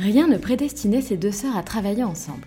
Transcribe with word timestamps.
Rien 0.00 0.28
ne 0.28 0.38
prédestinait 0.38 1.02
ces 1.02 1.18
deux 1.18 1.30
sœurs 1.30 1.58
à 1.58 1.62
travailler 1.62 2.04
ensemble. 2.04 2.46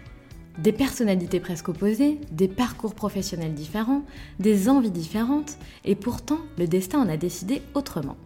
Des 0.58 0.72
personnalités 0.72 1.40
presque 1.40 1.70
opposées, 1.70 2.20
des 2.32 2.48
parcours 2.48 2.96
professionnels 2.96 3.54
différents, 3.54 4.02
des 4.40 4.70
envies 4.70 4.90
différentes, 4.90 5.60
et 5.86 5.94
pourtant 5.94 6.40
le 6.58 6.66
destin 6.66 7.00
en 7.02 7.10
a 7.10 7.16
décidé 7.16 7.62
autrement. 7.76 8.18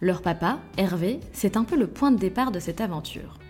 Leur 0.00 0.22
papa, 0.22 0.60
Hervé, 0.76 1.18
c'est 1.32 1.56
un 1.56 1.64
peu 1.64 1.76
le 1.76 1.88
point 1.88 2.12
de 2.12 2.20
départ 2.20 2.52
de 2.52 2.60
cette 2.60 2.80
aventure. 2.80 3.40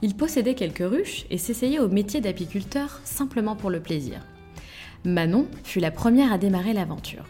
Il 0.00 0.16
possédait 0.16 0.54
quelques 0.54 0.78
ruches 0.78 1.26
et 1.28 1.36
s'essayait 1.36 1.80
au 1.80 1.88
métier 1.88 2.22
d'apiculteur 2.22 3.02
simplement 3.04 3.56
pour 3.56 3.68
le 3.68 3.80
plaisir. 3.80 4.24
Manon 5.04 5.48
fut 5.64 5.80
la 5.80 5.90
première 5.90 6.32
à 6.32 6.38
démarrer 6.38 6.72
l'aventure 6.72 7.26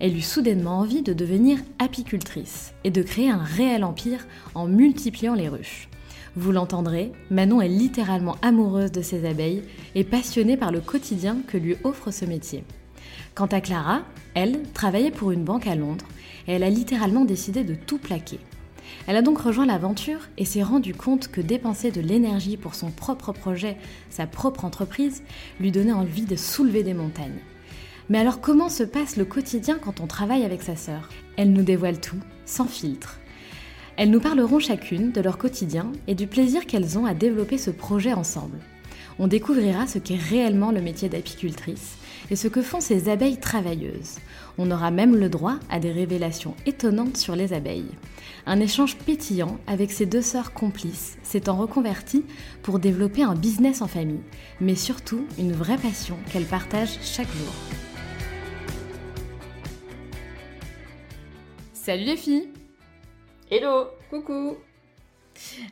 elle 0.00 0.16
eut 0.16 0.22
soudainement 0.22 0.80
envie 0.80 1.02
de 1.02 1.12
devenir 1.12 1.58
apicultrice 1.78 2.74
et 2.84 2.90
de 2.90 3.02
créer 3.02 3.30
un 3.30 3.42
réel 3.42 3.84
empire 3.84 4.26
en 4.54 4.66
multipliant 4.66 5.34
les 5.34 5.48
ruches. 5.48 5.88
Vous 6.36 6.50
l'entendrez, 6.50 7.12
Manon 7.30 7.60
est 7.60 7.68
littéralement 7.68 8.36
amoureuse 8.42 8.90
de 8.90 9.02
ses 9.02 9.24
abeilles 9.24 9.62
et 9.94 10.02
passionnée 10.02 10.56
par 10.56 10.72
le 10.72 10.80
quotidien 10.80 11.38
que 11.46 11.56
lui 11.56 11.76
offre 11.84 12.10
ce 12.10 12.24
métier. 12.24 12.64
Quant 13.36 13.46
à 13.46 13.60
Clara, 13.60 14.02
elle 14.34 14.62
travaillait 14.72 15.12
pour 15.12 15.30
une 15.30 15.44
banque 15.44 15.68
à 15.68 15.76
Londres 15.76 16.06
et 16.48 16.52
elle 16.52 16.64
a 16.64 16.70
littéralement 16.70 17.24
décidé 17.24 17.62
de 17.62 17.76
tout 17.76 17.98
plaquer. 17.98 18.40
Elle 19.06 19.16
a 19.16 19.22
donc 19.22 19.38
rejoint 19.38 19.66
l'aventure 19.66 20.28
et 20.36 20.44
s'est 20.44 20.62
rendue 20.62 20.94
compte 20.94 21.28
que 21.28 21.40
dépenser 21.40 21.92
de 21.92 22.00
l'énergie 22.00 22.56
pour 22.56 22.74
son 22.74 22.90
propre 22.90 23.32
projet, 23.32 23.76
sa 24.10 24.26
propre 24.26 24.64
entreprise, 24.64 25.22
lui 25.60 25.70
donnait 25.70 25.92
envie 25.92 26.24
de 26.24 26.36
soulever 26.36 26.82
des 26.82 26.94
montagnes. 26.94 27.40
Mais 28.08 28.18
alors 28.18 28.40
comment 28.40 28.68
se 28.68 28.82
passe 28.82 29.16
le 29.16 29.24
quotidien 29.24 29.78
quand 29.78 30.00
on 30.00 30.06
travaille 30.06 30.44
avec 30.44 30.62
sa 30.62 30.76
sœur? 30.76 31.08
Elles 31.36 31.52
nous 31.52 31.62
dévoilent 31.62 32.00
tout, 32.00 32.20
sans 32.44 32.66
filtre. 32.66 33.18
Elles 33.96 34.10
nous 34.10 34.20
parleront 34.20 34.58
chacune 34.58 35.12
de 35.12 35.20
leur 35.20 35.38
quotidien 35.38 35.92
et 36.08 36.16
du 36.16 36.26
plaisir 36.26 36.66
qu'elles 36.66 36.98
ont 36.98 37.06
à 37.06 37.14
développer 37.14 37.58
ce 37.58 37.70
projet 37.70 38.12
ensemble. 38.12 38.58
On 39.20 39.28
découvrira 39.28 39.86
ce 39.86 39.98
qu'est 39.98 40.16
réellement 40.16 40.72
le 40.72 40.80
métier 40.80 41.08
d'apicultrice 41.08 41.94
et 42.28 42.34
ce 42.34 42.48
que 42.48 42.62
font 42.62 42.80
ces 42.80 43.08
abeilles 43.08 43.38
travailleuses. 43.38 44.16
On 44.58 44.72
aura 44.72 44.90
même 44.90 45.14
le 45.14 45.28
droit 45.28 45.56
à 45.70 45.78
des 45.78 45.92
révélations 45.92 46.56
étonnantes 46.66 47.16
sur 47.16 47.36
les 47.36 47.52
abeilles. 47.52 47.92
Un 48.46 48.58
échange 48.58 48.96
pétillant 48.96 49.58
avec 49.68 49.92
ces 49.92 50.06
deux 50.06 50.22
sœurs 50.22 50.52
complices 50.52 51.16
s'étant 51.22 51.56
reconverties 51.56 52.24
pour 52.62 52.80
développer 52.80 53.22
un 53.22 53.36
business 53.36 53.80
en 53.80 53.86
famille, 53.86 54.22
mais 54.60 54.74
surtout 54.74 55.24
une 55.38 55.52
vraie 55.52 55.78
passion 55.78 56.16
qu'elles 56.32 56.44
partagent 56.44 56.98
chaque 57.00 57.30
jour. 57.30 57.54
Salut 61.72 62.04
les 62.04 62.16
filles 62.16 62.48
Hello 63.56 63.86
Coucou 64.10 64.56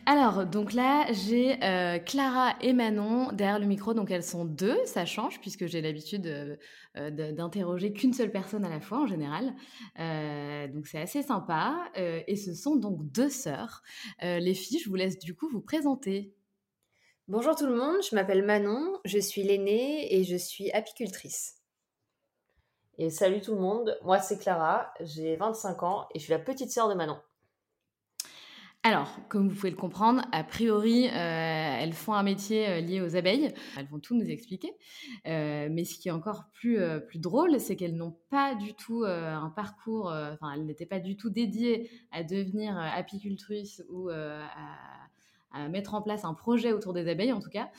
alors, 0.06 0.44
donc 0.44 0.72
là, 0.72 1.06
j'ai 1.12 1.56
euh, 1.62 1.98
Clara 2.00 2.54
et 2.60 2.72
Manon 2.72 3.31
derrière 3.32 3.60
le 3.60 3.66
micro, 3.66 3.94
donc 3.94 4.10
elles 4.10 4.25
sont 4.25 4.44
deux, 4.44 4.76
ça 4.87 5.04
change 5.04 5.41
puisque 5.41 5.66
j'ai 5.66 5.81
l'habitude 5.81 6.26
euh, 6.26 6.56
euh, 6.97 7.32
d'interroger 7.32 7.93
qu'une 7.93 8.12
seule 8.12 8.32
personne 8.32 8.65
à 8.65 8.69
la 8.69 8.81
fois 8.81 8.98
en 8.98 9.06
général. 9.06 9.54
donc 10.72 10.87
c'est 10.87 11.00
assez 11.00 11.22
sympa. 11.22 11.91
et 11.97 12.37
ce 12.37 12.54
sont 12.54 12.76
donc 12.76 13.04
deux 13.10 13.31
sœurs. 13.31 13.82
les 14.20 14.54
filles, 14.54 14.78
je 14.78 14.88
vous 14.88 14.97
laisse 14.97 15.19
du 15.19 15.34
coup 15.34 15.49
vous 15.49 15.60
présenter. 15.60 16.34
Bonjour 17.26 17.56
tout 17.56 17.66
le 17.66 17.76
monde, 17.76 17.97
je 18.09 18.14
m'appelle 18.14 18.44
Manon, 18.44 19.00
je 19.04 19.19
suis 19.19 19.43
l'aînée 19.43 20.12
et 20.14 20.22
je 20.22 20.37
suis 20.37 20.70
apicultrice. 20.70 21.56
Et 22.99 23.10
salut 23.10 23.41
tout 23.41 23.54
le 23.54 23.60
monde, 23.60 23.99
moi 24.03 24.20
c'est 24.20 24.38
Clara, 24.38 24.93
j'ai 25.00 25.34
25 25.34 25.82
ans 25.82 26.06
et 26.14 26.20
je 26.20 26.25
suis 26.25 26.32
la 26.32 26.38
petite 26.38 26.70
sœur 26.70 26.88
de 26.88 26.94
Manon. 26.94 27.19
Alors, 28.84 29.16
comme 29.28 29.48
vous 29.48 29.54
pouvez 29.54 29.70
le 29.70 29.76
comprendre, 29.76 30.22
a 30.32 30.43
priori, 30.43 31.06
euh, 31.06 31.10
elles 31.12 31.93
font 31.93 32.15
un 32.15 32.25
métier 32.25 32.69
euh, 32.69 32.81
lié 32.81 33.00
aux 33.00 33.15
abeilles. 33.15 33.54
Elles 33.76 33.87
vont 33.87 34.00
tout 34.00 34.16
nous 34.16 34.28
expliquer. 34.28 34.72
Euh, 35.28 35.69
mais 35.70 35.84
ce 35.84 35.97
qui 36.00 36.09
est 36.09 36.10
encore 36.10 36.47
plus, 36.53 36.81
drôle, 37.15 37.60
c'est 37.60 37.76
qu'elles 37.76 37.94
n'ont 37.94 38.16
pas 38.28 38.56
du 38.56 38.75
tout 38.75 39.04
un 39.04 39.50
parcours, 39.50 40.06
enfin, 40.06 40.54
elles 40.54 40.66
n'étaient 40.66 40.87
pas 40.87 40.98
du 40.98 41.16
tout 41.16 41.31
dédiées 41.31 41.91
à 42.10 42.25
devenir 42.25 42.76
apicultrice 42.76 43.84
ou 43.88 44.09
à, 44.09 44.48
à, 45.53 45.69
mettre 45.69 45.94
en 45.94 46.03
place 46.03 46.25
un 46.25 46.34
projet 46.34 46.72
autour 46.72 46.93
des 46.93 47.09
abeilles, 47.09 47.32
en 47.32 47.41
tout 47.41 47.50
cas. 47.50 47.70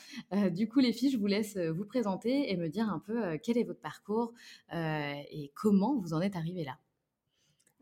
du 0.52 0.70
coup, 0.70 0.80
les 0.80 0.94
filles, 0.94 1.12
je 1.12 1.18
vous 1.18 1.28
laisse 1.28 1.58
vous 1.58 1.86
présenter 1.86 2.52
et 2.52 2.56
me 2.56 2.70
dire 2.70 2.88
un 2.88 3.00
peu 3.00 3.38
quel 3.40 3.58
est 3.58 3.64
votre 3.64 3.82
parcours 3.82 4.32
et 4.72 5.52
comment 5.56 6.00
vous 6.00 6.14
en 6.14 6.22
êtes 6.22 6.38
arrivées 6.38 6.64
là. 6.64 6.78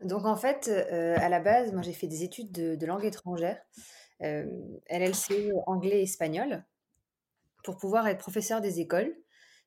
Donc 0.04 0.24
en 0.24 0.36
fait, 0.36 0.68
euh, 0.68 1.16
à 1.18 1.28
la 1.28 1.40
base, 1.40 1.72
moi 1.72 1.82
j'ai 1.82 1.92
fait 1.92 2.06
des 2.06 2.22
études 2.22 2.52
de, 2.52 2.86
langue 2.86 3.04
étrangère, 3.04 3.60
euh, 4.22 4.46
LLC 4.88 5.50
anglais 5.66 6.00
et 6.00 6.02
espagnol, 6.02 6.64
pour 7.64 7.76
pouvoir 7.76 8.06
être 8.08 8.18
professeur 8.18 8.60
des 8.60 8.80
écoles. 8.80 9.14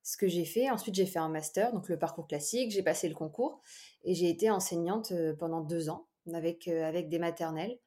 Ce 0.04 0.18
que 0.18 0.28
j'ai 0.28 0.46
fait, 0.46 0.70
ensuite 0.70 0.96
j'ai 0.96 1.06
fait 1.06 1.20
un 1.20 1.30
master, 1.30 1.74
donc 1.74 1.90
le 1.90 1.98
parcours 1.98 2.28
classique, 2.28 2.72
j'ai 2.72 2.84
passé 2.84 3.10
le 3.10 3.16
concours 3.16 3.62
et 4.04 4.14
j'ai 4.14 4.30
été 4.30 4.52
enseignante 4.52 5.12
euh, 5.12 5.34
pendant 5.36 5.62
deux 5.62 5.90
ans 5.90 6.08
avec, 6.34 6.68
avec 6.68 7.08
des 7.10 7.20
maternelles. 7.20 7.78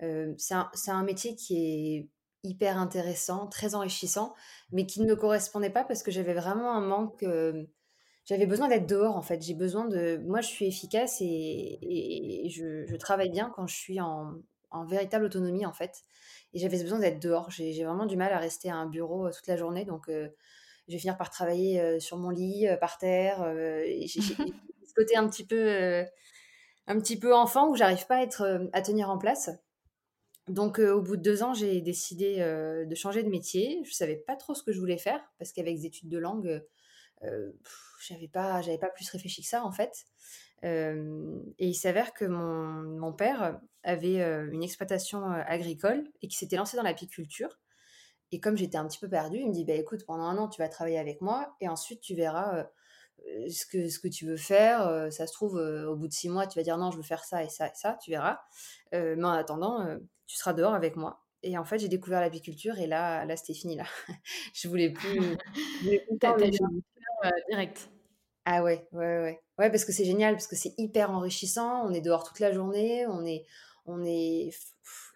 c'est 0.00 0.54
un, 0.54 0.70
un, 0.88 1.02
métier 1.04 1.36
qui 1.36 1.56
est 1.56 2.08
hyper 2.42 2.78
intéressant, 2.78 3.46
très 3.46 3.74
enrichissant, 3.74 4.34
mais 4.72 4.86
qui 4.86 5.00
ne 5.00 5.06
me 5.06 5.16
correspondait 5.16 5.70
pas 5.70 5.84
parce 5.84 6.02
que 6.02 6.10
j'avais 6.10 6.34
vraiment 6.34 6.72
un 6.72 6.80
manque 6.80 7.24
j'avais 8.24 8.46
besoin 8.46 8.68
d'être 8.68 8.86
dehors 8.86 9.16
en 9.16 9.22
fait. 9.22 9.42
J'ai 9.42 9.54
besoin 9.54 9.86
de. 9.86 10.18
Moi, 10.24 10.40
je 10.40 10.48
suis 10.48 10.66
efficace 10.66 11.18
et, 11.20 12.48
je, 12.50 12.96
travaille 12.96 13.30
bien 13.30 13.52
quand 13.54 13.66
je 13.66 13.74
suis 13.74 14.00
en, 14.00 14.34
véritable 14.88 15.26
autonomie 15.26 15.66
en 15.66 15.72
fait. 15.72 16.02
Et 16.52 16.58
j'avais 16.58 16.80
besoin 16.80 16.98
d'être 16.98 17.20
dehors. 17.20 17.50
J'ai 17.50 17.84
vraiment 17.84 18.06
du 18.06 18.16
mal 18.16 18.32
à 18.32 18.38
rester 18.38 18.70
à 18.70 18.76
un 18.76 18.86
bureau 18.86 19.26
euh, 19.26 19.30
toute 19.30 19.46
la 19.46 19.56
journée. 19.56 19.84
Donc, 19.84 20.08
euh, 20.08 20.28
je 20.88 20.94
vais 20.94 20.98
finir 20.98 21.16
par 21.16 21.30
travailler 21.30 21.80
euh, 21.80 21.98
sur 21.98 22.16
mon 22.16 22.30
lit, 22.30 22.66
par 22.80 22.98
terre. 22.98 23.44
J'ai 23.86 24.20
ce 24.86 24.94
côté 24.94 25.16
un 25.16 25.28
petit 25.28 25.44
peu, 25.44 26.04
un 26.86 26.98
petit 26.98 27.18
peu 27.18 27.34
enfant 27.34 27.68
où 27.68 27.76
j'arrive 27.76 28.06
pas 28.06 28.16
à, 28.16 28.22
être, 28.22 28.68
à 28.72 28.82
tenir 28.82 29.10
en 29.10 29.18
place. 29.18 29.50
Donc, 30.48 30.78
au 30.78 31.00
bout 31.00 31.16
de 31.16 31.22
deux 31.22 31.42
ans, 31.42 31.54
j'ai 31.54 31.80
décidé 31.80 32.36
de 32.38 32.94
changer 32.94 33.22
de 33.22 33.28
métier. 33.28 33.80
Je 33.84 33.92
savais 33.92 34.16
pas 34.16 34.36
trop 34.36 34.54
ce 34.54 34.62
que 34.62 34.72
je 34.72 34.80
voulais 34.80 34.98
faire 34.98 35.20
parce 35.38 35.52
qu'avec 35.52 35.76
des 35.76 35.86
études 35.86 36.08
de 36.08 36.18
langue, 36.18 36.62
j'avais 38.00 38.28
pas, 38.28 38.60
j'avais 38.62 38.78
pas 38.78 38.90
plus 38.90 39.08
réfléchi 39.10 39.42
que 39.42 39.48
ça 39.48 39.64
en 39.64 39.72
fait. 39.72 40.06
et 40.62 40.96
il 41.58 41.74
s'avère 41.74 42.12
que 42.14 42.24
mon, 42.24 42.98
mon, 42.98 43.12
père 43.12 43.60
avait 43.82 44.20
une 44.50 44.62
exploitation 44.62 45.24
agricole 45.24 46.04
et 46.22 46.28
qui 46.28 46.36
s'était 46.36 46.56
lancé 46.56 46.76
dans 46.76 46.82
l'apiculture. 46.82 47.58
Et 48.32 48.40
comme 48.40 48.56
j'étais 48.56 48.78
un 48.78 48.86
petit 48.86 48.98
peu 48.98 49.08
perdue, 49.08 49.38
il 49.38 49.48
me 49.48 49.52
dit 49.52 49.64
bah, 49.64 49.74
écoute, 49.74 50.04
pendant 50.06 50.24
un 50.24 50.38
an, 50.38 50.48
tu 50.48 50.60
vas 50.60 50.68
travailler 50.68 50.98
avec 50.98 51.20
moi 51.20 51.54
et 51.60 51.68
ensuite 51.68 52.00
tu 52.00 52.14
verras 52.14 52.66
ce, 53.48 53.66
que, 53.66 53.88
ce 53.88 53.98
que 53.98 54.08
tu 54.08 54.26
veux 54.26 54.36
faire. 54.36 55.12
ça 55.12 55.26
se 55.26 55.32
trouve, 55.32 55.54
au 55.56 55.96
bout 55.96 56.08
de 56.08 56.12
six 56.12 56.28
mois, 56.28 56.46
tu 56.46 56.58
vas 56.58 56.62
dire 56.62 56.76
non, 56.78 56.90
je 56.90 56.96
veux 56.96 57.02
faire 57.02 57.24
ça 57.24 57.44
et 57.44 57.48
ça 57.48 57.68
et 57.68 57.74
ça, 57.74 57.98
tu 58.02 58.10
verras. 58.10 58.40
mais 58.92 59.24
en 59.24 59.30
attendant, 59.30 59.86
tu 60.26 60.36
seras 60.36 60.52
dehors 60.52 60.74
avec 60.74 60.96
moi. 60.96 61.23
Et 61.44 61.58
en 61.58 61.64
fait, 61.64 61.78
j'ai 61.78 61.88
découvert 61.88 62.20
l'apiculture 62.20 62.78
et 62.78 62.86
là, 62.86 63.24
là 63.26 63.36
c'était 63.36 63.52
fini. 63.52 63.76
Là. 63.76 63.84
je 64.54 64.66
voulais 64.66 64.90
plus. 64.90 65.20
je 65.82 65.86
voulais 65.86 66.00
plus 66.00 66.50
direct. 67.50 67.90
Ah 68.46 68.62
ouais, 68.62 68.86
ouais, 68.92 69.18
ouais. 69.20 69.40
Ouais, 69.58 69.70
parce 69.70 69.84
que 69.84 69.92
c'est 69.92 70.04
génial, 70.04 70.34
parce 70.34 70.46
que 70.46 70.56
c'est 70.56 70.74
hyper 70.78 71.10
enrichissant. 71.10 71.86
On 71.86 71.92
est 71.92 72.00
dehors 72.00 72.24
toute 72.24 72.40
la 72.40 72.52
journée. 72.52 73.06
On 73.06 73.24
est. 73.24 73.44
On 73.86 74.02
est... 74.04 74.50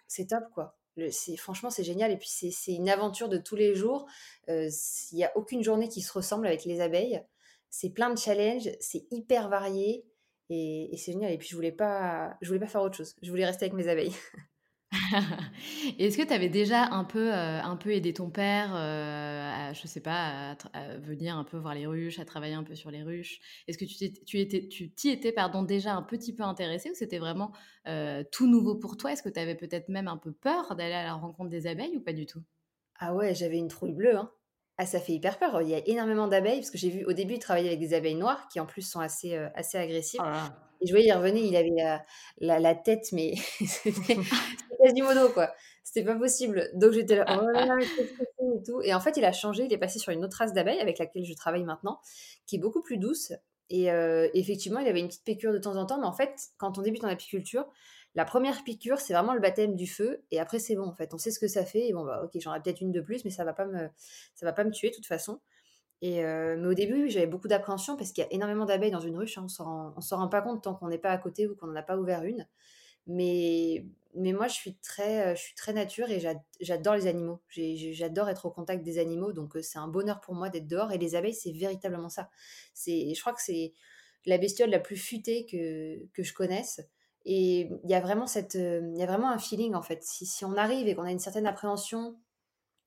C'est 0.07 0.27
top, 0.27 0.43
quoi. 0.53 0.77
Le, 0.97 1.09
franchement, 1.37 1.71
c'est 1.71 1.83
génial. 1.83 2.11
Et 2.11 2.17
puis, 2.17 2.29
c'est 2.29 2.73
une 2.73 2.89
aventure 2.89 3.27
de 3.29 3.37
tous 3.37 3.55
les 3.55 3.73
jours. 3.75 4.07
Il 4.47 4.71
n'y 5.13 5.23
a 5.23 5.31
aucune 5.35 5.63
journée 5.63 5.89
qui 5.89 6.01
se 6.01 6.13
ressemble 6.13 6.45
avec 6.45 6.65
les 6.65 6.79
abeilles. 6.79 7.23
C'est 7.71 7.89
plein 7.89 8.11
de 8.11 8.17
challenges. 8.17 8.69
C'est 8.79 9.05
hyper 9.11 9.49
varié. 9.49 10.05
Et, 10.49 10.93
et 10.93 10.97
c'est 10.97 11.11
génial. 11.13 11.31
Et 11.31 11.37
puis, 11.37 11.47
je 11.47 11.55
voulais 11.55 11.71
pas, 11.71 12.37
je 12.41 12.47
voulais 12.47 12.59
pas 12.59 12.67
faire 12.67 12.81
autre 12.81 12.97
chose. 12.97 13.15
Je 13.21 13.29
voulais 13.29 13.45
rester 13.45 13.65
avec 13.65 13.73
mes 13.73 13.87
abeilles. 13.87 14.13
Est-ce 15.99 16.17
que 16.17 16.23
tu 16.23 16.33
avais 16.33 16.49
déjà 16.49 16.85
un 16.85 17.03
peu, 17.03 17.31
euh, 17.31 17.61
un 17.61 17.75
peu 17.75 17.91
aidé 17.91 18.13
ton 18.13 18.29
père, 18.29 18.71
euh, 18.73 19.69
à, 19.69 19.73
je 19.73 19.85
sais 19.85 20.01
pas, 20.01 20.55
à, 20.73 20.97
venir 20.97 21.37
un 21.37 21.43
peu 21.43 21.57
voir 21.57 21.75
les 21.75 21.85
ruches, 21.85 22.19
à 22.19 22.25
travailler 22.25 22.55
un 22.55 22.63
peu 22.63 22.75
sur 22.75 22.89
les 22.89 23.03
ruches? 23.03 23.39
Est-ce 23.67 23.77
que 23.77 23.85
tu 23.85 23.95
t'y 23.95 24.13
tu 24.23 24.39
étais, 24.39 24.67
tu 24.67 25.09
étais 25.09 25.31
pardon, 25.31 25.61
déjà 25.61 25.93
un 25.93 26.01
petit 26.01 26.33
peu 26.33 26.43
intéressé 26.43 26.89
ou 26.89 26.95
c'était 26.95 27.19
vraiment 27.19 27.51
euh, 27.87 28.23
tout 28.31 28.47
nouveau 28.47 28.75
pour 28.75 28.97
toi? 28.97 29.11
Est-ce 29.11 29.21
que 29.21 29.29
tu 29.29 29.39
avais 29.39 29.55
peut-être 29.55 29.89
même 29.89 30.07
un 30.07 30.17
peu 30.17 30.31
peur 30.31 30.75
d'aller 30.75 30.95
à 30.95 31.03
la 31.03 31.13
rencontre 31.13 31.49
des 31.49 31.67
abeilles 31.67 31.97
ou 31.97 32.01
pas 32.01 32.13
du 32.13 32.25
tout? 32.25 32.41
Ah 32.97 33.13
ouais, 33.13 33.35
j'avais 33.35 33.57
une 33.57 33.67
trouille 33.67 33.93
bleue. 33.93 34.17
Hein. 34.17 34.31
Ah, 34.77 34.85
ça 34.85 34.99
fait 34.99 35.13
hyper 35.13 35.37
peur. 35.37 35.61
Il 35.61 35.69
y 35.69 35.75
a 35.75 35.87
énormément 35.87 36.27
d'abeilles 36.27 36.59
parce 36.59 36.71
que 36.71 36.77
j'ai 36.77 36.89
vu 36.89 37.05
au 37.05 37.13
début 37.13 37.37
travailler 37.37 37.67
avec 37.67 37.79
des 37.79 37.93
abeilles 37.93 38.15
noires 38.15 38.47
qui 38.47 38.59
en 38.59 38.65
plus 38.65 38.81
sont 38.81 39.01
assez, 39.01 39.35
assez 39.35 39.77
agressives. 39.77 40.21
Oh 40.23 40.49
et 40.81 40.87
je 40.87 40.93
voyais, 40.93 41.07
il 41.07 41.13
revenait, 41.13 41.45
il 41.45 41.55
avait 41.55 41.73
la, 42.39 42.59
la, 42.59 42.75
tête, 42.75 43.09
mais 43.11 43.33
Quasimodo, 44.81 45.29
quoi. 45.29 45.51
C'était 45.83 46.03
pas 46.03 46.15
possible. 46.15 46.69
Donc 46.73 46.91
j'étais 46.91 47.15
là, 47.15 47.25
oh 47.41 47.47
là 47.47 47.65
là, 47.65 47.77
qu'est-ce 47.79 48.13
que 48.13 48.23
c'est 48.37 48.57
et 48.57 48.63
tout. 48.63 48.81
Et 48.81 48.93
en 48.93 48.99
fait, 48.99 49.17
il 49.17 49.25
a 49.25 49.31
changé, 49.31 49.65
il 49.65 49.73
est 49.73 49.77
passé 49.77 49.99
sur 49.99 50.11
une 50.11 50.23
autre 50.23 50.37
race 50.37 50.53
d'abeille 50.53 50.79
avec 50.79 50.99
laquelle 50.99 51.25
je 51.25 51.33
travaille 51.33 51.63
maintenant, 51.63 51.99
qui 52.45 52.55
est 52.57 52.59
beaucoup 52.59 52.81
plus 52.81 52.97
douce. 52.97 53.33
Et 53.69 53.91
euh, 53.91 54.27
effectivement, 54.33 54.79
il 54.79 54.87
avait 54.87 54.99
une 54.99 55.07
petite 55.07 55.23
piqûre 55.23 55.53
de 55.53 55.59
temps 55.59 55.75
en 55.75 55.85
temps, 55.85 55.99
mais 55.99 56.07
en 56.07 56.13
fait, 56.13 56.33
quand 56.57 56.77
on 56.77 56.81
débute 56.81 57.03
en 57.03 57.07
apiculture, 57.07 57.67
la 58.15 58.25
première 58.25 58.63
piqûre, 58.63 58.99
c'est 58.99 59.13
vraiment 59.13 59.33
le 59.33 59.39
baptême 59.39 59.75
du 59.75 59.85
feu, 59.85 60.23
et 60.31 60.39
après 60.39 60.57
c'est 60.57 60.75
bon 60.75 60.87
en 60.87 60.95
fait, 60.95 61.13
on 61.13 61.19
sait 61.19 61.29
ce 61.29 61.39
que 61.39 61.47
ça 61.47 61.63
fait, 61.63 61.87
et 61.87 61.93
bon 61.93 62.03
bah 62.03 62.23
ok, 62.23 62.31
j'en 62.41 62.53
ai 62.55 62.59
peut-être 62.59 62.81
une 62.81 62.91
de 62.91 63.01
plus, 63.01 63.23
mais 63.23 63.29
ça 63.29 63.43
va 63.43 63.53
pas 63.53 63.65
me, 63.65 63.87
ça 64.33 64.47
va 64.47 64.53
pas 64.53 64.63
me 64.63 64.71
tuer 64.71 64.89
de 64.89 64.95
toute 64.95 65.05
façon. 65.05 65.39
Et 66.01 66.25
euh, 66.25 66.55
mais 66.57 66.67
au 66.67 66.73
début, 66.73 67.09
j'avais 67.09 67.27
beaucoup 67.27 67.47
d'appréhension 67.47 67.97
parce 67.97 68.11
qu'il 68.11 68.23
y 68.23 68.27
a 68.27 68.33
énormément 68.33 68.65
d'abeilles 68.65 68.91
dans 68.91 68.99
une 68.99 69.17
ruche, 69.17 69.37
hein, 69.37 69.45
on 69.59 69.93
ne 69.95 70.01
s'en 70.01 70.17
rend 70.17 70.29
pas 70.29 70.41
compte 70.41 70.63
tant 70.63 70.73
qu'on 70.73 70.87
n'est 70.87 70.97
pas 70.97 71.11
à 71.11 71.17
côté 71.19 71.47
ou 71.47 71.55
qu'on 71.55 71.67
n'en 71.67 71.75
a 71.75 71.83
pas 71.83 71.97
ouvert 71.97 72.23
une. 72.23 72.47
Mais, 73.07 73.85
mais 74.15 74.33
moi, 74.33 74.47
je 74.47 74.53
suis 74.53 74.75
très, 74.75 75.35
je 75.35 75.41
suis 75.41 75.55
très 75.55 75.73
nature 75.73 76.09
et 76.09 76.19
j'adore 76.59 76.95
les 76.95 77.07
animaux. 77.07 77.41
J'adore 77.55 78.29
être 78.29 78.45
au 78.45 78.51
contact 78.51 78.83
des 78.83 78.97
animaux, 78.97 79.33
donc 79.33 79.53
c'est 79.61 79.77
un 79.77 79.87
bonheur 79.87 80.19
pour 80.19 80.33
moi 80.33 80.49
d'être 80.49 80.67
dehors. 80.67 80.91
Et 80.91 80.97
les 80.97 81.15
abeilles, 81.15 81.35
c'est 81.35 81.51
véritablement 81.51 82.09
ça. 82.09 82.29
Je 82.75 83.19
crois 83.19 83.33
que 83.33 83.41
c'est 83.41 83.73
la 84.25 84.37
bestiole 84.37 84.69
la 84.69 84.79
plus 84.79 84.97
futée 84.97 85.45
que, 85.45 86.05
que 86.13 86.23
je 86.23 86.33
connaisse. 86.33 86.81
Et 87.25 87.69
il 87.83 87.89
y 87.89 87.93
a 87.93 87.99
vraiment 87.99 88.27
cette, 88.27 88.55
il 88.55 88.97
y 88.97 89.03
a 89.03 89.05
vraiment 89.05 89.29
un 89.29 89.37
feeling 89.37 89.75
en 89.75 89.81
fait. 89.81 90.03
Si, 90.03 90.25
si 90.25 90.45
on 90.45 90.55
arrive 90.55 90.87
et 90.87 90.95
qu'on 90.95 91.03
a 91.03 91.11
une 91.11 91.19
certaine 91.19 91.45
appréhension, 91.45 92.17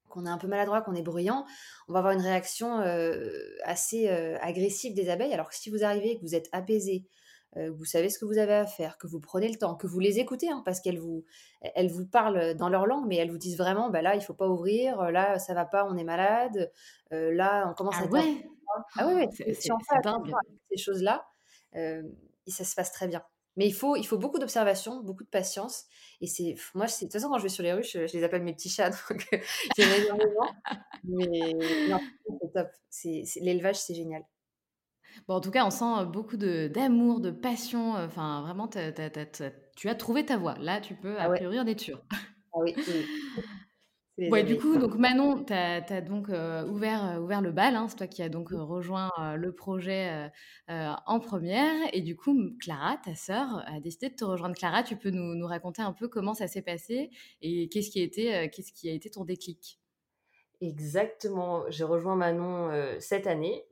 qu'on 0.08 0.26
est 0.26 0.30
un 0.30 0.38
peu 0.38 0.48
maladroit, 0.48 0.82
qu'on 0.82 0.94
est 0.94 1.02
bruyant, 1.02 1.46
on 1.88 1.92
va 1.92 2.00
avoir 2.00 2.12
une 2.14 2.20
réaction 2.20 2.78
assez 3.62 4.08
agressive 4.08 4.94
des 4.94 5.08
abeilles. 5.08 5.32
Alors 5.32 5.48
que 5.48 5.56
si 5.56 5.70
vous 5.70 5.84
arrivez, 5.84 6.16
que 6.16 6.22
vous 6.22 6.34
êtes 6.34 6.48
apaisé, 6.52 7.06
euh, 7.56 7.70
vous 7.70 7.84
savez 7.84 8.08
ce 8.08 8.18
que 8.18 8.24
vous 8.24 8.38
avez 8.38 8.54
à 8.54 8.66
faire, 8.66 8.96
que 8.98 9.06
vous 9.06 9.20
prenez 9.20 9.48
le 9.48 9.56
temps, 9.56 9.74
que 9.74 9.86
vous 9.86 10.00
les 10.00 10.18
écoutez, 10.18 10.48
hein, 10.48 10.62
parce 10.64 10.80
qu'elles 10.80 10.98
vous, 10.98 11.24
elles 11.60 11.90
vous 11.90 12.06
parlent 12.06 12.54
dans 12.54 12.68
leur 12.68 12.86
langue, 12.86 13.06
mais 13.06 13.16
elles 13.16 13.30
vous 13.30 13.38
disent 13.38 13.58
vraiment, 13.58 13.90
bah 13.90 14.02
là, 14.02 14.14
il 14.14 14.22
faut 14.22 14.34
pas 14.34 14.48
ouvrir, 14.48 15.10
là, 15.10 15.38
ça 15.38 15.52
va 15.52 15.64
pas, 15.64 15.84
on 15.84 15.96
est 15.96 16.04
malade, 16.04 16.72
euh, 17.12 17.32
là, 17.32 17.68
on 17.70 17.74
commence 17.74 17.96
ah 17.98 18.04
à... 18.04 18.06
Ouais. 18.06 18.46
Ah 18.96 19.06
ouais, 19.06 19.28
c'est, 19.32 19.52
si 19.52 19.70
on 19.70 19.78
fait 19.78 20.00
ces 20.70 20.78
choses-là, 20.78 21.26
euh, 21.76 22.02
ça 22.46 22.64
se 22.64 22.74
passe 22.74 22.90
très 22.90 23.06
bien. 23.06 23.22
Mais 23.56 23.66
il 23.66 23.74
faut, 23.74 23.96
il 23.96 24.06
faut 24.06 24.16
beaucoup 24.16 24.38
d'observation, 24.38 25.02
beaucoup 25.02 25.24
de 25.24 25.28
patience. 25.28 25.84
Et 26.22 26.26
c'est, 26.26 26.56
moi, 26.74 26.86
de 26.86 26.92
toute 26.92 27.12
façon, 27.12 27.28
quand 27.28 27.36
je 27.36 27.42
vais 27.42 27.48
sur 27.50 27.62
les 27.62 27.74
ruches, 27.74 27.92
je, 27.92 28.16
les 28.16 28.24
appelle 28.24 28.42
mes 28.42 28.54
petits 28.54 28.70
chats, 28.70 28.90
donc 29.10 29.28
énormément. 29.76 30.48
Mais 31.04 31.52
non, 31.90 32.00
c'est 32.40 32.52
top. 32.54 32.68
C'est, 32.88 33.24
l'élevage, 33.42 33.76
c'est 33.76 33.94
génial. 33.94 34.24
Bon, 35.28 35.34
en 35.34 35.40
tout 35.40 35.50
cas, 35.50 35.64
on 35.64 35.70
sent 35.70 36.06
beaucoup 36.12 36.36
d'amour, 36.36 37.20
de, 37.20 37.30
passion. 37.30 37.94
Enfin, 37.94 38.42
vraiment, 38.42 38.68
tu 38.68 39.88
as 39.88 39.94
trouvé 39.94 40.26
ta 40.26 40.36
voie. 40.36 40.54
Là, 40.58 40.80
tu 40.80 40.94
peux, 40.94 41.16
a 41.18 41.24
ah 41.24 41.30
priori, 41.30 41.58
en 41.58 41.66
être 41.66 41.80
sûr. 41.80 42.02
Ah 42.54 42.58
oui, 42.60 42.74
Ouais, 44.30 44.44
du 44.44 44.58
coup, 44.58 44.76
donc 44.76 44.96
Manon, 44.96 45.42
tu 45.42 45.54
as, 45.54 46.00
donc 46.02 46.28
ouvert, 46.28 47.18
ouvert 47.22 47.40
le 47.40 47.50
bal. 47.50 47.76
Hein, 47.76 47.86
c'est 47.88 47.96
toi 47.96 48.06
qui 48.06 48.22
as 48.22 48.28
donc 48.28 48.50
rejoint 48.50 49.10
le 49.36 49.54
projet 49.54 50.30
en 50.68 51.18
première. 51.18 51.72
Et 51.94 52.02
du 52.02 52.14
coup, 52.14 52.38
Clara, 52.60 52.98
ta 53.02 53.14
sœur, 53.14 53.64
a 53.66 53.80
décidé 53.80 54.10
de 54.10 54.14
te 54.14 54.24
rejoindre. 54.24 54.54
Clara, 54.54 54.82
tu 54.82 54.96
peux 54.96 55.08
nous, 55.08 55.34
nous 55.34 55.46
raconter 55.46 55.80
un 55.80 55.94
peu 55.94 56.08
comment 56.08 56.34
ça 56.34 56.46
s'est 56.46 56.60
passé 56.60 57.10
et 57.40 57.70
qu'est-ce 57.70 57.88
qui, 57.88 58.10
qu'est-ce 58.10 58.72
qui 58.72 58.90
a 58.90 58.92
été 58.92 59.08
ton 59.08 59.24
déclic? 59.24 59.80
Exactement. 60.60 61.64
J'ai 61.70 61.84
rejoint 61.84 62.14
Manon 62.14 62.70
cette 63.00 63.26
année 63.26 63.64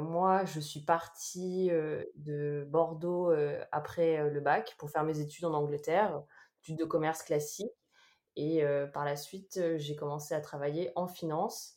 moi, 0.00 0.44
je 0.44 0.60
suis 0.60 0.80
partie 0.80 1.70
de 2.16 2.66
Bordeaux 2.68 3.32
après 3.72 4.28
le 4.30 4.40
bac 4.40 4.74
pour 4.78 4.90
faire 4.90 5.04
mes 5.04 5.20
études 5.20 5.44
en 5.44 5.54
Angleterre, 5.54 6.22
études 6.62 6.78
de 6.78 6.84
commerce 6.84 7.22
classique. 7.22 7.72
Et 8.36 8.62
par 8.92 9.04
la 9.04 9.16
suite, 9.16 9.60
j'ai 9.76 9.96
commencé 9.96 10.34
à 10.34 10.40
travailler 10.40 10.92
en 10.96 11.08
finance. 11.08 11.76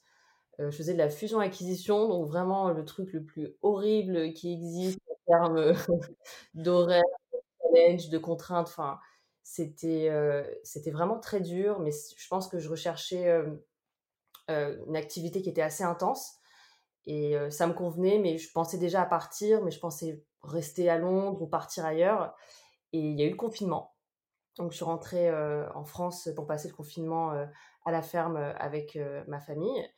je 0.59 0.69
faisais 0.69 0.93
de 0.93 0.97
la 0.99 1.09
fusion-acquisition, 1.09 2.07
donc 2.07 2.27
vraiment 2.27 2.69
le 2.69 2.85
truc 2.85 3.13
le 3.13 3.23
plus 3.23 3.55
horrible 3.61 4.33
qui 4.33 4.53
existe 4.53 4.99
en 5.09 5.31
termes 5.31 5.73
d'horaire, 6.53 7.03
de 7.33 7.39
challenge, 7.75 8.09
de 8.09 8.17
contraintes. 8.17 8.67
Enfin, 8.67 8.99
c'était 9.43 10.11
c'était 10.63 10.91
vraiment 10.91 11.19
très 11.19 11.41
dur, 11.41 11.79
mais 11.79 11.91
je 11.91 12.27
pense 12.27 12.47
que 12.47 12.59
je 12.59 12.69
recherchais 12.69 13.29
une 14.47 14.95
activité 14.95 15.41
qui 15.41 15.49
était 15.49 15.61
assez 15.61 15.83
intense. 15.83 16.40
Et 17.05 17.35
ça 17.49 17.67
me 17.67 17.73
convenait, 17.73 18.19
mais 18.19 18.37
je 18.37 18.51
pensais 18.51 18.77
déjà 18.77 19.01
à 19.01 19.05
partir, 19.05 19.63
mais 19.63 19.71
je 19.71 19.79
pensais 19.79 20.23
rester 20.43 20.89
à 20.89 20.97
Londres 20.97 21.41
ou 21.41 21.47
partir 21.47 21.85
ailleurs. 21.85 22.35
Et 22.93 22.99
il 22.99 23.19
y 23.19 23.23
a 23.23 23.25
eu 23.25 23.31
le 23.31 23.35
confinement. 23.35 23.95
Donc 24.57 24.71
je 24.71 24.75
suis 24.75 24.85
rentrée 24.85 25.31
en 25.73 25.83
France 25.83 26.29
pour 26.35 26.45
passer 26.45 26.67
le 26.67 26.73
confinement 26.73 27.31
à 27.85 27.91
la 27.91 28.01
ferme 28.01 28.37
avec 28.57 28.99
ma 29.27 29.39
famille. 29.39 29.89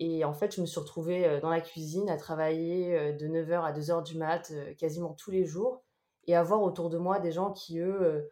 Et 0.00 0.24
en 0.24 0.34
fait, 0.34 0.54
je 0.54 0.60
me 0.60 0.66
suis 0.66 0.80
retrouvée 0.80 1.38
dans 1.40 1.48
la 1.48 1.60
cuisine 1.60 2.10
à 2.10 2.16
travailler 2.16 3.12
de 3.12 3.26
9h 3.28 3.62
à 3.62 3.72
2h 3.72 4.02
du 4.02 4.18
mat 4.18 4.52
quasiment 4.76 5.14
tous 5.14 5.30
les 5.30 5.44
jours 5.46 5.84
et 6.26 6.34
à 6.34 6.42
voir 6.42 6.62
autour 6.62 6.90
de 6.90 6.98
moi 6.98 7.20
des 7.20 7.32
gens 7.32 7.52
qui, 7.52 7.78
eux, 7.78 8.30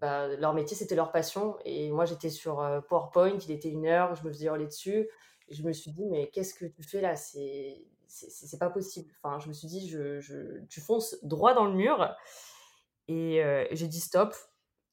bah, 0.00 0.28
leur 0.36 0.54
métier, 0.54 0.76
c'était 0.76 0.94
leur 0.94 1.10
passion. 1.12 1.56
Et 1.64 1.90
moi, 1.90 2.04
j'étais 2.04 2.30
sur 2.30 2.64
PowerPoint, 2.88 3.38
il 3.44 3.50
était 3.50 3.70
une 3.70 3.86
heure, 3.86 4.14
je 4.14 4.24
me 4.24 4.32
faisais 4.32 4.46
hurler 4.46 4.66
dessus. 4.66 5.08
Je 5.50 5.62
me 5.62 5.72
suis 5.72 5.92
dit, 5.92 6.06
mais 6.06 6.30
qu'est-ce 6.30 6.54
que 6.54 6.66
tu 6.66 6.82
fais 6.82 7.00
là? 7.00 7.16
C'est 7.16 7.86
c'est 8.14 8.58
pas 8.58 8.70
possible. 8.70 9.10
Enfin, 9.22 9.38
je 9.40 9.48
me 9.48 9.52
suis 9.52 9.66
dit, 9.66 9.88
je, 9.88 10.20
je, 10.20 10.64
tu 10.68 10.80
fonces 10.80 11.16
droit 11.22 11.54
dans 11.54 11.64
le 11.64 11.74
mur. 11.74 12.14
Et 13.08 13.42
euh, 13.42 13.66
j'ai 13.72 13.88
dit 13.88 14.00
stop. 14.00 14.34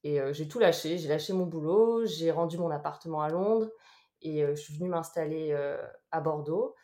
Et 0.03 0.19
euh, 0.19 0.33
j'ai 0.33 0.47
tout 0.47 0.59
lâché. 0.59 0.97
J'ai 0.97 1.07
lâché 1.07 1.33
mon 1.33 1.45
boulot. 1.45 2.05
J'ai 2.05 2.31
rendu 2.31 2.57
mon 2.57 2.71
appartement 2.71 3.21
à 3.21 3.29
Londres. 3.29 3.69
Et 4.21 4.43
euh, 4.43 4.55
je 4.55 4.61
suis 4.61 4.75
venue 4.75 4.89
m'installer 4.89 5.53
à 6.11 6.21
Bordeaux. 6.21 6.75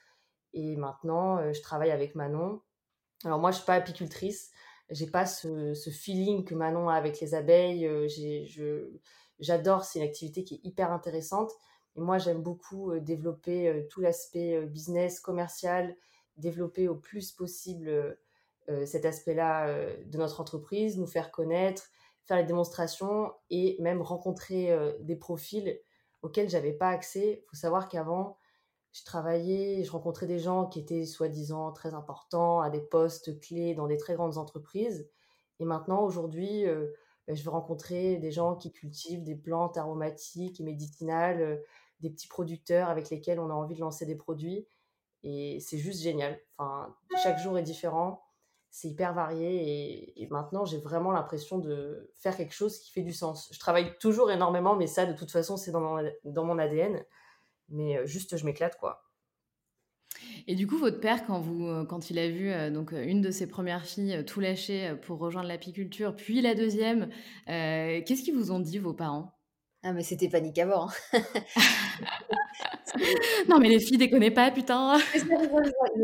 Et 0.53 0.75
maintenant, 0.75 1.53
je 1.53 1.61
travaille 1.61 1.91
avec 1.91 2.15
Manon. 2.15 2.61
Alors 3.25 3.39
moi, 3.39 3.51
je 3.51 3.57
suis 3.57 3.65
pas 3.65 3.75
apicultrice. 3.75 4.51
J'ai 4.89 5.07
pas 5.07 5.25
ce, 5.25 5.73
ce, 5.73 5.89
feeling 5.89 6.45
que 6.45 6.55
Manon 6.55 6.87
a 6.87 6.95
avec 6.95 7.19
les 7.19 7.35
abeilles. 7.35 7.89
J'adore. 9.39 9.83
C'est 9.83 9.99
une 9.99 10.05
activité 10.05 10.43
qui 10.43 10.55
est 10.55 10.61
hyper 10.63 10.91
intéressante. 10.91 11.51
Et 11.97 12.01
moi, 12.01 12.19
j'aime 12.19 12.41
beaucoup 12.41 12.97
développer 12.99 13.87
tout 13.89 13.99
l'aspect 14.01 14.61
business, 14.67 15.19
commercial, 15.19 15.95
développer 16.37 16.87
au 16.87 16.95
plus 16.95 17.31
possible 17.31 18.17
cet 18.85 19.03
aspect-là 19.03 19.95
de 20.05 20.17
notre 20.17 20.39
entreprise, 20.39 20.97
nous 20.97 21.07
faire 21.07 21.31
connaître, 21.31 21.89
faire 22.25 22.37
les 22.37 22.43
démonstrations 22.43 23.33
et 23.49 23.77
même 23.81 24.01
rencontrer 24.01 24.77
des 24.99 25.15
profils 25.15 25.79
auxquels 26.21 26.49
j'avais 26.49 26.73
pas 26.73 26.89
accès. 26.89 27.41
Il 27.43 27.49
faut 27.49 27.55
savoir 27.55 27.87
qu'avant, 27.87 28.37
je 28.91 29.03
travaillais, 29.03 29.83
je 29.83 29.91
rencontrais 29.91 30.27
des 30.27 30.39
gens 30.39 30.67
qui 30.67 30.79
étaient 30.79 31.05
soi-disant 31.05 31.71
très 31.71 31.93
importants, 31.95 32.61
à 32.61 32.69
des 32.69 32.81
postes 32.81 33.39
clés 33.39 33.73
dans 33.73 33.87
des 33.87 33.97
très 33.97 34.13
grandes 34.13 34.37
entreprises. 34.37 35.09
Et 35.59 35.65
maintenant, 35.65 36.03
aujourd'hui, 36.03 36.65
bah, 37.27 37.33
je 37.33 37.43
veux 37.43 37.49
rencontrer 37.49 38.17
des 38.17 38.31
gens 38.31 38.55
qui 38.55 38.71
cultivent 38.71 39.23
des 39.23 39.35
plantes 39.35 39.77
aromatiques 39.77 40.59
et 40.59 40.63
médicinales, 40.63 41.63
des 41.99 42.09
petits 42.09 42.27
producteurs 42.27 42.89
avec 42.89 43.09
lesquels 43.09 43.39
on 43.39 43.49
a 43.49 43.53
envie 43.53 43.75
de 43.75 43.81
lancer 43.81 44.05
des 44.05 44.15
produits. 44.15 44.67
Et 45.23 45.59
c'est 45.59 45.77
juste 45.77 46.01
génial. 46.01 46.39
Enfin, 46.57 46.95
chaque 47.23 47.39
jour 47.39 47.57
est 47.57 47.63
différent, 47.63 48.23
c'est 48.69 48.89
hyper 48.89 49.13
varié. 49.13 50.13
Et, 50.21 50.27
maintenant, 50.27 50.65
j'ai 50.65 50.77
vraiment 50.77 51.11
l'impression 51.11 51.57
de 51.57 52.11
faire 52.15 52.35
quelque 52.37 52.53
chose 52.53 52.77
qui 52.79 52.91
fait 52.91 53.01
du 53.01 53.13
sens. 53.13 53.49
Je 53.51 53.59
travaille 53.59 53.97
toujours 53.97 54.31
énormément, 54.31 54.75
mais 54.75 54.87
ça, 54.87 55.05
de 55.05 55.13
toute 55.13 55.31
façon, 55.31 55.57
c'est 55.57 55.71
dans 55.71 55.81
mon, 55.81 56.57
ADN. 56.59 57.03
Mais 57.69 57.97
euh, 57.97 58.05
juste, 58.05 58.37
je 58.37 58.45
m'éclate, 58.45 58.77
quoi. 58.77 59.03
Et 60.47 60.55
du 60.55 60.67
coup, 60.67 60.77
votre 60.77 60.99
père, 60.99 61.25
quand, 61.25 61.39
vous, 61.39 61.67
euh, 61.67 61.85
quand 61.85 62.09
il 62.09 62.17
a 62.19 62.29
vu 62.29 62.49
euh, 62.49 62.71
donc 62.71 62.91
une 62.93 63.21
de 63.21 63.31
ses 63.31 63.47
premières 63.47 63.85
filles 63.85 64.23
tout 64.25 64.39
lâcher 64.39 64.95
pour 65.01 65.19
rejoindre 65.19 65.47
l'apiculture, 65.47 66.15
puis 66.15 66.41
la 66.41 66.55
deuxième, 66.55 67.09
qu'est-ce 67.47 68.23
qu'ils 68.23 68.35
vous 68.35 68.51
ont 68.51 68.59
dit, 68.59 68.77
vos 68.77 68.93
parents? 68.93 69.36
Ah, 69.83 69.93
mais 69.93 70.03
c'était 70.03 70.29
panique 70.29 70.59
avant. 70.59 70.89
Hein. 70.89 71.21
non, 73.47 73.59
mais 73.59 73.69
les 73.69 73.79
filles 73.79 73.97
déconnaient 73.97 74.31
pas, 74.31 74.51
putain. 74.51 74.97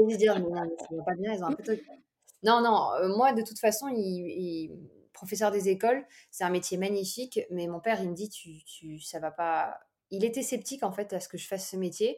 non, 2.44 2.62
non, 2.62 3.18
moi, 3.18 3.34
de 3.34 3.42
toute 3.42 3.60
façon, 3.60 3.88
il, 3.90 4.72
professeur 5.14 5.52
des 5.52 5.70
écoles, 5.70 6.06
c'est 6.32 6.44
un 6.44 6.50
métier 6.50 6.78
magnifique, 6.78 7.40
mais 7.50 7.68
mon 7.68 7.80
père, 7.80 8.02
il 8.02 8.10
me 8.10 8.16
dit, 8.16 8.30
tu, 8.30 8.64
tu, 8.64 9.00
ça 9.00 9.20
va 9.20 9.32
pas. 9.32 9.78
Il 10.12 10.24
était 10.24 10.44
sceptique, 10.44 10.84
en 10.84 10.92
fait, 10.92 11.14
à 11.14 11.20
ce 11.20 11.28
que 11.28 11.38
je 11.38 11.48
fasse 11.48 11.70
ce 11.70 11.78
métier 11.78 12.18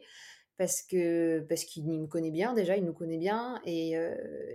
parce 0.58 0.82
que 0.82 1.40
parce 1.48 1.64
qu'il 1.64 1.84
me 1.86 2.06
connaît 2.06 2.30
bien 2.30 2.54
déjà, 2.54 2.76
il 2.76 2.84
nous 2.84 2.94
connaît 2.94 3.18
bien 3.18 3.60
et, 3.64 3.96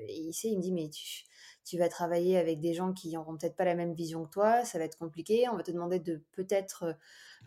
il 0.10 0.34
sait, 0.34 0.50
il 0.50 0.58
me 0.58 0.62
dit 0.62 0.72
mais 0.72 0.90
tu, 0.90 1.24
tu 1.64 1.78
vas 1.78 1.90
travailler 1.90 2.38
avec 2.38 2.60
des 2.60 2.74
gens 2.74 2.94
qui 2.94 3.14
n'auront 3.14 3.38
peut-être 3.38 3.56
pas 3.56 3.66
la 3.66 3.76
même 3.76 3.94
vision 3.94 4.26
que 4.26 4.32
toi, 4.32 4.66
ça 4.66 4.78
va 4.80 4.86
être 4.86 4.98
compliqué, 4.98 5.48
on 5.50 5.56
va 5.56 5.64
te 5.64 5.72
demander 5.72 6.00
de 6.00 6.22
peut-être 6.32 6.96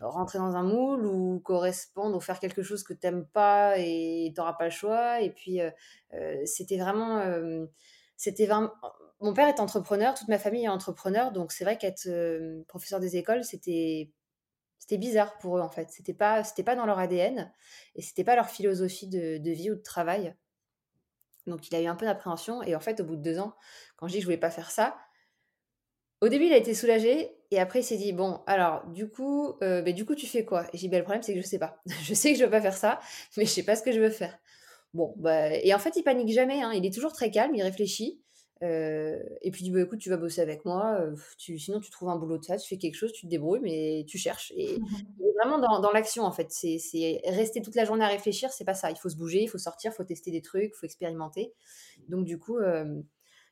rentrer 0.01 0.39
dans 0.39 0.55
un 0.55 0.63
moule 0.63 1.05
ou 1.05 1.39
correspondre 1.39 2.15
ou 2.17 2.19
faire 2.19 2.39
quelque 2.39 2.63
chose 2.63 2.83
que 2.83 2.93
tu 2.93 3.05
n'aimes 3.05 3.25
pas 3.25 3.77
et 3.77 4.31
tu 4.33 4.39
n'auras 4.39 4.53
pas 4.53 4.65
le 4.65 4.71
choix. 4.71 5.21
Et 5.21 5.31
puis, 5.31 5.59
c'était 6.45 6.77
vraiment... 6.77 7.21
c'était 8.15 8.45
vraiment... 8.45 8.71
Mon 9.21 9.33
père 9.33 9.47
est 9.47 9.59
entrepreneur, 9.59 10.13
toute 10.13 10.27
ma 10.27 10.37
famille 10.37 10.65
est 10.65 10.69
entrepreneur, 10.69 11.31
donc 11.31 11.51
c'est 11.51 11.63
vrai 11.63 11.77
qu'être 11.77 12.07
professeur 12.67 12.99
des 12.99 13.15
écoles, 13.15 13.43
c'était 13.43 14.11
c'était 14.79 14.97
bizarre 14.97 15.37
pour 15.39 15.57
eux 15.57 15.61
en 15.61 15.69
fait. 15.69 15.89
C'était 15.89 16.13
pas 16.13 16.43
c'était 16.43 16.63
pas 16.63 16.75
dans 16.75 16.85
leur 16.85 16.99
ADN 16.99 17.51
et 17.95 18.01
c'était 18.01 18.23
pas 18.23 18.35
leur 18.35 18.49
philosophie 18.49 19.07
de, 19.07 19.51
vie 19.51 19.71
ou 19.71 19.75
de 19.75 19.81
travail. 19.81 20.35
Donc 21.47 21.67
il 21.69 21.75
a 21.75 21.81
eu 21.81 21.87
un 21.87 21.95
peu 21.95 22.05
d'appréhension 22.05 22.63
et 22.63 22.75
en 22.75 22.79
fait 22.79 22.99
au 22.99 23.03
bout 23.03 23.15
de 23.15 23.21
deux 23.21 23.39
ans, 23.39 23.55
quand 23.97 24.07
je 24.07 24.13
dis 24.13 24.17
que 24.19 24.21
je 24.21 24.27
voulais 24.27 24.37
pas 24.37 24.49
faire 24.49 24.71
ça, 24.71 24.97
au 26.21 26.29
début 26.29 26.45
il 26.45 26.53
a 26.53 26.57
été 26.57 26.73
soulagé 26.73 27.37
et 27.51 27.59
après 27.59 27.79
il 27.79 27.83
s'est 27.83 27.97
dit 27.97 28.13
bon 28.13 28.41
alors 28.47 28.85
du 28.87 29.09
coup 29.09 29.55
euh, 29.61 29.81
ben, 29.81 29.93
du 29.93 30.05
coup 30.05 30.15
tu 30.15 30.27
fais 30.27 30.45
quoi? 30.45 30.65
Et 30.73 30.77
j'ai 30.77 30.87
dit 30.87 30.89
ben, 30.89 30.97
le 30.97 31.03
problème 31.03 31.23
c'est 31.23 31.33
que 31.33 31.41
je 31.41 31.45
sais 31.45 31.59
pas. 31.59 31.81
je 32.03 32.13
sais 32.13 32.33
que 32.33 32.39
je 32.39 32.43
veux 32.43 32.51
pas 32.51 32.61
faire 32.61 32.77
ça, 32.77 32.99
mais 33.37 33.45
je 33.45 33.51
sais 33.51 33.63
pas 33.63 33.75
ce 33.75 33.83
que 33.83 33.91
je 33.91 33.99
veux 33.99 34.09
faire. 34.09 34.37
Bon 34.93 35.13
bah 35.17 35.49
et 35.53 35.73
en 35.73 35.79
fait 35.79 35.95
il 35.95 36.03
panique 36.03 36.33
jamais. 36.33 36.61
Hein. 36.61 36.71
il 36.73 36.85
est 36.85 36.93
toujours 36.93 37.13
très 37.13 37.31
calme, 37.31 37.55
il 37.55 37.63
réfléchit. 37.63 38.21
Euh, 38.63 39.19
et 39.41 39.51
puis, 39.51 39.69
bah, 39.69 39.81
écoute, 39.81 39.99
tu 39.99 40.09
vas 40.09 40.17
bosser 40.17 40.41
avec 40.41 40.65
moi. 40.65 40.97
Euh, 40.99 41.15
tu, 41.37 41.59
sinon, 41.59 41.79
tu 41.79 41.91
trouves 41.91 42.09
un 42.09 42.15
boulot 42.15 42.37
de 42.37 42.45
ça, 42.45 42.57
tu 42.57 42.67
fais 42.67 42.77
quelque 42.77 42.95
chose, 42.95 43.11
tu 43.11 43.25
te 43.25 43.29
débrouilles, 43.29 43.59
mais 43.61 44.05
tu 44.07 44.17
cherches. 44.17 44.53
Et 44.55 44.79
mmh 44.79 44.85
vraiment 45.37 45.59
dans, 45.59 45.81
dans 45.81 45.91
l'action, 45.91 46.23
en 46.23 46.31
fait. 46.31 46.49
C'est 46.49 47.21
rester 47.25 47.61
toute 47.61 47.75
la 47.75 47.83
journée 47.83 48.05
à 48.05 48.07
réfléchir, 48.07 48.53
c'est 48.53 48.63
pas 48.63 48.73
ça. 48.73 48.89
Il 48.89 48.95
faut 48.95 49.09
se 49.09 49.17
bouger, 49.17 49.43
il 49.43 49.47
faut 49.47 49.57
sortir, 49.57 49.91
il 49.91 49.95
faut 49.95 50.05
tester 50.05 50.31
des 50.31 50.41
trucs, 50.41 50.71
il 50.73 50.77
faut 50.79 50.85
expérimenter. 50.85 51.53
Donc, 52.07 52.23
du 52.23 52.39
coup, 52.39 52.57
euh, 52.57 53.01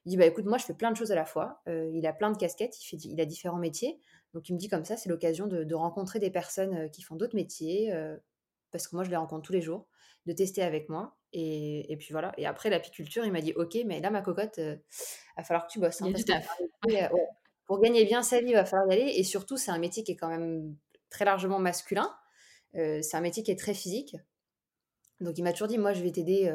il 0.06 0.12
dit 0.12 0.16
bah, 0.16 0.26
écoute, 0.26 0.46
moi, 0.46 0.58
je 0.58 0.64
fais 0.64 0.74
plein 0.74 0.92
de 0.92 0.96
choses 0.96 1.12
à 1.12 1.16
la 1.16 1.26
fois. 1.26 1.62
il 1.68 2.08
a 2.08 2.14
plein 2.14 2.32
de 2.32 2.38
casquettes, 2.38 2.82
il, 2.82 2.86
fait, 2.86 2.96
il 3.04 3.20
a 3.20 3.26
différents 3.26 3.58
métiers. 3.58 4.00
Donc, 4.34 4.48
il 4.48 4.54
me 4.54 4.58
dit 4.58 4.70
comme 4.70 4.86
ça, 4.86 4.96
c'est 4.96 5.10
l'occasion 5.10 5.46
de, 5.46 5.66
de, 5.66 5.76
rencontrer 5.76 6.20
des 6.20 6.32
personnes 6.32 6.90
qui 6.92 7.02
font 7.02 7.18
d'autres 7.18 7.36
métiers, 7.36 7.94
parce 8.72 8.88
que 8.88 8.96
moi, 8.96 9.04
je 9.04 9.10
les 9.10 9.18
rencontre 9.18 9.42
tous 9.42 9.54
les 9.54 9.62
jours, 9.62 9.86
de 10.26 10.32
tester 10.32 10.62
avec 10.62 10.88
moi. 10.88 11.18
Et, 11.34 11.96
puis 11.98 12.10
voilà. 12.12 12.32
Et 12.38 12.46
après, 12.46 12.70
l'apiculture, 12.70 13.26
il 13.26 13.32
m'a 13.32 13.42
dit 13.42 13.54
Ok, 13.56 13.78
mais 13.86 14.00
là, 14.00 14.12
ma 14.12 14.22
cocotte, 14.22 14.58
il 14.58 14.80
va 15.38 15.44
falloir 15.44 15.68
que 15.68 15.72
tu 15.72 15.80
bosses. 15.80 16.02
Hein, 16.02 16.12
pour 17.66 17.80
gagner 17.80 18.06
bien 18.06 18.22
sa 18.22 18.40
vie, 18.40 18.50
il 18.50 18.54
va 18.54 18.66
falloir 18.66 18.90
y 18.92 18.94
aller. 18.94 19.14
Et 19.16 19.24
surtout, 19.24 19.58
c'est 19.58 19.72
un 19.72 19.80
métier 19.80 20.04
qui 20.04 20.12
est 20.12 20.16
quand 20.16 20.28
même 20.28 20.76
très 21.10 21.26
largement 21.26 21.60
masculin. 21.60 22.14
c'est 22.74 23.16
un 23.16 23.22
métier 23.22 23.42
qui 23.42 23.52
est 23.52 23.60
très 23.60 23.74
physique. 23.74 24.16
Donc, 25.22 25.38
il 25.38 25.44
m'a 25.44 25.54
toujours 25.54 25.68
dit 25.68 25.78
Moi, 25.78 25.94
je 25.94 26.04
vais 26.04 26.12
t'aider 26.12 26.54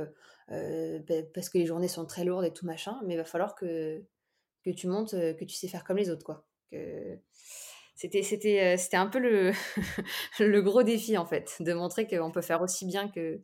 parce 1.35 1.49
que 1.49 1.59
les 1.59 1.67
journées 1.67 1.89
sont 1.89 2.07
très 2.07 2.25
lourdes 2.25 2.45
et 2.45 2.53
tout 2.53 2.67
machin, 2.67 3.01
mais 3.05 3.15
il 3.15 3.19
va 3.19 3.25
falloir 3.25 3.55
que, 3.55 4.03
que 4.65 4.71
tu 4.71 4.87
montes, 4.87 5.11
que 5.11 5.45
tu 5.45 5.57
sais 5.57 5.69
faire 5.69 5.83
comme 5.83 5.97
les 5.97 6.11
autres. 6.11 6.25
quoi. 6.25 6.47
Que 6.71 7.19
c'était 7.99 8.23
c'était 8.23 8.77
c'était 8.77 8.97
un 8.97 9.09
peu 9.09 9.19
le 9.19 9.53
le 10.39 10.63
gros 10.63 10.85
défi 10.85 11.19
en 11.19 11.27
fait 11.27 11.57
de 11.59 11.73
montrer 11.73 12.07
qu'on 12.07 12.31
peut 12.31 12.43
faire 12.43 12.63
aussi 12.63 12.87
bien 12.87 13.09
que 13.09 13.21
euh, 13.21 13.39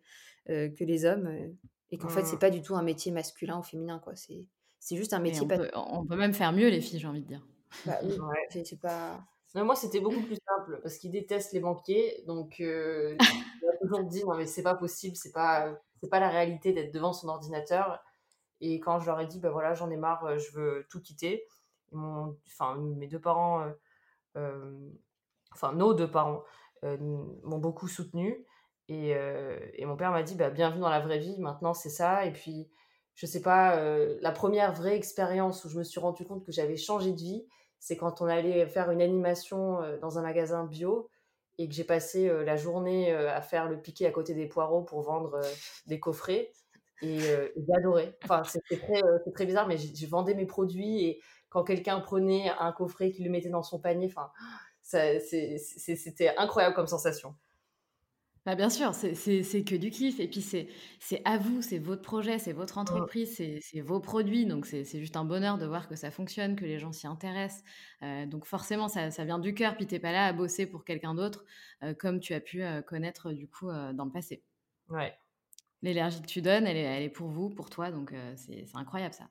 que 0.46 0.84
les 0.84 1.04
hommes 1.04 1.54
et 1.90 1.98
qu'en 1.98 2.08
fait 2.08 2.24
c'est 2.24 2.36
mmh. 2.36 2.40
pas 2.40 2.50
du 2.50 2.62
tout 2.62 2.74
un 2.74 2.82
métier 2.82 3.12
masculin 3.12 3.58
ou 3.58 3.62
féminin 3.62 3.98
quoi. 3.98 4.14
C'est 4.16 4.44
c'est 4.80 4.96
juste 4.96 5.14
un 5.14 5.18
métier 5.18 5.42
on, 5.42 5.48
peut, 5.48 5.70
on, 5.74 6.04
peut, 6.04 6.16
même 6.16 6.34
faire 6.34 6.52
mieux 6.52 6.68
les 6.68 6.80
filles 6.80 6.98
j'ai 6.98 7.08
envie 7.08 7.22
de 7.22 7.26
dire. 7.26 7.46
Bah, 7.86 7.98
c'est 8.50 8.80
pas 8.80 9.24
moi 9.54 9.76
c'était 9.76 10.00
beaucoup 10.00 10.20
plus 10.22 10.36
simple 10.46 10.80
parce 10.82 10.98
qu'ils 10.98 11.12
détestent 11.12 11.52
les 11.52 11.60
banquiers 11.60 12.24
donc 12.26 12.60
euh, 12.60 13.16
toujours 13.80 14.02
dit 14.04 14.24
non 14.24 14.34
mais 14.34 14.46
c'est 14.46 14.62
pas 14.62 14.74
possible 14.74 15.14
c'est 15.16 15.32
pas 15.32 15.78
c'est 16.02 16.10
pas 16.10 16.18
la 16.18 16.28
réalité 16.28 16.72
d'être 16.72 16.92
devant 16.92 17.12
son 17.12 17.28
ordinateur. 17.28 18.02
Et 18.60 18.80
quand 18.80 18.98
je 18.98 19.06
leur 19.06 19.20
ai 19.20 19.26
dit 19.26 19.38
bah 19.38 19.50
voilà 19.50 19.74
j'en 19.74 19.90
ai 19.90 19.96
marre 19.96 20.38
je 20.38 20.50
veux 20.52 20.86
tout 20.90 21.00
quitter 21.00 21.46
mon 21.92 22.36
enfin 22.46 22.76
mes 22.76 23.06
deux 23.06 23.20
parents 23.20 23.64
enfin 24.34 25.72
nos 25.72 25.94
deux 25.94 26.10
parents 26.10 26.42
m'ont 26.82 27.58
beaucoup 27.58 27.88
soutenu 27.88 28.44
et, 28.88 29.14
euh, 29.14 29.58
et 29.74 29.86
mon 29.86 29.96
père 29.96 30.10
m'a 30.10 30.22
dit, 30.22 30.34
bah, 30.34 30.50
bienvenue 30.50 30.80
dans 30.80 30.90
la 30.90 31.00
vraie 31.00 31.18
vie, 31.18 31.38
maintenant 31.38 31.74
c'est 31.74 31.90
ça. 31.90 32.26
Et 32.26 32.32
puis, 32.32 32.70
je 33.14 33.26
sais 33.26 33.40
pas, 33.40 33.76
euh, 33.78 34.18
la 34.20 34.32
première 34.32 34.72
vraie 34.72 34.96
expérience 34.96 35.64
où 35.64 35.68
je 35.68 35.78
me 35.78 35.84
suis 35.84 36.00
rendu 36.00 36.24
compte 36.24 36.44
que 36.44 36.52
j'avais 36.52 36.76
changé 36.76 37.12
de 37.12 37.16
vie, 37.16 37.46
c'est 37.78 37.96
quand 37.96 38.20
on 38.20 38.26
allait 38.26 38.66
faire 38.66 38.90
une 38.90 39.02
animation 39.02 39.80
euh, 39.82 39.98
dans 39.98 40.18
un 40.18 40.22
magasin 40.22 40.64
bio 40.64 41.08
et 41.58 41.68
que 41.68 41.74
j'ai 41.74 41.84
passé 41.84 42.28
la 42.44 42.56
journée 42.56 43.12
à 43.12 43.40
faire 43.40 43.68
le 43.68 43.80
piqué 43.80 44.06
à 44.06 44.10
côté 44.10 44.34
des 44.34 44.48
poireaux 44.48 44.82
pour 44.82 45.02
vendre 45.02 45.40
des 45.86 46.00
coffrets. 46.00 46.50
Et 47.00 47.20
j'ai 47.20 47.74
adoré. 47.76 48.12
Enfin, 48.24 48.42
c'était 48.42 48.76
très, 48.76 49.00
très 49.32 49.46
bizarre, 49.46 49.68
mais 49.68 49.76
j'ai 49.76 50.06
vendais 50.06 50.34
mes 50.34 50.46
produits 50.46 51.04
et 51.04 51.20
quand 51.50 51.62
quelqu'un 51.62 52.00
prenait 52.00 52.50
un 52.58 52.72
coffret, 52.72 53.12
qu'il 53.12 53.24
le 53.24 53.30
mettait 53.30 53.50
dans 53.50 53.62
son 53.62 53.78
panier, 53.78 54.12
c'était 54.82 56.34
incroyable 56.36 56.74
comme 56.74 56.88
sensation. 56.88 57.36
Bah, 58.46 58.56
bien 58.56 58.68
sûr, 58.68 58.94
c'est 58.94 59.64
que 59.64 59.74
du 59.74 59.90
kiff. 59.90 60.20
Et 60.20 60.28
puis, 60.28 60.42
c'est 60.42 61.22
à 61.24 61.38
vous, 61.38 61.62
c'est 61.62 61.78
votre 61.78 62.02
projet, 62.02 62.38
c'est 62.38 62.52
votre 62.52 62.76
entreprise, 62.76 63.34
c'est 63.34 63.80
vos 63.80 64.00
produits. 64.00 64.44
Donc, 64.44 64.66
c'est 64.66 64.84
juste 64.84 65.16
un 65.16 65.24
bonheur 65.24 65.56
de 65.56 65.64
voir 65.64 65.88
que 65.88 65.96
ça 65.96 66.10
fonctionne, 66.10 66.54
que 66.54 66.66
les 66.66 66.78
gens 66.78 66.92
s'y 66.92 67.06
intéressent. 67.06 67.64
Euh, 68.02 68.26
donc, 68.26 68.44
forcément, 68.44 68.88
ça, 68.88 69.10
ça 69.10 69.24
vient 69.24 69.38
du 69.38 69.54
cœur. 69.54 69.76
Puis, 69.76 69.86
t'es 69.86 69.98
pas 69.98 70.12
là 70.12 70.26
à 70.26 70.32
bosser 70.34 70.66
pour 70.66 70.84
quelqu'un 70.84 71.14
d'autre, 71.14 71.44
euh, 71.82 71.94
comme 71.94 72.20
tu 72.20 72.34
as 72.34 72.40
pu 72.40 72.62
euh, 72.62 72.82
connaître 72.82 73.32
du 73.32 73.48
coup 73.48 73.70
dans 73.70 74.04
le 74.04 74.12
passé. 74.12 74.42
Ouais. 74.90 75.14
L'énergie 75.80 76.20
que 76.20 76.26
tu 76.26 76.42
donnes, 76.42 76.66
elle 76.66 76.76
est, 76.76 76.82
elle 76.82 77.02
est, 77.02 77.10
pour 77.10 77.28
vous, 77.28 77.48
pour 77.48 77.70
toi. 77.70 77.90
Donc, 77.90 78.14
c'est 78.36 78.66
incroyable 78.74 79.14
ça. 79.14 79.28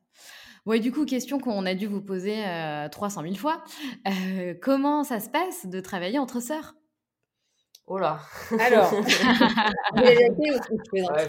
Bon, 0.65 0.73
et 0.73 0.79
du 0.79 0.91
coup, 0.91 1.05
question 1.05 1.39
qu'on 1.39 1.65
a 1.67 1.75
dû 1.75 1.85
vous 1.85 2.01
poser 2.01 2.43
300 2.91 3.21
000 3.21 3.35
fois. 3.35 3.63
comment 4.61 5.03
ça 5.03 5.19
se 5.19 5.29
passe 5.29 5.67
de 5.67 5.79
travailler 5.79 6.17
entre 6.17 6.39
sœurs? 6.39 6.75
Oh 7.85 7.97
là 7.97 8.21
Alors, 8.59 8.93
il 8.93 9.03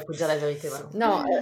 faut 0.07 0.13
dire 0.13 0.29
la 0.29 0.39
vérité. 0.39 0.69
Non, 0.95 1.25
euh, 1.25 1.41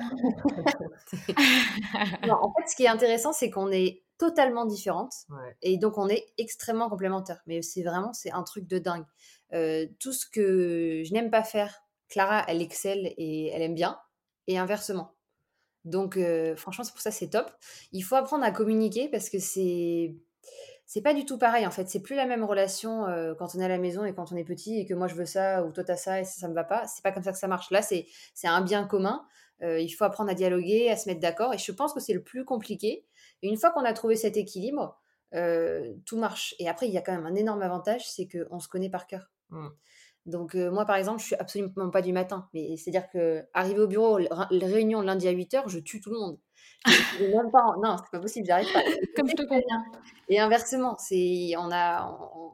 non, 2.27 2.35
en 2.41 2.53
fait, 2.55 2.67
ce 2.69 2.77
qui 2.77 2.85
est 2.85 2.89
intéressant, 2.89 3.35
c'est 3.35 3.51
qu'on 3.51 3.71
est 3.71 4.03
totalement 4.17 4.65
différentes 4.65 5.15
et 5.61 5.77
donc 5.77 5.99
on 5.99 6.09
est 6.09 6.33
extrêmement 6.39 6.89
complémentaires. 6.89 7.43
Mais 7.47 7.61
c'est 7.61 7.83
vraiment, 7.83 8.15
c'est 8.15 8.33
un 8.33 8.43
truc 8.43 8.67
de 8.67 8.79
dingue. 8.79 9.05
Euh, 9.53 9.87
tout 10.01 10.15
ce 10.15 10.25
que 10.27 11.03
je 11.05 11.13
n'aime 11.13 11.31
pas 11.31 11.45
faire, 11.45 11.83
Clara, 12.09 12.45
elle 12.49 12.63
excelle 12.63 13.13
et 13.19 13.49
elle 13.49 13.61
aime 13.61 13.75
bien, 13.75 13.99
et 14.47 14.59
inversement. 14.59 15.15
Donc, 15.85 16.17
euh, 16.17 16.57
franchement, 16.57 16.85
c'est 16.85 16.93
pour 16.93 17.01
ça 17.01 17.11
c'est 17.11 17.29
top. 17.29 17.51
Il 17.91 18.03
faut 18.03 18.15
apprendre 18.15 18.45
à 18.45 18.51
communiquer 18.51 19.09
parce 19.09 19.29
que 19.29 19.39
c'est 19.39 20.15
c'est 20.87 21.03
pas 21.03 21.15
du 21.15 21.25
tout 21.25 21.39
pareil 21.39 21.67
en 21.67 21.71
fait. 21.71 21.89
C'est 21.89 22.03
plus 22.03 22.17
la 22.17 22.27
même 22.27 22.45
relation 22.45 23.07
euh, 23.07 23.35
quand 23.35 23.55
on 23.55 23.61
est 23.61 23.65
à 23.65 23.69
la 23.69 23.79
maison 23.79 24.05
et 24.05 24.15
quand 24.15 24.33
on 24.33 24.37
est 24.37 24.45
petit 24.45 24.79
et 24.79 24.87
que 24.87 24.95
moi 24.95 25.07
je 25.07 25.15
veux 25.15 25.25
ça 25.25 25.65
ou 25.65 25.73
toi 25.73 25.85
t'as 25.85 25.97
ça 25.97 26.21
et 26.21 26.25
ça, 26.25 26.41
ça 26.41 26.49
me 26.49 26.55
va 26.55 26.65
pas. 26.65 26.87
C'est 26.87 27.03
pas 27.03 27.13
comme 27.13 27.23
ça 27.23 27.33
que 27.33 27.39
ça 27.39 27.49
marche. 27.49 27.71
Là, 27.71 27.83
c'est 27.83 28.07
un 28.45 28.61
bien 28.61 28.85
commun. 28.85 29.25
Euh, 29.63 29.81
il 29.81 29.91
faut 29.91 30.05
apprendre 30.05 30.31
à 30.31 30.35
dialoguer, 30.35 30.91
à 30.91 30.97
se 30.97 31.09
mettre 31.09 31.21
d'accord 31.21 31.55
et 31.55 31.59
je 31.59 31.73
pense 31.73 31.93
que 31.93 32.01
c'est 32.01 32.15
le 32.15 32.23
plus 32.23 32.45
compliqué. 32.45 33.07
Et 33.43 33.49
une 33.49 33.57
fois 33.57 33.71
qu'on 33.71 33.85
a 33.85 33.93
trouvé 33.93 34.17
cet 34.17 34.37
équilibre, 34.37 34.99
euh, 35.35 35.95
tout 36.05 36.19
marche. 36.19 36.55
Et 36.59 36.69
après, 36.69 36.89
il 36.89 36.93
y 36.93 36.99
a 36.99 37.01
quand 37.01 37.13
même 37.13 37.27
un 37.27 37.35
énorme 37.35 37.63
avantage, 37.63 38.11
c'est 38.11 38.29
qu'on 38.29 38.59
se 38.59 38.69
connaît 38.69 38.91
par 38.91 39.07
cœur. 39.07 39.31
Mmh. 39.51 39.69
Donc, 40.27 40.55
moi, 40.55 40.85
par 40.85 40.97
exemple, 40.97 41.21
je 41.21 41.27
suis 41.27 41.35
absolument 41.37 41.91
pas 41.91 42.03
du 42.03 42.13
matin. 42.13 42.49
Mais 42.55 42.77
c'est-à-dire 42.77 43.09
que 43.11 43.45
arriver 43.55 43.81
au 43.81 43.89
bureau, 43.89 44.19
les 44.19 44.67
réunions 44.67 45.01
lundi 45.01 45.27
à 45.27 45.33
8h, 45.33 45.69
je 45.69 45.81
tue 45.81 46.01
tout 46.01 46.11
le 46.11 46.19
monde. 46.19 46.39
Même 47.21 47.51
pas, 47.51 47.75
non, 47.83 47.97
c'est 47.99 48.11
pas 48.11 48.21
possible, 48.21 48.47
j'arrive 48.47 48.73
pas. 48.73 48.83
Comme 49.17 49.29
je 49.29 49.35
te 49.35 49.43
conviens. 49.43 49.85
Et 50.29 50.41
inversement, 50.41 50.97
c'est, 50.99 51.53
on 51.59 51.71
a, 51.71 52.05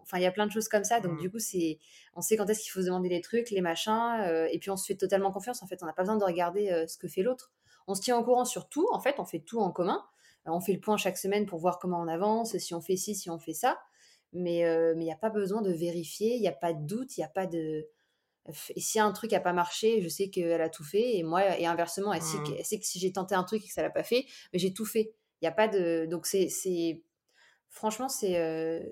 enfin, 0.02 0.18
il 0.18 0.22
y 0.22 0.26
a 0.26 0.32
plein 0.32 0.46
de 0.46 0.52
choses 0.52 0.68
comme 0.68 0.84
ça. 0.84 1.00
Donc, 1.00 1.12
mmh. 1.12 1.20
du 1.20 1.30
coup, 1.30 1.38
c'est, 1.38 1.78
on 2.14 2.20
sait 2.20 2.36
quand 2.36 2.46
est-ce 2.48 2.60
qu'il 2.62 2.70
faut 2.70 2.80
se 2.80 2.86
demander 2.86 3.08
les 3.08 3.20
trucs, 3.20 3.50
les 3.50 3.60
machins, 3.60 4.48
et 4.50 4.58
puis 4.58 4.70
on 4.70 4.76
se 4.76 4.86
fait 4.86 4.96
totalement 4.96 5.30
confiance. 5.30 5.62
En 5.62 5.66
fait, 5.66 5.82
on 5.82 5.86
n'a 5.86 5.92
pas 5.92 6.02
besoin 6.02 6.16
de 6.16 6.24
regarder 6.24 6.84
ce 6.88 6.98
que 6.98 7.08
fait 7.08 7.22
l'autre. 7.22 7.52
On 7.86 7.94
se 7.94 8.00
tient 8.00 8.18
au 8.18 8.24
courant 8.24 8.44
sur 8.44 8.68
tout. 8.68 8.86
En 8.92 9.00
fait, 9.00 9.16
on 9.18 9.24
fait 9.24 9.40
tout 9.40 9.60
en 9.60 9.70
commun. 9.70 10.04
On 10.44 10.60
fait 10.60 10.72
le 10.72 10.80
point 10.80 10.96
chaque 10.96 11.18
semaine 11.18 11.46
pour 11.46 11.58
voir 11.58 11.78
comment 11.78 12.00
on 12.00 12.08
avance, 12.08 12.56
si 12.58 12.74
on 12.74 12.80
fait 12.80 12.96
ci, 12.96 13.14
si 13.14 13.30
on 13.30 13.38
fait 13.38 13.54
ça 13.54 13.78
mais 14.32 14.60
il 14.60 14.98
n'y 14.98 15.12
a 15.12 15.16
pas 15.16 15.30
besoin 15.30 15.62
de 15.62 15.72
vérifier, 15.72 16.34
il 16.34 16.40
n'y 16.40 16.48
a 16.48 16.52
pas 16.52 16.72
de 16.72 16.86
doute, 16.86 17.16
il 17.16 17.20
n'y 17.20 17.24
a 17.24 17.28
pas 17.28 17.46
de. 17.46 17.86
Et 18.74 18.80
si 18.80 18.98
un 18.98 19.12
truc 19.12 19.32
n'a 19.32 19.40
pas 19.40 19.52
marché, 19.52 20.00
je 20.00 20.08
sais 20.08 20.30
qu'elle 20.30 20.60
a 20.60 20.68
tout 20.68 20.84
fait, 20.84 21.16
et 21.16 21.22
moi, 21.22 21.58
et 21.58 21.66
inversement, 21.66 22.12
elle, 22.12 22.22
sait, 22.22 22.38
que, 22.38 22.62
sait 22.64 22.78
que 22.78 22.86
si 22.86 22.98
j'ai 22.98 23.12
tenté 23.12 23.34
un 23.34 23.44
truc 23.44 23.62
et 23.64 23.68
que 23.68 23.72
ça 23.72 23.82
l'a 23.82 23.90
pas 23.90 24.02
fait, 24.02 24.26
mais 24.52 24.58
j'ai 24.58 24.72
tout 24.72 24.86
fait. 24.86 25.14
Il 25.40 25.44
n'y 25.44 25.48
a 25.48 25.52
pas 25.52 25.68
de. 25.68 26.06
Donc, 26.06 26.26
c'est. 26.26 27.02
Franchement, 27.70 28.08
c'est. 28.08 28.82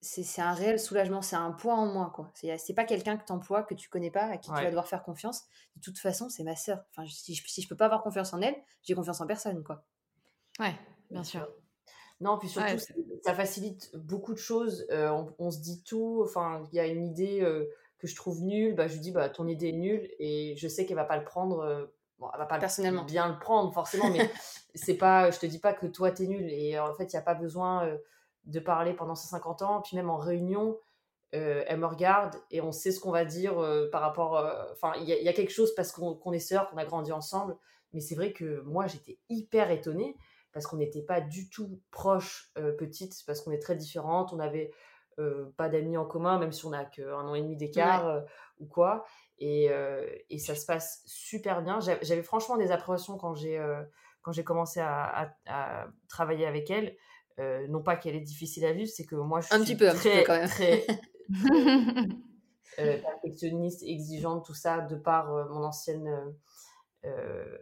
c'est 0.00 0.40
un 0.42 0.54
réel 0.54 0.80
soulagement, 0.80 1.20
c'est 1.20 1.36
un 1.36 1.52
poids 1.52 1.74
en 1.74 1.86
moins. 1.86 2.10
quoi. 2.10 2.32
C'est 2.34 2.74
pas 2.74 2.84
quelqu'un 2.84 3.16
que 3.16 3.26
tu 3.26 3.32
emploies, 3.32 3.62
que 3.64 3.74
tu 3.74 3.88
connais 3.88 4.10
pas, 4.10 4.24
à 4.24 4.38
qui 4.38 4.50
tu 4.50 4.56
vas 4.56 4.68
devoir 4.68 4.88
faire 4.88 5.02
confiance. 5.02 5.44
De 5.76 5.82
toute 5.82 5.98
façon, 5.98 6.28
c'est 6.28 6.44
ma 6.44 6.56
sœur. 6.56 6.82
Enfin, 6.90 7.06
si 7.08 7.34
je, 7.34 7.46
si 7.46 7.62
je 7.62 7.68
peux 7.68 7.76
pas 7.76 7.86
avoir 7.86 8.02
confiance 8.02 8.32
en 8.32 8.40
elle, 8.40 8.56
j'ai 8.82 8.94
confiance 8.94 9.20
en 9.20 9.26
personne. 9.26 9.62
quoi. 9.62 9.84
Ouais, 10.58 10.74
bien 11.10 11.24
sûr. 11.24 11.48
Non, 12.20 12.38
puis 12.38 12.48
surtout, 12.48 12.78
ça 13.24 13.34
facilite 13.34 13.90
beaucoup 13.96 14.32
de 14.32 14.38
choses. 14.38 14.86
on, 14.90 15.50
se 15.50 15.58
dit 15.58 15.82
tout. 15.82 16.22
Enfin, 16.24 16.64
il 16.72 16.76
y 16.76 16.80
a 16.80 16.86
une 16.86 17.04
idée 17.04 17.42
que 18.02 18.08
je 18.08 18.16
trouve 18.16 18.42
nulle. 18.42 18.74
Bah, 18.74 18.88
je 18.88 18.94
lui 18.94 19.00
dis, 19.00 19.12
bah, 19.12 19.28
ton 19.28 19.48
idée 19.48 19.68
est 19.68 19.72
nulle. 19.72 20.10
Et 20.18 20.54
je 20.56 20.68
sais 20.68 20.84
qu'elle 20.84 20.96
va 20.96 21.04
pas 21.04 21.16
le 21.16 21.24
prendre. 21.24 21.90
bon, 22.18 22.28
elle 22.34 22.38
va 22.38 22.46
pas 22.46 22.58
Personnellement. 22.58 23.04
bien 23.04 23.28
le 23.32 23.38
prendre, 23.38 23.72
forcément. 23.72 24.10
Mais 24.10 24.30
c'est 24.74 24.96
pas, 24.96 25.30
je 25.30 25.38
te 25.38 25.46
dis 25.46 25.58
pas 25.58 25.72
que 25.72 25.86
toi, 25.86 26.10
tu 26.10 26.24
es 26.24 26.26
nul. 26.26 26.50
Et 26.50 26.78
en 26.78 26.92
fait, 26.94 27.04
il 27.04 27.16
n'y 27.16 27.20
a 27.20 27.22
pas 27.22 27.34
besoin 27.34 27.88
de 28.44 28.60
parler 28.60 28.92
pendant 28.92 29.14
ces 29.14 29.28
50 29.28 29.62
ans. 29.62 29.80
Puis 29.80 29.96
même 29.96 30.10
en 30.10 30.18
réunion, 30.18 30.76
elle 31.30 31.78
me 31.78 31.86
regarde 31.86 32.36
et 32.50 32.60
on 32.60 32.72
sait 32.72 32.92
ce 32.92 33.00
qu'on 33.00 33.12
va 33.12 33.24
dire 33.24 33.54
par 33.90 34.02
rapport. 34.02 34.44
Enfin, 34.72 34.92
il 35.00 35.08
y, 35.08 35.28
a 35.28 35.32
quelque 35.32 35.52
chose 35.52 35.74
parce 35.74 35.92
qu'on 35.92 36.32
est 36.32 36.38
sœurs, 36.38 36.68
qu'on 36.68 36.76
a 36.76 36.84
grandi 36.84 37.12
ensemble. 37.12 37.56
Mais 37.92 38.00
c'est 38.00 38.14
vrai 38.14 38.32
que 38.32 38.60
moi, 38.62 38.86
j'étais 38.86 39.18
hyper 39.28 39.70
étonnée 39.70 40.16
parce 40.52 40.66
qu'on 40.66 40.76
n'était 40.76 41.02
pas 41.02 41.20
du 41.20 41.48
tout 41.48 41.80
proches 41.90 42.50
euh, 42.58 42.72
petites, 42.72 43.22
parce 43.26 43.40
qu'on 43.40 43.52
est 43.52 43.58
très 43.58 43.74
différentes, 43.74 44.32
on 44.32 44.36
n'avait 44.36 44.70
euh, 44.70 44.74
pas 45.56 45.68
d'amis 45.68 45.96
en 45.96 46.04
commun, 46.04 46.38
même 46.38 46.52
si 46.52 46.64
on 46.66 46.70
n'a 46.70 46.84
qu'un 46.84 47.26
an 47.26 47.34
et 47.34 47.42
demi 47.42 47.56
d'écart 47.56 48.06
euh, 48.06 48.20
ou 48.58 48.66
quoi. 48.66 49.04
Et, 49.38 49.70
et, 50.30 50.38
ça 50.38 50.54
se 50.54 50.64
passe 50.66 51.02
super 51.04 51.62
bien. 51.62 51.80
J'avais 51.80 52.22
franchement 52.22 52.56
des 52.56 52.70
appréhensions 52.70 53.18
quand 53.18 53.34
j'ai 53.34 53.60
quand 54.20 54.30
j'ai 54.30 54.44
commencé 54.44 54.78
à, 54.78 55.34
à, 55.46 55.86
travailler 56.08 56.46
avec 56.46 56.70
elle. 56.70 56.96
non 57.68 57.82
pas 57.82 57.96
qu'elle 57.96 58.14
est 58.14 58.20
difficile 58.20 58.64
à 58.64 58.72
vivre, 58.72 58.88
c'est 58.88 59.04
que 59.04 59.16
moi 59.16 59.40
je 59.40 59.46
suis 59.46 59.54
un 59.56 59.60
petit 59.60 59.74
peu, 59.74 59.88
très, 59.88 60.22
quand 60.22 60.38
même. 60.38 60.48
très 60.48 60.86
perfectionniste, 63.02 63.82
exigeante, 63.82 64.44
tout 64.44 64.54
ça, 64.54 64.80
de 64.80 64.94
par 64.94 65.32
mon 65.48 65.64
ancienne 65.64 66.08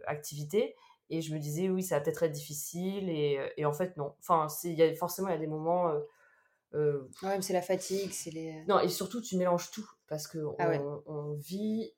activité. 0.05 0.75
Et 1.11 1.21
je 1.21 1.33
me 1.33 1.39
disais, 1.39 1.69
oui, 1.69 1.83
ça 1.83 1.95
va 1.95 2.01
peut-être 2.01 2.23
être 2.23 2.31
difficile. 2.31 3.09
Et, 3.09 3.37
euh, 3.37 3.47
et 3.57 3.65
en 3.65 3.73
fait, 3.73 3.97
non. 3.97 4.15
Enfin, 4.19 4.47
y 4.63 4.81
a, 4.81 4.95
forcément, 4.95 5.27
il 5.27 5.31
y 5.31 5.35
a 5.35 5.39
des 5.39 5.45
moments. 5.45 5.93
Euh, 6.73 7.07
euh 7.23 7.27
ouais, 7.27 7.35
mais 7.35 7.41
c'est 7.41 7.53
la 7.53 7.61
fatigue, 7.61 8.11
c'est 8.11 8.31
les. 8.31 8.63
Non, 8.67 8.79
et 8.79 8.89
surtout, 8.89 9.21
tu 9.21 9.37
mélanges 9.37 9.71
tout. 9.71 9.87
Parce 10.07 10.27
qu'on 10.27 10.55
ah 10.59 10.69
on 11.05 11.33
vit. 11.33 11.91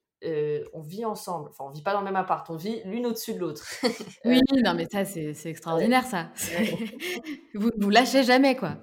on 0.73 0.81
vit 0.81 1.05
ensemble, 1.05 1.49
enfin 1.49 1.65
on 1.65 1.71
vit 1.71 1.81
pas 1.81 1.93
dans 1.93 1.99
le 1.99 2.05
même 2.05 2.15
appart, 2.15 2.47
on 2.49 2.55
vit 2.55 2.81
l'une 2.85 3.05
au-dessus 3.07 3.33
de 3.33 3.39
l'autre. 3.39 3.65
oui, 4.25 4.39
non 4.63 4.75
mais 4.75 4.87
ça 4.91 5.03
c'est 5.03 5.45
extraordinaire 5.45 6.05
ça. 6.05 6.29
vous 7.55 7.71
vous 7.77 7.89
lâchez 7.89 8.23
jamais 8.23 8.55
quoi. 8.55 8.77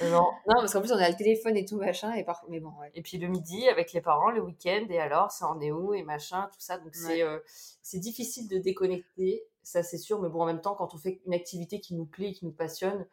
Non, 0.00 0.24
non 0.48 0.54
parce 0.56 0.72
qu'en 0.72 0.80
plus 0.80 0.90
on 0.90 0.96
a 0.96 1.08
le 1.08 1.14
téléphone 1.14 1.56
et 1.56 1.64
tout 1.64 1.76
machin 1.76 2.12
et 2.14 2.24
par... 2.24 2.44
mais 2.48 2.58
bon. 2.58 2.72
Ouais. 2.80 2.90
Et 2.94 3.02
puis 3.02 3.18
le 3.18 3.28
midi 3.28 3.68
avec 3.68 3.92
les 3.92 4.00
parents, 4.00 4.30
le 4.30 4.40
week-end 4.40 4.86
et 4.90 4.98
alors 4.98 5.30
ça 5.30 5.46
en 5.46 5.60
est 5.60 5.70
où 5.70 5.94
et 5.94 6.02
machin 6.02 6.48
tout 6.52 6.60
ça 6.60 6.78
donc 6.78 6.94
c'est 6.94 7.22
c'est 7.82 8.00
difficile 8.00 8.48
de 8.48 8.58
déconnecter 8.58 9.44
ça 9.62 9.82
c'est 9.82 9.98
sûr, 9.98 10.20
mais 10.20 10.28
bon, 10.28 10.42
en 10.42 10.46
même 10.46 10.60
temps, 10.60 10.74
quand 10.74 10.94
on 10.94 10.98
fait 10.98 11.20
une 11.26 11.34
activité 11.34 11.80
qui 11.80 11.94
nous 11.94 12.06
plaît, 12.06 12.32
qui 12.32 12.44
nous 12.44 12.52
passionne, 12.52 13.06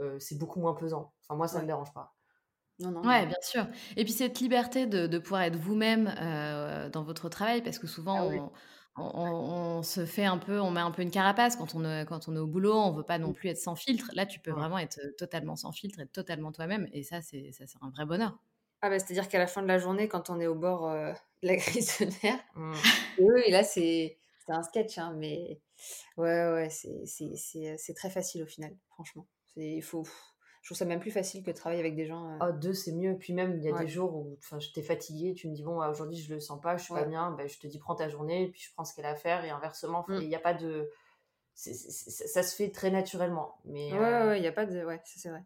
euh, 0.00 0.18
c'est 0.18 0.38
beaucoup 0.38 0.60
moins 0.60 0.74
pesant. 0.74 1.12
Enfin, 1.22 1.36
moi, 1.36 1.48
ça 1.48 1.58
ne 1.58 1.62
me 1.62 1.66
dérange 1.66 1.92
pas. 1.92 2.14
Non, 2.80 2.90
non, 2.90 3.06
ouais, 3.06 3.26
bien 3.26 3.36
sûr. 3.40 3.66
Et 3.96 4.04
puis 4.04 4.12
cette 4.12 4.40
liberté 4.40 4.86
de, 4.86 5.06
de 5.06 5.18
pouvoir 5.18 5.42
être 5.42 5.56
vous-même 5.56 6.12
euh, 6.20 6.88
dans 6.90 7.04
votre 7.04 7.28
travail, 7.28 7.62
parce 7.62 7.78
que 7.78 7.86
souvent 7.86 8.50
ah 8.96 9.00
on, 9.00 9.82
se 9.82 10.06
fait 10.06 10.24
un 10.24 10.38
peu, 10.38 10.60
on 10.60 10.72
met 10.72 10.80
un 10.80 10.90
peu 10.90 11.02
une 11.02 11.10
carapace 11.10 11.54
quand 11.56 11.74
on 11.76 11.84
est, 11.84 12.04
quand 12.06 12.28
on 12.28 12.34
est 12.34 12.40
au 12.40 12.48
boulot, 12.48 12.74
on 12.74 12.90
veut 12.90 13.04
pas 13.04 13.18
non 13.18 13.30
mmh. 13.30 13.34
plus 13.34 13.48
être 13.50 13.58
sans 13.58 13.76
filtre. 13.76 14.10
Là, 14.14 14.26
tu 14.26 14.40
peux 14.40 14.50
vraiment 14.50 14.78
être 14.78 15.00
totalement 15.16 15.54
sans 15.54 15.70
filtre, 15.70 16.00
être 16.00 16.12
totalement 16.12 16.50
toi-même, 16.50 16.88
et 16.92 17.04
ça, 17.04 17.22
c'est 17.22 17.52
ça, 17.52 17.64
c'est 17.66 17.78
un 17.80 17.90
vrai 17.90 18.06
bonheur. 18.06 18.36
Ah 18.82 18.90
bah, 18.90 18.98
c'est-à-dire 18.98 19.28
qu'à 19.28 19.38
la 19.38 19.46
fin 19.46 19.62
de 19.62 19.68
la 19.68 19.78
journée, 19.78 20.08
quand 20.08 20.28
on 20.30 20.40
est 20.40 20.46
au 20.46 20.54
bord 20.56 20.90
euh, 20.90 21.12
de 21.42 21.48
la 21.48 21.56
crise 21.56 21.98
de 22.00 22.06
nerfs, 22.24 22.44
mmh. 22.56 22.74
oui, 23.20 23.50
là, 23.50 23.62
c'est 23.62 24.18
un 24.48 24.62
sketch, 24.64 24.98
hein, 24.98 25.14
mais 25.16 25.60
Ouais, 26.16 26.52
ouais, 26.52 26.68
c'est 26.70 27.94
très 27.94 28.10
facile 28.10 28.42
au 28.42 28.46
final, 28.46 28.76
franchement. 28.90 29.26
Il 29.56 29.82
faut, 29.82 30.04
je 30.64 30.68
trouve 30.68 30.78
ça 30.78 30.86
même 30.86 31.00
plus 31.00 31.10
facile 31.10 31.42
que 31.42 31.50
de 31.50 31.56
travailler 31.56 31.80
avec 31.80 31.94
des 31.94 32.06
gens. 32.06 32.38
Oh, 32.40 32.52
deux, 32.52 32.72
c'est 32.72 32.92
mieux. 32.92 33.16
Puis 33.18 33.34
même, 33.34 33.58
il 33.58 33.64
y 33.64 33.68
a 33.68 33.78
des 33.78 33.86
jours 33.86 34.14
où 34.14 34.38
je 34.58 34.72
t'ai 34.72 34.82
fatigué, 34.82 35.34
tu 35.34 35.48
me 35.48 35.54
dis, 35.54 35.62
bon, 35.62 35.78
aujourd'hui, 35.86 36.16
je 36.16 36.32
le 36.32 36.40
sens 36.40 36.60
pas, 36.60 36.76
je 36.76 36.84
suis 36.84 36.94
pas 36.94 37.04
bien, 37.04 37.32
ben, 37.32 37.46
je 37.46 37.58
te 37.58 37.66
dis, 37.66 37.78
prends 37.78 37.94
ta 37.94 38.08
journée, 38.08 38.48
puis 38.50 38.62
je 38.62 38.72
prends 38.72 38.84
ce 38.84 38.94
qu'elle 38.94 39.04
a 39.04 39.10
à 39.10 39.14
faire, 39.14 39.44
et 39.44 39.50
inversement, 39.50 40.04
mmh. 40.08 40.14
il 40.22 40.28
n'y 40.28 40.34
a 40.34 40.40
pas 40.40 40.54
de. 40.54 40.90
ça 41.54 42.42
se 42.42 42.56
fait 42.56 42.70
très 42.70 42.90
naturellement. 42.90 43.60
Mais, 43.64 43.92
ouais, 43.92 43.98
ouais, 43.98 44.38
il 44.38 44.40
n'y 44.40 44.48
a 44.48 44.52
pas 44.52 44.66
de. 44.66 44.82
Ouais, 44.84 45.00
c'est 45.04 45.28
vrai. 45.28 45.44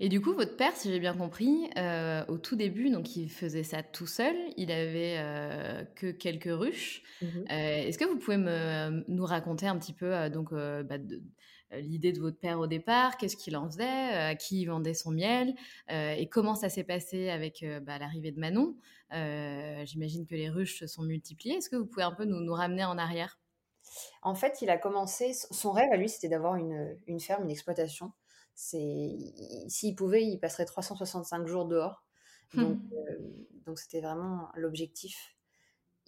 Et 0.00 0.08
du 0.08 0.20
coup, 0.20 0.32
votre 0.32 0.56
père, 0.56 0.76
si 0.76 0.90
j'ai 0.90 1.00
bien 1.00 1.14
compris, 1.14 1.70
euh, 1.76 2.24
au 2.28 2.38
tout 2.38 2.56
début, 2.56 2.90
donc 2.90 3.16
il 3.16 3.30
faisait 3.30 3.62
ça 3.62 3.82
tout 3.82 4.06
seul. 4.06 4.34
Il 4.56 4.70
avait 4.70 5.16
euh, 5.18 5.84
que 5.96 6.10
quelques 6.10 6.50
ruches. 6.52 7.02
Mmh 7.20 7.26
euh, 7.26 7.76
est-ce 7.86 7.98
que 7.98 8.04
vous 8.04 8.18
pouvez 8.18 8.36
me, 8.36 9.04
nous 9.08 9.24
raconter 9.24 9.66
un 9.66 9.76
petit 9.78 9.92
peu 9.92 10.28
donc 10.30 10.52
bah, 10.52 10.98
l'idée 11.72 12.12
de 12.12 12.20
votre 12.20 12.38
père 12.38 12.58
au 12.58 12.66
départ 12.66 13.16
Qu'est-ce 13.16 13.36
qu'il 13.36 13.56
en 13.56 13.68
faisait 13.70 13.84
À 13.84 14.34
qui 14.34 14.62
il 14.62 14.66
vendait 14.66 14.94
son 14.94 15.10
miel 15.10 15.54
Et 15.90 16.28
comment 16.30 16.54
ça 16.54 16.68
s'est 16.68 16.84
passé 16.84 17.28
avec 17.28 17.64
bah, 17.82 17.98
l'arrivée 17.98 18.32
de 18.32 18.40
Manon 18.40 18.76
J'imagine 19.84 20.26
que 20.26 20.34
les 20.34 20.48
ruches 20.48 20.78
se 20.78 20.86
sont 20.86 21.02
multipliées. 21.02 21.56
Est-ce 21.56 21.68
que 21.68 21.76
vous 21.76 21.86
pouvez 21.86 22.04
un 22.04 22.12
peu 22.12 22.24
nous, 22.24 22.40
nous 22.40 22.54
ramener 22.54 22.84
en 22.84 22.98
arrière? 22.98 23.38
En 24.22 24.34
fait, 24.34 24.62
il 24.62 24.70
a 24.70 24.78
commencé. 24.78 25.32
Son 25.32 25.72
rêve 25.72 25.92
à 25.92 25.96
lui, 25.96 26.08
c'était 26.08 26.28
d'avoir 26.28 26.56
une, 26.56 26.96
une 27.06 27.20
ferme, 27.20 27.44
une 27.44 27.50
exploitation 27.50 28.12
s'il 28.58 29.94
pouvait, 29.96 30.24
il 30.24 30.38
passerait 30.38 30.64
365 30.64 31.46
jours 31.46 31.66
dehors. 31.66 32.04
Donc, 32.54 32.78
euh, 32.92 33.18
donc 33.66 33.78
c'était 33.78 34.00
vraiment 34.00 34.48
l'objectif. 34.54 35.36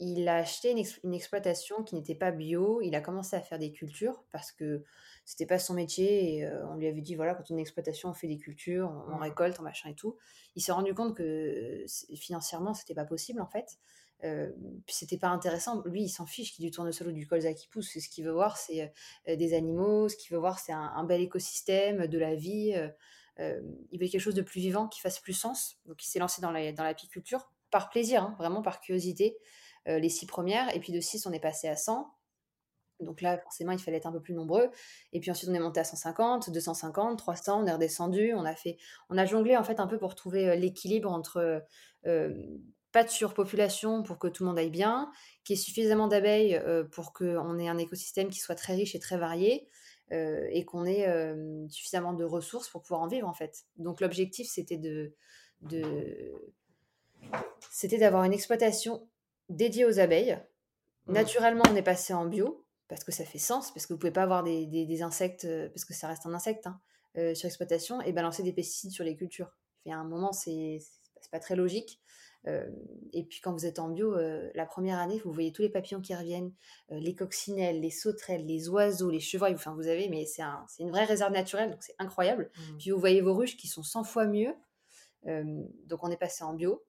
Il 0.01 0.29
a 0.29 0.37
acheté 0.37 0.71
une, 1.05 1.15
exploitation 1.15 1.83
qui 1.85 1.95
n'était 1.95 2.15
pas 2.15 2.31
bio. 2.31 2.81
Il 2.81 2.95
a 2.95 3.01
commencé 3.01 3.37
à 3.37 3.41
faire 3.41 3.59
des 3.59 3.71
cultures 3.71 4.25
parce 4.33 4.51
que 4.51 4.83
c'était 5.25 5.47
pas 5.47 5.59
son 5.59 5.75
métier. 5.75 6.37
Et 6.37 6.45
euh, 6.45 6.67
on 6.69 6.77
lui 6.77 6.89
avait 6.89 7.03
dit 7.03 7.15
voilà, 7.15 7.35
quand 7.35 7.45
on 7.51 7.55
a 7.55 7.57
une 7.57 7.61
exploitation, 7.61 8.09
on 8.09 8.15
fait 8.15 8.27
des 8.27 8.39
cultures, 8.39 8.91
on, 9.09 9.17
hmm. 9.17 9.23
récolte, 9.23 9.61
on 9.61 9.63
machin 9.63 9.91
et 9.91 9.95
tout. 9.95 10.17
Il 10.57 10.63
s'est 10.63 10.73
rendu 10.73 10.95
compte 10.95 11.17
que 11.17 11.85
financièrement, 12.17 12.75
c'était 12.75 12.95
pas 12.95 13.05
possible 13.05 13.41
en 13.41 13.47
fait. 13.47 13.79
Euh, 14.25 14.51
c'était 14.87 15.19
pas 15.19 15.29
intéressant. 15.29 15.83
Lui, 15.85 16.03
il 16.03 16.09
s'en 16.09 16.27
fiche 16.27 16.53
qu'il 16.53 16.65
y 16.65 16.67
ait 16.67 16.71
du 16.71 16.75
tournesol 16.75 17.09
ou 17.09 17.13
du 17.13 17.27
colza 17.27 17.53
qui 17.55 17.69
pousse. 17.69 17.99
Ce 17.99 18.09
qu'il 18.09 18.25
veut 18.25 18.33
voir, 18.33 18.57
c'est 18.57 18.93
euh, 19.29 19.37
des 19.37 19.55
animaux. 19.55 20.09
Ce 20.09 20.17
qu'il 20.17 20.33
veut 20.35 20.41
voir, 20.41 20.59
c'est 20.59 20.73
un, 20.73 21.05
bel 21.05 21.21
écosystème, 21.21 22.07
de 22.07 22.19
la 22.19 22.35
vie. 22.35 22.75
Euh, 23.39 23.61
il 23.91 24.01
veut 24.01 24.09
quelque 24.09 24.21
chose 24.21 24.35
de 24.35 24.43
plus 24.43 24.61
vivant, 24.61 24.89
qui 24.89 25.01
fasse 25.01 25.19
plus 25.19 25.33
sens. 25.33 25.79
Donc, 25.87 26.05
il 26.05 26.09
s'est 26.09 26.19
lancé 26.19 26.43
dans 26.43 26.51
l'apiculture 26.51 27.51
par 27.71 27.89
plaisir, 27.89 28.23
hein, 28.23 28.35
vraiment 28.39 28.63
par 28.63 28.81
curiosité. 28.81 29.39
Les 29.99 30.09
six 30.09 30.27
premières. 30.27 30.75
Et 30.75 30.81
puis 30.81 30.93
de 30.93 31.01
six, 31.01 31.27
on 31.27 31.33
est 31.33 31.41
passé 31.41 31.69
à 31.69 31.77
100. 31.77 32.11
Donc 33.01 33.23
là, 33.23 33.39
forcément, 33.39 33.73
il 33.73 33.79
fallait 33.79 33.97
être 33.97 34.07
un 34.07 34.13
peu 34.13 34.21
plus 34.21 34.35
nombreux. 34.35 34.71
Et 35.13 35.21
puis 35.21 35.31
ensuite, 35.31 35.49
on 35.51 35.55
est 35.55 35.61
monté 35.61 35.81
à 35.81 35.85
150, 35.85 36.51
250, 36.51 37.19
300, 37.19 37.63
on 37.63 37.67
est 37.67 37.73
redescendu. 37.73 38.35
On 38.35 38.45
a, 38.45 38.55
fait, 38.55 38.77
on 39.09 39.17
a 39.17 39.25
jonglé 39.25 39.57
en 39.57 39.65
fait 39.65 39.81
un 39.81 39.87
peu 39.87 39.99
pour 39.99 40.15
trouver 40.15 40.57
l'équilibre 40.57 41.11
entre 41.11 41.65
pas 42.93 43.05
de 43.05 43.11
surpopulation 43.11 44.03
pour 44.03 44.19
que 44.19 44.29
tout 44.29 44.43
le 44.43 44.49
monde 44.49 44.59
aille 44.59 44.71
bien, 44.71 45.11
qu'il 45.45 45.57
y 45.57 45.59
ait 45.59 45.63
suffisamment 45.63 46.09
d'abeilles 46.09 46.57
euh, 46.57 46.85
pour 46.85 47.13
qu'on 47.13 47.59
ait 47.59 47.69
un 47.69 47.79
écosystème 47.79 48.31
qui 48.31 48.41
soit 48.41 48.55
très 48.55 48.75
riche 48.75 48.95
et 48.95 48.99
très 48.99 49.17
varié, 49.17 49.69
euh, 50.13 50.47
et 50.51 50.65
qu'on 50.65 50.85
ait 50.85 51.07
euh, 51.09 51.69
suffisamment 51.69 52.15
de 52.15 52.25
ressources 52.25 52.69
pour 52.69 52.83
pouvoir 52.83 53.03
en 53.03 53.07
vivre 53.07 53.29
en 53.29 53.35
fait. 53.35 53.65
Donc 53.77 54.01
l'objectif 54.01 54.49
c'était 54.51 54.77
de... 54.77 55.15
c'était 57.71 57.99
d'avoir 57.99 58.25
une 58.25 58.33
exploitation 58.33 59.09
dédiée 59.51 59.85
aux 59.85 60.01
abeilles. 60.01 60.39
Mmh. 61.07 61.13
Naturellement, 61.13 61.63
on 61.71 61.77
est 61.77 61.83
passé 61.83 62.15
en 62.15 62.25
bio 62.25 62.65
parce 62.89 63.05
que 63.05 63.13
ça 63.13 63.25
fait 63.25 63.39
sens, 63.39 63.73
parce 63.73 63.87
que 63.87 63.93
vous 63.93 63.99
pouvez 63.99 64.13
pas 64.13 64.25
avoir 64.25 64.43
des, 64.43 64.67
des, 64.67 65.03
insectes, 65.03 65.47
parce 65.69 65.85
que 65.85 65.95
ça 65.95 66.09
reste 66.09 66.27
un 66.27 66.35
insecte 66.35 66.67
hein, 66.67 66.81
sur 67.35 67.47
exploitation, 67.47 68.01
et 68.01 68.13
balancer 68.13 68.43
des 68.43 68.53
pesticides 68.53 68.91
sur 68.91 69.05
les 69.05 69.15
cultures. 69.15 69.53
Il 69.85 69.91
y 69.91 69.93
a 69.93 69.97
un 69.97 70.03
moment, 70.05 70.33
c'est 70.33 70.81
pas 71.31 71.39
très 71.39 71.55
logique. 71.55 72.01
et 73.13 73.25
puis 73.29 73.41
quand 73.41 73.53
vous 73.53 73.65
êtes 73.65 73.79
en 73.79 73.91
bio, 73.91 74.17
la 74.55 74.67
première 74.67 74.99
année, 74.99 75.21
vous 75.25 75.33
voyez 75.33 75.53
tous 75.53 75.63
les 75.63 75.69
papillons 75.69 76.01
qui 76.01 76.17
reviennent, 76.17 76.53
les 76.89 77.15
coccinelles, 77.15 77.81
les 77.81 77.91
sauterelles, 77.91 78.45
les 78.45 78.69
oiseaux, 78.69 79.09
les 79.09 79.21
chevreuils. 79.21 79.55
Enfin, 79.55 79.73
vous 79.77 79.87
avez, 79.87 80.09
mais 80.09 80.27
c'est 80.27 80.43
un, 80.43 80.67
une 80.81 80.91
vraie 80.91 81.05
réserve 81.05 81.33
naturelle, 81.33 81.71
donc 81.71 81.85
c'est 81.85 81.95
incroyable. 82.01 82.51
Mmh. 82.57 82.79
Puis 82.79 82.91
vous 82.91 82.99
voyez 82.99 83.21
vos 83.21 83.35
ruches 83.35 83.57
qui 83.57 83.69
sont 83.69 83.85
100 83.85 84.03
fois 84.03 84.27
mieux. 84.27 84.53
donc 85.25 86.03
on 86.03 86.11
est 86.11 86.17
passé 86.17 86.43
en 86.43 86.55
bio. 86.55 86.83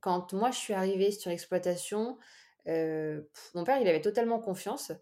Quand 0.00 0.32
moi 0.32 0.50
je 0.50 0.58
suis 0.58 0.74
arrivée 0.74 1.10
sur 1.10 1.30
l'exploitation, 1.30 2.18
mon 2.66 3.64
père 3.64 3.80
il 3.80 3.88
avait 3.88 4.00
totalement 4.00 4.40
confiance 4.40 4.92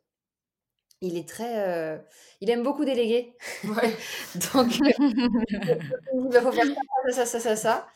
il 1.05 1.17
est 1.17 1.29
très. 1.29 2.03
il 2.41 2.51
aime 2.51 2.63
beaucoup 2.63 2.85
déléguer. 2.85 3.37
Donc, 3.65 4.79
il 4.81 6.41
faut 6.41 6.53
faire 6.53 6.67
ça, 7.11 7.27
ça, 7.27 7.27
ça, 7.27 7.41
ça, 7.41 7.57
ça. 7.57 7.87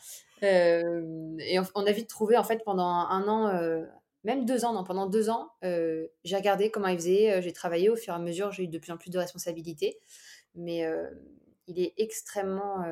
et 0.41 1.59
on, 1.75 1.85
a 1.85 1.91
vite 1.91 2.09
trouvé, 2.09 2.37
en 2.37 2.43
fait, 2.43 2.63
pendant 2.63 2.87
un 2.87 3.27
an, 3.27 3.85
même 4.23 4.45
deux 4.45 4.65
ans, 4.65 4.73
non, 4.73 4.83
pendant 4.83 5.07
deux 5.07 5.29
ans, 5.29 5.51
j'ai 5.61 6.35
regardé 6.35 6.71
comment 6.71 6.87
il 6.87 6.97
faisait, 6.97 7.41
j'ai 7.41 7.53
travaillé 7.53 7.89
au 7.89 7.95
fur 7.95 8.13
et 8.13 8.17
à 8.17 8.19
mesure, 8.19 8.51
j'ai 8.51 8.63
eu 8.63 8.67
de 8.67 8.77
plus 8.77 8.91
en 8.91 8.97
plus 8.97 9.09
de 9.09 9.17
responsabilités. 9.17 9.99
Mais 10.55 10.85
il 11.67 11.79
est 11.79 11.93
extrêmement. 11.97 12.83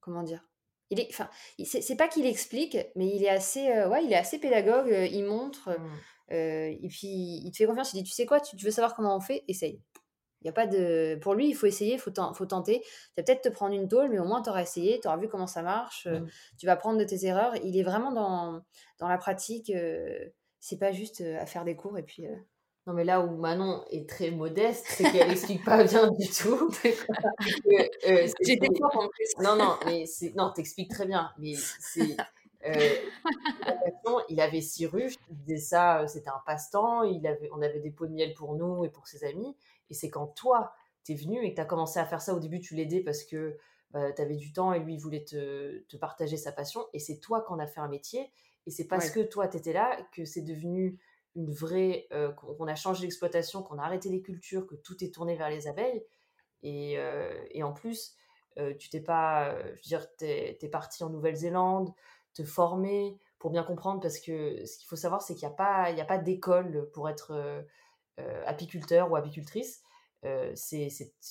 comment 0.00 0.22
dire 0.22 0.44
il 0.90 1.00
est, 1.00 1.08
enfin, 1.10 1.28
c'est 1.64 1.96
pas 1.96 2.08
qu'il 2.08 2.26
explique, 2.26 2.76
mais 2.94 3.08
il 3.08 3.24
est 3.24 3.28
assez, 3.28 3.66
ouais, 3.86 4.04
il 4.04 4.12
est 4.12 4.16
assez 4.16 4.38
pédagogue. 4.38 4.94
il 5.10 5.24
montre, 5.24 5.70
mmh. 5.70 5.90
Euh, 6.32 6.74
et 6.82 6.88
puis, 6.88 7.08
il 7.44 7.50
te 7.52 7.56
fait 7.56 7.66
confiance, 7.66 7.92
il 7.92 8.02
dit, 8.02 8.04
tu 8.04 8.12
sais 8.12 8.26
quoi, 8.26 8.40
tu, 8.40 8.56
veux 8.56 8.70
savoir 8.70 8.94
comment 8.94 9.16
on 9.16 9.20
fait, 9.20 9.44
essaye. 9.48 9.80
Il 10.42 10.46
y 10.46 10.50
a 10.50 10.52
pas 10.52 10.66
de... 10.66 11.18
Pour 11.22 11.34
lui, 11.34 11.48
il 11.48 11.54
faut 11.54 11.66
essayer, 11.66 11.94
il 11.94 11.98
faut, 11.98 12.12
faut 12.34 12.46
tenter. 12.46 12.80
Tu 12.80 12.88
vas 13.16 13.22
peut-être 13.22 13.42
te 13.42 13.48
prendre 13.48 13.74
une 13.74 13.88
tôle, 13.88 14.10
mais 14.10 14.18
au 14.18 14.24
moins, 14.24 14.42
tu 14.42 14.50
auras 14.50 14.62
essayé, 14.62 15.00
tu 15.00 15.08
auras 15.08 15.16
vu 15.16 15.28
comment 15.28 15.46
ça 15.46 15.62
marche, 15.62 16.06
euh, 16.06 16.20
mmh. 16.20 16.30
tu 16.58 16.66
vas 16.66 16.72
apprendre 16.72 16.98
de 16.98 17.04
tes 17.04 17.26
erreurs. 17.26 17.56
Il 17.64 17.76
est 17.76 17.82
vraiment 17.82 18.12
dans, 18.12 18.60
dans 18.98 19.08
la 19.08 19.18
pratique, 19.18 19.70
euh, 19.70 20.28
c'est 20.60 20.78
pas 20.78 20.92
juste 20.92 21.20
à 21.20 21.46
faire 21.46 21.64
des 21.64 21.76
cours 21.76 21.98
et 21.98 22.02
puis... 22.02 22.26
Non, 22.86 22.92
mais 22.92 23.04
là 23.04 23.20
où 23.20 23.36
Manon 23.36 23.84
est 23.90 24.08
très 24.08 24.30
modeste, 24.30 24.84
c'est 24.88 25.10
qu'elle 25.10 25.30
explique 25.32 25.64
pas 25.64 25.82
bien 25.82 26.08
du 26.12 26.28
tout. 26.28 26.70
J'étais 28.40 28.68
en 28.80 29.08
plus. 29.08 29.32
Non, 29.40 29.56
non, 29.56 29.76
mais 29.84 30.04
non, 30.36 30.52
t'expliques 30.52 30.90
très 30.90 31.06
bien, 31.06 31.32
mais 31.38 31.54
c'est 31.80 32.16
euh, 32.64 32.94
il 34.28 34.40
avait 34.40 34.60
six 34.60 34.86
ruches, 34.86 35.14
il 35.30 35.36
disait 35.36 35.58
ça, 35.58 36.02
euh, 36.02 36.06
c'était 36.06 36.30
un 36.30 36.40
passe-temps, 36.46 37.00
avait, 37.00 37.50
on 37.52 37.62
avait 37.62 37.80
des 37.80 37.90
pots 37.90 38.06
de 38.06 38.12
miel 38.12 38.34
pour 38.34 38.54
nous 38.54 38.84
et 38.84 38.88
pour 38.88 39.06
ses 39.06 39.24
amis. 39.24 39.56
Et 39.90 39.94
c'est 39.94 40.10
quand 40.10 40.28
toi, 40.28 40.72
tu 41.04 41.12
es 41.12 41.14
venu 41.14 41.44
et 41.44 41.50
que 41.50 41.56
tu 41.56 41.60
as 41.60 41.66
commencé 41.66 41.98
à 41.98 42.04
faire 42.04 42.20
ça, 42.20 42.34
au 42.34 42.40
début, 42.40 42.60
tu 42.60 42.74
l'aidais 42.74 43.00
parce 43.00 43.24
que 43.24 43.56
bah, 43.90 44.12
tu 44.12 44.22
avais 44.22 44.36
du 44.36 44.52
temps 44.52 44.72
et 44.72 44.78
lui, 44.78 44.94
il 44.94 45.00
voulait 45.00 45.24
te, 45.24 45.78
te 45.88 45.96
partager 45.96 46.36
sa 46.36 46.52
passion. 46.52 46.86
Et 46.92 46.98
c'est 46.98 47.18
toi 47.18 47.40
qu'on 47.42 47.58
a 47.58 47.66
fait 47.66 47.80
un 47.80 47.88
métier. 47.88 48.30
Et 48.66 48.70
c'est 48.70 48.86
parce 48.86 49.10
que 49.10 49.20
toi, 49.20 49.46
tu 49.46 49.56
étais 49.56 49.72
là 49.72 49.96
que 50.12 50.24
c'est 50.24 50.42
devenu 50.42 50.98
une 51.36 51.52
vraie. 51.52 52.08
Euh, 52.12 52.32
qu'on 52.32 52.66
a 52.66 52.74
changé 52.74 53.02
l'exploitation, 53.02 53.62
qu'on 53.62 53.78
a 53.78 53.84
arrêté 53.84 54.08
les 54.08 54.22
cultures, 54.22 54.66
que 54.66 54.74
tout 54.74 55.04
est 55.04 55.14
tourné 55.14 55.36
vers 55.36 55.50
les 55.50 55.68
abeilles. 55.68 56.04
Et, 56.62 56.96
et 57.50 57.62
en 57.62 57.72
plus, 57.72 58.16
tu 58.78 58.88
t'es 58.88 59.00
pas. 59.00 59.56
je 59.60 59.68
veux 59.68 59.82
dire, 59.84 60.06
tu 60.16 60.24
es, 60.24 60.68
parti 60.68 61.04
en 61.04 61.10
Nouvelle-Zélande 61.10 61.92
te 62.36 62.44
former 62.44 63.18
pour 63.38 63.50
bien 63.50 63.62
comprendre 63.62 64.00
parce 64.00 64.18
que 64.18 64.64
ce 64.64 64.78
qu'il 64.78 64.86
faut 64.86 64.96
savoir 64.96 65.22
c'est 65.22 65.34
qu'il 65.34 65.46
n'y 65.46 65.52
a 65.52 65.56
pas, 65.56 65.90
il 65.90 65.98
y 65.98 66.00
a 66.00 66.04
pas 66.04 66.18
d'école 66.18 66.90
pour 66.92 67.08
être 67.08 67.32
euh, 67.32 67.62
euh, 68.20 68.42
apiculteur 68.46 69.10
ou 69.10 69.16
apicultrice. 69.16 69.82
Euh, 70.24 70.50
c'est 70.54 70.88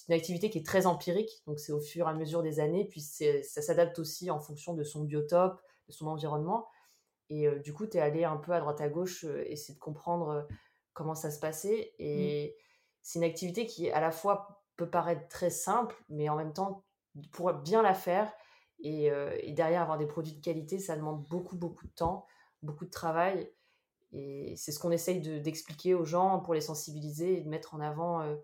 une 0.07 0.13
activité 0.13 0.49
qui 0.49 0.59
est 0.59 0.65
très 0.65 0.85
empirique, 0.85 1.43
donc 1.47 1.59
c'est 1.59 1.71
au 1.71 1.79
fur 1.79 2.07
et 2.07 2.09
à 2.09 2.13
mesure 2.13 2.43
des 2.43 2.59
années, 2.59 2.85
puis 2.85 3.01
ça 3.01 3.61
s'adapte 3.61 3.99
aussi 3.99 4.31
en 4.31 4.39
fonction 4.39 4.73
de 4.73 4.83
son 4.83 5.03
biotope, 5.03 5.59
de 5.87 5.91
son 5.91 6.07
environnement. 6.07 6.67
Et 7.29 7.49
du 7.59 7.73
coup, 7.73 7.87
tu 7.87 7.97
es 7.97 7.99
allé 7.99 8.23
un 8.23 8.37
peu 8.37 8.51
à 8.51 8.59
droite 8.59 8.81
à 8.81 8.89
gauche, 8.89 9.23
essayer 9.23 9.73
de 9.73 9.79
comprendre 9.79 10.47
comment 10.93 11.15
ça 11.15 11.31
se 11.31 11.39
passait. 11.39 11.93
Et 11.97 12.47
mmh. 12.47 12.61
c'est 13.01 13.19
une 13.19 13.25
activité 13.25 13.65
qui, 13.65 13.89
à 13.89 13.99
la 13.99 14.11
fois, 14.11 14.63
peut 14.75 14.89
paraître 14.89 15.27
très 15.27 15.49
simple, 15.49 15.95
mais 16.09 16.29
en 16.29 16.35
même 16.35 16.53
temps, 16.53 16.83
pour 17.31 17.51
bien 17.53 17.81
la 17.81 17.93
faire, 17.93 18.31
euh, 18.83 19.37
et, 19.41 19.53
derrière, 19.53 19.81
avoir 19.81 19.97
des 19.97 20.07
produits 20.07 20.33
de 20.33 20.41
qualité, 20.41 20.79
ça 20.79 20.95
demande 20.95 21.23
beaucoup, 21.29 21.55
beaucoup 21.55 21.87
de 21.87 21.93
temps, 21.93 22.25
beaucoup 22.61 22.85
de 22.85 22.91
travail. 22.91 23.51
Et 24.11 24.55
c'est 24.57 24.71
ce 24.71 24.79
qu'on 24.79 24.91
essaye 24.91 25.21
d'expliquer 25.41 25.93
aux 25.93 26.05
gens 26.05 26.39
pour 26.39 26.53
les 26.53 26.61
sensibiliser 26.61 27.37
et 27.37 27.41
de 27.41 27.49
mettre 27.49 27.73
en 27.73 27.81
avant 27.81 28.21
euh, 28.21 28.35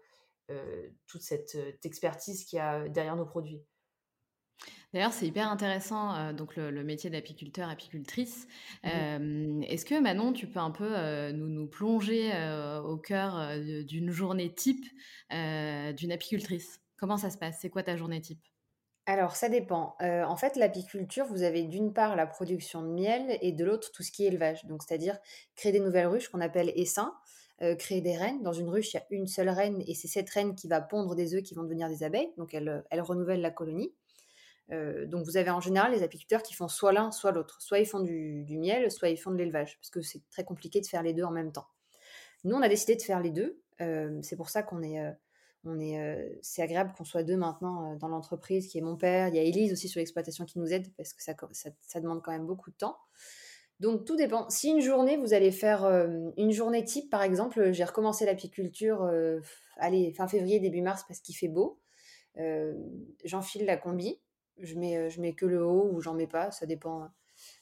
euh, 0.49 0.89
toute 1.07 1.21
cette 1.21 1.57
expertise 1.83 2.45
qu'il 2.45 2.57
y 2.57 2.59
a 2.59 2.89
derrière 2.89 3.15
nos 3.15 3.25
produits. 3.25 3.63
D'ailleurs, 4.93 5.13
c'est 5.13 5.25
hyper 5.25 5.49
intéressant, 5.49 6.33
donc 6.33 6.57
le, 6.57 6.83
métier 6.83 7.09
d'apiculteur, 7.09 7.69
apicultrice. 7.69 8.47
Mmh 8.83 9.63
est-ce 9.63 9.85
que 9.85 9.99
Manon, 9.99 10.33
tu 10.33 10.47
peux 10.47 10.59
un 10.59 10.71
peu 10.71 11.31
nous, 11.31 11.47
nous, 11.47 11.67
plonger 11.67 12.31
au 12.83 12.97
cœur 12.97 13.57
d'une 13.85 14.11
journée 14.11 14.53
type 14.53 14.85
d'une 15.29 16.11
apicultrice? 16.11 16.81
Comment 16.97 17.17
ça 17.17 17.29
se 17.29 17.37
passe? 17.37 17.59
C'est 17.61 17.69
quoi 17.69 17.83
ta 17.83 17.95
journée 17.95 18.19
type? 18.19 18.43
Alors, 19.05 19.35
ça 19.35 19.49
dépend. 19.49 19.95
en 20.01 20.35
fait, 20.35 20.57
l'apiculture, 20.57 21.25
vous 21.25 21.43
avez 21.43 21.63
d'une 21.63 21.93
part 21.93 22.15
la 22.15 22.27
production 22.27 22.81
de 22.81 22.89
miel 22.89 23.37
et 23.41 23.51
de 23.53 23.63
l'autre 23.63 23.91
tout 23.91 24.03
ce 24.03 24.11
qui 24.11 24.25
est 24.25 24.27
élevage. 24.27 24.65
Donc, 24.65 24.83
c'est-à-dire 24.83 25.17
créer 25.55 25.71
des 25.71 25.79
nouvelles 25.79 26.07
ruches 26.07 26.27
qu'on 26.29 26.41
appelle 26.41 26.71
essaims, 26.75 27.13
créer 27.79 28.01
des 28.01 28.17
reines. 28.17 28.43
Dans 28.43 28.53
une 28.53 28.69
ruche, 28.69 28.93
il 28.93 28.97
y 28.97 28.99
a 28.99 29.05
une 29.09 29.27
seule 29.27 29.49
reine 29.49 29.81
et 29.87 29.95
c'est 29.95 30.07
cette 30.07 30.29
reine 30.29 30.53
qui 30.53 30.67
va 30.67 30.81
pondre 30.81 31.15
des 31.15 31.33
œufs 31.33 31.43
qui 31.43 31.55
vont 31.55 31.63
devenir 31.63 31.87
des 31.87 32.03
abeilles. 32.03 32.31
Donc, 32.37 32.53
elle, 32.53 32.83
elle 32.89 33.01
renouvelle 33.01 33.41
la 33.41 33.51
colonie. 33.51 33.93
Donc, 34.71 35.25
vous 35.25 35.37
avez 35.37 35.49
en 35.49 35.59
général 35.59 35.91
les 35.91 36.03
apiculteurs 36.03 36.43
qui 36.43 36.53
font 36.53 36.67
soit 36.67 36.93
l'un, 36.93 37.11
soit 37.11 37.31
l'autre. 37.31 37.61
Soit 37.61 37.79
ils 37.79 37.85
font 37.85 37.99
du, 37.99 38.45
miel, 38.57 38.89
soit 38.89 39.09
ils 39.09 39.17
font 39.17 39.31
de 39.31 39.37
l'élevage, 39.37 39.77
parce 39.77 39.89
que 39.89 40.01
c'est 40.01 40.21
très 40.29 40.43
compliqué 40.43 40.79
de 40.79 40.85
faire 40.85 41.03
les 41.03 41.13
deux 41.13 41.23
en 41.23 41.31
même 41.31 41.51
temps. 41.51 41.67
Nous, 42.43 42.55
on 42.55 42.61
a 42.61 42.69
décidé 42.69 42.95
de 42.95 43.01
faire 43.01 43.19
les 43.21 43.31
deux. 43.31 43.59
c'est 44.21 44.35
pour 44.35 44.49
ça 44.49 44.63
qu'on 44.63 44.81
est 44.81 44.99
est, 45.79 46.39
c'est 46.41 46.61
agréable 46.61 46.93
qu'on 46.97 47.03
soit 47.03 47.23
deux 47.23 47.37
maintenant 47.37 47.95
dans 47.95 48.07
l'entreprise, 48.07 48.67
qui 48.67 48.77
est 48.77 48.81
mon 48.81 48.95
père. 48.95 49.27
Il 49.27 49.35
y 49.35 49.39
a 49.39 49.43
Elise 49.43 49.71
aussi 49.71 49.87
sur 49.87 49.99
l'exploitation 49.99 50.45
qui 50.45 50.59
nous 50.59 50.73
aide 50.73 50.87
parce 50.97 51.13
que 51.13 51.21
ça, 51.21 51.99
demande 51.99 52.21
quand 52.23 52.31
même 52.31 52.45
beaucoup 52.45 52.71
de 52.71 52.75
temps. 52.75 52.97
Donc 53.79 54.05
tout 54.05 54.15
dépend. 54.15 54.49
Si 54.49 54.69
une 54.69 54.81
journée, 54.81 55.17
vous 55.17 55.33
allez 55.33 55.51
faire 55.51 55.85
une 56.37 56.51
journée 56.51 56.83
type, 56.83 57.09
par 57.09 57.23
exemple, 57.23 57.71
j'ai 57.71 57.83
recommencé 57.83 58.25
l'apiculture, 58.25 59.09
fin 60.15 60.27
février, 60.27 60.59
début 60.59 60.81
mars 60.81 61.03
parce 61.07 61.19
qu'il 61.19 61.35
fait 61.35 61.47
beau. 61.47 61.79
J'enfile 63.23 63.65
la 63.65 63.77
combi. 63.77 64.19
Je 64.59 64.75
mets, 64.75 65.09
je 65.09 65.21
mets 65.21 65.33
que 65.33 65.45
le 65.45 65.65
haut 65.65 65.89
ou 65.91 66.01
j'en 66.01 66.13
mets 66.13 66.27
pas. 66.27 66.51
Ça 66.51 66.65
dépend, 66.65 67.09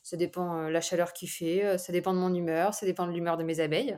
ça 0.03 0.17
dépend 0.17 0.69
la 0.69 0.81
chaleur 0.81 1.13
qu'il 1.13 1.29
fait. 1.29 1.77
Ça 1.77 1.93
dépend 1.93 2.13
de 2.13 2.19
mon 2.19 2.33
humeur. 2.33 2.73
Ça 2.73 2.85
dépend 2.85 3.07
de 3.07 3.11
l'humeur 3.11 3.37
de 3.37 3.43
mes 3.43 3.59
abeilles. 3.59 3.97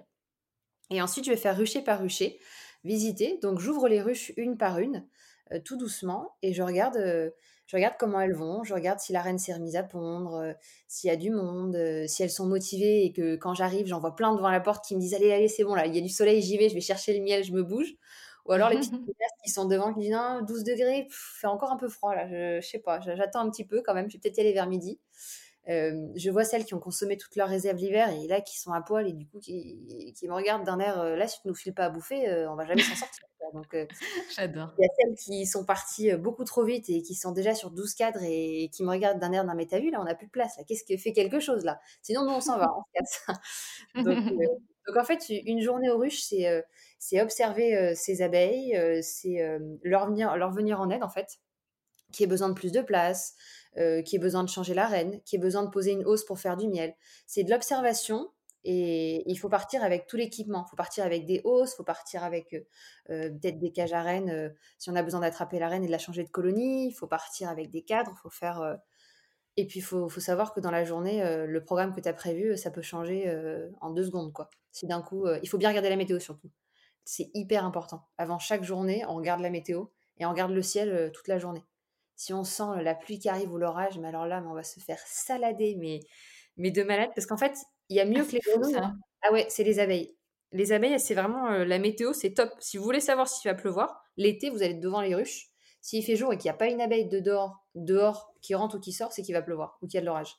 Et 0.89 1.01
ensuite, 1.01 1.25
je 1.25 1.31
vais 1.31 1.37
faire 1.37 1.57
rucher 1.57 1.81
par 1.81 1.99
rucher 1.99 2.39
visiter. 2.83 3.39
Donc 3.41 3.59
j'ouvre 3.59 3.87
les 3.87 4.01
ruches 4.01 4.31
une 4.37 4.57
par 4.57 4.79
une, 4.79 5.05
euh, 5.51 5.59
tout 5.63 5.77
doucement, 5.77 6.35
et 6.41 6.53
je 6.53 6.63
regarde, 6.63 6.97
euh, 6.97 7.29
je 7.67 7.75
regarde 7.75 7.95
comment 7.99 8.19
elles 8.19 8.33
vont, 8.33 8.63
je 8.63 8.73
regarde 8.73 8.99
si 8.99 9.13
la 9.13 9.21
reine 9.21 9.39
s'est 9.39 9.53
remise 9.53 9.75
à 9.75 9.83
pondre, 9.83 10.35
euh, 10.35 10.53
s'il 10.87 11.09
y 11.09 11.13
a 11.13 11.15
du 11.15 11.31
monde, 11.31 11.77
si 12.07 12.23
elles 12.23 12.31
sont 12.31 12.47
motivées 12.47 13.05
et 13.05 13.13
que 13.13 13.35
quand 13.35 13.53
j'arrive, 13.53 13.87
j'en 13.87 13.99
vois 13.99 14.15
plein 14.15 14.35
devant 14.35 14.49
la 14.49 14.59
porte 14.59 14.85
qui 14.85 14.95
me 14.95 14.99
disent 14.99 15.13
allez, 15.13 15.31
allez, 15.31 15.47
c'est 15.47 15.63
bon 15.63 15.75
là, 15.75 15.85
il 15.85 15.95
y 15.95 15.99
a 15.99 16.01
du 16.01 16.09
soleil, 16.09 16.41
j'y 16.41 16.57
vais, 16.57 16.69
je 16.69 16.75
vais 16.75 16.81
chercher 16.81 17.17
le 17.17 17.23
miel, 17.23 17.43
je 17.43 17.53
me 17.53 17.63
bouge. 17.63 17.93
Ou 18.51 18.53
alors 18.53 18.69
les 18.69 18.79
petites 18.79 18.93
qui 19.45 19.49
sont 19.49 19.63
devant 19.65 19.93
qui 19.93 20.01
disent 20.01 20.11
non, 20.11 20.41
12 20.41 20.65
degrés, 20.65 21.07
fait 21.09 21.47
encore 21.47 21.71
un 21.71 21.77
peu 21.77 21.87
froid 21.87 22.13
là, 22.13 22.27
je, 22.27 22.59
je 22.61 22.67
sais 22.67 22.79
pas, 22.79 22.99
j'attends 22.99 23.39
un 23.39 23.49
petit 23.49 23.63
peu 23.63 23.81
quand 23.81 23.93
même, 23.93 24.09
je 24.09 24.17
vais 24.17 24.19
peut-être 24.19 24.37
y 24.37 24.41
aller 24.41 24.51
vers 24.51 24.67
midi. 24.67 24.99
Je 25.67 26.29
vois 26.29 26.43
celles 26.43 26.65
qui 26.65 26.73
ont 26.73 26.79
consommé 26.79 27.15
toute 27.15 27.37
leur 27.37 27.47
réserve 27.47 27.77
l'hiver 27.77 28.09
et 28.09 28.27
là 28.27 28.41
qui 28.41 28.59
sont 28.59 28.73
à 28.73 28.81
poil 28.81 29.07
et 29.07 29.13
du 29.13 29.25
coup 29.25 29.39
qui, 29.39 30.13
qui 30.17 30.27
me 30.27 30.33
regardent 30.33 30.65
d'un 30.65 30.79
air 30.79 31.01
là 31.15 31.27
si 31.27 31.39
tu 31.41 31.47
nous 31.47 31.55
files 31.55 31.73
pas 31.73 31.85
à 31.85 31.89
bouffer 31.89 32.45
on 32.49 32.55
va 32.55 32.65
jamais 32.65 32.81
s'en 32.81 32.95
sortir 32.95 33.25
donc 33.53 33.73
j'adore. 34.35 34.73
il 34.77 34.83
y 34.83 34.85
a 34.85 34.89
celles 34.97 35.15
qui 35.15 35.45
sont 35.45 35.63
parties 35.63 36.13
beaucoup 36.15 36.43
trop 36.43 36.63
vite 36.63 36.89
et 36.89 37.01
qui 37.01 37.15
sont 37.15 37.31
déjà 37.31 37.53
sur 37.53 37.71
12 37.71 37.93
cadres 37.93 38.23
et, 38.23 38.69
qui 38.73 38.83
me 38.83 38.89
regardent 38.89 39.19
d'un 39.19 39.31
air 39.31 39.45
d'un 39.45 39.55
mais 39.55 39.65
t'as 39.65 39.79
vu 39.79 39.91
là 39.91 39.99
on 40.01 40.05
n'a 40.05 40.15
plus 40.15 40.27
de 40.27 40.31
place 40.31 40.57
là 40.57 40.63
qu'est-ce 40.63 40.83
qui 40.83 40.97
fait 40.97 41.13
quelque 41.13 41.39
chose 41.39 41.63
là? 41.63 41.79
Sinon 42.01 42.23
nous 42.23 42.31
on 42.31 42.41
s'en 42.41 42.57
va 42.57 42.73
on 42.75 42.81
se 42.81 42.91
casse. 42.93 43.37
Donc, 44.05 44.17
donc, 44.91 45.01
en 45.01 45.05
fait 45.05 45.29
une 45.29 45.61
journée 45.61 45.89
aux 45.89 45.97
ruches 45.97 46.21
c'est 46.21 46.63
c'est 46.99 47.21
observer 47.21 47.93
ces 47.95 48.21
abeilles 48.21 48.77
c'est 49.01 49.59
leur 49.83 50.07
venir 50.07 50.35
leur 50.37 50.51
venir 50.51 50.79
en 50.79 50.89
aide 50.89 51.03
en 51.03 51.09
fait 51.09 51.39
qui 52.11 52.23
ait 52.23 52.27
besoin 52.27 52.49
de 52.49 52.53
plus 52.53 52.71
de 52.71 52.81
place 52.81 53.35
euh, 53.77 54.01
qui 54.01 54.17
ait 54.17 54.19
besoin 54.19 54.43
de 54.43 54.49
changer 54.49 54.73
la 54.73 54.85
reine, 54.85 55.21
qui 55.23 55.37
ait 55.37 55.39
besoin 55.39 55.63
de 55.63 55.69
poser 55.69 55.91
une 55.91 56.05
hausse 56.05 56.25
pour 56.25 56.37
faire 56.39 56.57
du 56.57 56.67
miel. 56.67 56.93
C'est 57.25 57.45
de 57.45 57.49
l'observation 57.49 58.29
et 58.65 59.23
il 59.31 59.37
faut 59.37 59.47
partir 59.47 59.81
avec 59.81 60.07
tout 60.07 60.17
l'équipement. 60.17 60.65
Il 60.67 60.69
faut 60.69 60.75
partir 60.75 61.05
avec 61.05 61.25
des 61.25 61.39
hausses, 61.45 61.71
il 61.71 61.75
faut 61.77 61.85
partir 61.85 62.25
avec 62.25 62.53
euh, 62.53 62.65
euh, 63.11 63.29
peut-être 63.29 63.59
des 63.59 63.71
cages 63.71 63.93
à 63.93 64.01
reine 64.01 64.53
si 64.77 64.89
on 64.89 64.95
a 64.97 65.03
besoin 65.03 65.21
d'attraper 65.21 65.57
la 65.57 65.69
reine 65.69 65.83
et 65.83 65.87
de 65.87 65.91
la 65.91 65.99
changer 65.99 66.25
de 66.25 66.29
colonie. 66.29 66.89
Il 66.89 66.93
faut 66.93 67.07
partir 67.07 67.47
avec 67.47 67.71
des 67.71 67.81
cadres, 67.81 68.11
il 68.13 68.19
faut 68.19 68.29
faire... 68.29 68.77
Et 69.57 69.67
puis, 69.67 69.79
il 69.79 69.83
faut, 69.83 70.09
savoir 70.09 70.53
que 70.53 70.59
dans 70.59 70.71
la 70.71 70.85
journée, 70.85 71.21
le 71.45 71.63
programme 71.63 71.93
que 71.93 71.99
tu 71.99 72.07
as 72.07 72.13
prévu, 72.13 72.57
ça 72.57 72.71
peut 72.71 72.81
changer 72.81 73.29
en 73.81 73.91
deux 73.91 74.05
secondes. 74.05 74.31
Quoi. 74.31 74.49
Si 74.71 74.87
d'un 74.87 75.01
coup, 75.01 75.27
il 75.43 75.49
faut 75.49 75.57
bien 75.57 75.69
regarder 75.69 75.89
la 75.89 75.97
météo 75.97 76.19
surtout. 76.19 76.49
C'est 77.03 77.29
hyper 77.33 77.65
important. 77.65 78.07
Avant 78.17 78.39
chaque 78.39 78.63
journée, 78.63 79.03
on 79.07 79.15
regarde 79.15 79.41
la 79.41 79.49
météo 79.49 79.85
et 80.19 80.25
on 80.25 80.29
regarde 80.29 80.51
le 80.51 80.61
ciel 80.61 81.11
toute 81.13 81.27
la 81.27 81.37
journée. 81.37 81.63
si 82.15 82.33
on 82.33 82.43
sent 82.43 82.81
la 82.81 82.95
pluie 82.95 83.19
qui 83.19 83.27
arrive 83.27 83.51
ou 83.51 83.57
l'orage, 83.57 83.97
mais 83.99 84.07
alors 84.07 84.25
là, 84.25 84.43
on 84.47 84.53
va 84.53 84.63
se 84.63 84.79
faire 84.79 84.99
salader, 85.05 85.75
mais, 85.77 85.99
mais 86.55 86.71
de 86.71 86.83
malade. 86.83 87.09
Parce 87.15 87.25
qu'en 87.25 87.37
fait, 87.37 87.55
il 87.89 87.97
y 87.97 87.99
a 87.99 88.05
mieux 88.05 88.21
ah, 88.21 88.25
que 88.25 88.31
les 88.31 88.39
grenouilles. 88.39 88.77
Hein. 88.77 88.97
Ah 89.21 89.33
ouais, 89.33 89.45
c'est 89.49 89.63
les 89.63 89.79
abeilles. 89.79 90.15
Les 90.53 90.71
abeilles, 90.71 90.99
c'est 90.99 91.13
vraiment 91.13 91.49
la 91.49 91.79
météo, 91.79 92.13
c'est 92.13 92.33
top. 92.33 92.51
Si 92.59 92.77
vous 92.77 92.83
voulez 92.83 92.99
savoir 92.99 93.27
s'il 93.27 93.49
va 93.49 93.55
pleuvoir, 93.55 94.03
l'été, 94.17 94.49
vous 94.49 94.63
allez 94.63 94.73
devant 94.73 95.01
les 95.01 95.15
ruches. 95.15 95.50
S'il 95.81 96.03
fait 96.03 96.15
jour 96.15 96.31
et 96.31 96.37
qu'il 96.37 96.45
n'y 96.45 96.55
a 96.55 96.57
pas 96.57 96.67
une 96.67 96.81
abeille 96.81 97.07
de 97.07 97.19
dehors, 97.19 97.65
dehors 97.75 98.33
qui 98.41 98.55
rentre 98.55 98.77
ou 98.77 98.79
qui 98.79 98.91
sort, 98.91 99.11
c'est 99.11 99.23
qu'il 99.23 99.33
va 99.33 99.41
pleuvoir 99.41 99.77
ou 99.81 99.87
qu'il 99.87 99.95
y 99.95 99.97
a 99.97 100.01
de 100.01 100.05
l'orage. 100.05 100.37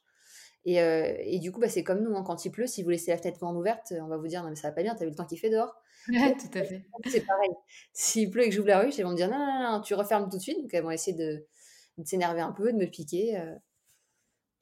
Et, 0.64 0.76
et, 0.76 1.40
du 1.40 1.50
coup, 1.50 1.58
bah, 1.58 1.68
c'est 1.68 1.82
comme 1.82 2.04
nous, 2.04 2.14
hein, 2.14 2.22
quand 2.22 2.44
il 2.44 2.52
pleut, 2.52 2.68
si 2.68 2.84
vous 2.84 2.90
laissez 2.90 3.10
la 3.10 3.18
fenêtre 3.18 3.40
grande 3.40 3.56
ouverte, 3.56 3.92
on 4.00 4.06
va 4.06 4.16
vous 4.16 4.28
dire 4.28 4.44
non 4.44 4.50
mais 4.50 4.54
ça 4.54 4.68
va 4.68 4.72
pas 4.72 4.84
bien, 4.84 4.94
t'as 4.94 5.04
vu 5.04 5.10
le 5.10 5.16
temps 5.16 5.26
qu'il 5.26 5.38
fait 5.38 5.50
dehors. 5.50 5.74
Ouais, 6.08 6.36
tout 6.36 6.58
à 6.58 6.64
fait. 6.64 6.84
C'est 7.06 7.26
pareil. 7.26 7.50
S'il 7.92 8.30
pleut 8.30 8.44
et 8.44 8.48
que 8.48 8.54
j'ouvre 8.54 8.68
la 8.68 8.80
ruche, 8.80 8.98
elles 8.98 9.04
vont 9.04 9.12
me 9.12 9.16
dire 9.16 9.30
non, 9.30 9.38
non, 9.38 9.72
non, 9.72 9.80
tu 9.80 9.94
refermes 9.94 10.28
tout 10.28 10.36
de 10.36 10.42
suite. 10.42 10.60
Donc 10.60 10.72
elles 10.74 10.82
vont 10.82 10.90
essayer 10.90 11.16
de, 11.16 11.46
de 11.98 12.06
s'énerver 12.06 12.40
un 12.40 12.52
peu, 12.52 12.72
de 12.72 12.76
me 12.76 12.86
piquer 12.86 13.40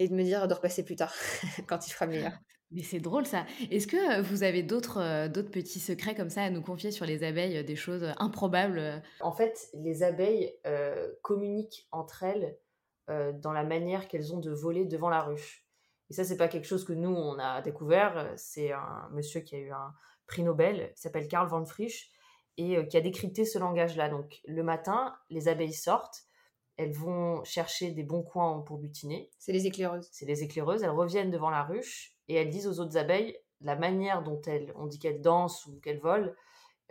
et 0.00 0.08
de 0.08 0.14
me 0.14 0.22
dire 0.22 0.48
de 0.48 0.54
repasser 0.54 0.82
plus 0.82 0.96
tard 0.96 1.14
quand 1.66 1.86
il 1.86 1.92
fera 1.92 2.06
meilleur. 2.06 2.32
Mais 2.72 2.83
c'est 2.83 3.00
drôle 3.00 3.26
ça. 3.26 3.46
Est-ce 3.70 3.87
que 3.87 4.20
vous 4.22 4.42
avez 4.42 4.62
d'autres 4.62 5.28
d'autres 5.28 5.50
petits 5.50 5.80
secrets 5.80 6.14
comme 6.14 6.30
ça 6.30 6.42
à 6.42 6.50
nous 6.50 6.62
confier 6.62 6.92
sur 6.92 7.04
les 7.04 7.24
abeilles, 7.24 7.64
des 7.64 7.76
choses 7.76 8.12
improbables 8.18 9.02
En 9.20 9.33
fait, 9.33 9.68
les 9.74 10.02
abeilles 10.02 10.54
communiquent 11.22 11.88
entre 11.90 12.22
elles 12.22 12.56
dans 13.40 13.52
la 13.52 13.64
manière 13.64 14.06
qu'elles 14.06 14.33
ont 14.33 14.38
de 14.38 14.52
voler 14.52 14.85
devant 14.85 15.09
la 15.09 15.20
ruche. 15.20 15.66
Et 16.11 16.14
ça, 16.14 16.22
c'est 16.22 16.37
pas 16.37 16.46
quelque 16.48 16.66
chose 16.66 16.85
que 16.85 16.92
nous 16.92 17.11
on 17.11 17.38
a 17.38 17.61
découvert. 17.61 18.33
C'est 18.37 18.70
un 18.70 19.09
monsieur 19.12 19.40
qui 19.40 19.56
a 19.56 19.59
eu 19.59 19.70
un 19.72 19.92
prix 20.26 20.44
Nobel, 20.44 20.92
qui 20.94 21.02
s'appelle 21.02 21.26
Karl 21.26 21.48
von 21.48 21.64
Frisch, 21.64 22.12
et 22.56 22.87
qui 22.88 22.96
a 22.96 23.00
décrypté 23.00 23.44
ce 23.44 23.59
langage-là. 23.59 24.09
Donc 24.09 24.40
le 24.44 24.62
matin, 24.62 25.16
les 25.28 25.48
abeilles 25.48 25.72
sortent, 25.72 26.24
elles 26.76 26.92
vont 26.92 27.44
chercher 27.44 27.90
des 27.90 28.04
bons 28.04 28.22
coins 28.22 28.61
pour 28.61 28.78
butiner. 28.78 29.30
C'est 29.38 29.52
les 29.52 29.66
éclaireuses. 29.66 30.09
C'est 30.12 30.24
les 30.24 30.42
éclaireuses. 30.42 30.83
Elles 30.83 30.90
reviennent 30.90 31.30
devant 31.30 31.50
la 31.50 31.62
ruche 31.62 32.16
et 32.30 32.34
elles 32.34 32.48
disent 32.48 32.68
aux 32.68 32.78
autres 32.78 32.96
abeilles 32.96 33.36
la 33.60 33.74
manière 33.74 34.22
dont 34.22 34.40
elles, 34.42 34.72
on 34.76 34.86
dit 34.86 35.00
qu'elles 35.00 35.20
dansent 35.20 35.66
ou 35.66 35.80
qu'elles 35.80 35.98
volent, 35.98 36.30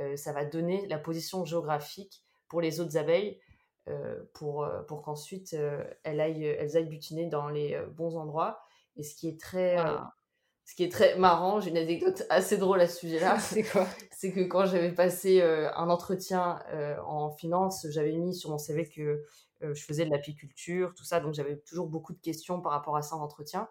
euh, 0.01 0.17
ça 0.17 0.33
va 0.33 0.43
donner 0.43 0.85
la 0.87 0.99
position 0.99 1.45
géographique 1.45 2.23
pour 2.49 2.59
les 2.59 2.81
autres 2.81 2.97
abeilles 2.97 3.39
euh, 3.87 4.21
pour, 4.33 4.63
euh, 4.63 4.81
pour 4.83 5.01
qu'ensuite 5.01 5.55
elles, 6.03 6.19
aillent, 6.19 6.43
elles 6.43 6.75
aillent 6.75 6.89
butiner 6.89 7.27
dans 7.27 7.47
les 7.47 7.81
bons 7.95 8.17
endroits. 8.17 8.59
Et 8.97 9.03
ce 9.03 9.15
qui 9.15 9.29
est 9.29 9.39
très, 9.39 9.77
ce 10.65 10.75
qui 10.75 10.83
est 10.83 10.91
très 10.91 11.17
marrant, 11.17 11.61
j'ai 11.61 11.69
une 11.69 11.77
anecdote 11.77 12.25
assez 12.29 12.57
drôle 12.57 12.81
à 12.81 12.87
ce 12.87 12.99
sujet-là. 12.99 13.39
C'est 13.39 13.63
quoi? 13.63 13.87
C'est 14.11 14.33
que 14.33 14.41
quand 14.41 14.65
j'avais 14.65 14.91
passé 14.91 15.41
un 15.41 15.89
entretien 15.89 16.59
en 17.05 17.31
finance, 17.31 17.87
j'avais 17.91 18.11
mis 18.11 18.35
sur 18.35 18.49
mon 18.49 18.57
CV 18.57 18.89
que 18.89 19.23
je 19.61 19.83
faisais 19.85 20.03
de 20.03 20.11
l'apiculture, 20.11 20.93
tout 20.95 21.05
ça, 21.05 21.21
donc 21.21 21.33
j'avais 21.33 21.57
toujours 21.59 21.87
beaucoup 21.87 22.11
de 22.11 22.19
questions 22.19 22.59
par 22.59 22.73
rapport 22.73 22.97
à 22.97 23.01
ça 23.01 23.15
en 23.15 23.21
entretien. 23.21 23.69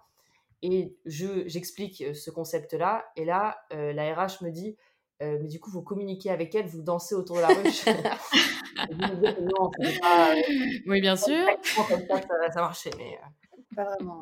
Et 0.62 0.96
j'explique 1.04 2.00
euh, 2.02 2.14
ce 2.14 2.30
concept-là, 2.30 3.04
et 3.16 3.24
là, 3.24 3.58
euh, 3.72 3.92
la 3.92 4.14
RH 4.14 4.42
me 4.42 4.50
dit, 4.50 4.76
mais 5.20 5.48
du 5.48 5.58
coup, 5.58 5.70
vous 5.70 5.82
communiquez 5.82 6.30
avec 6.30 6.54
elle, 6.54 6.66
vous 6.66 6.82
dansez 6.82 7.16
autour 7.16 7.36
de 7.36 7.40
la 7.40 7.48
ruche. 7.48 7.84
non, 9.50 9.70
pas, 10.00 10.32
oui, 10.86 11.00
bien 11.00 11.16
sûr. 11.16 11.44
Comme 11.74 12.06
ça, 12.06 12.20
ça, 12.20 12.52
ça 12.52 12.60
marchait, 12.60 12.92
mais 12.96 13.18
pas 13.74 13.82
vraiment. 13.84 14.20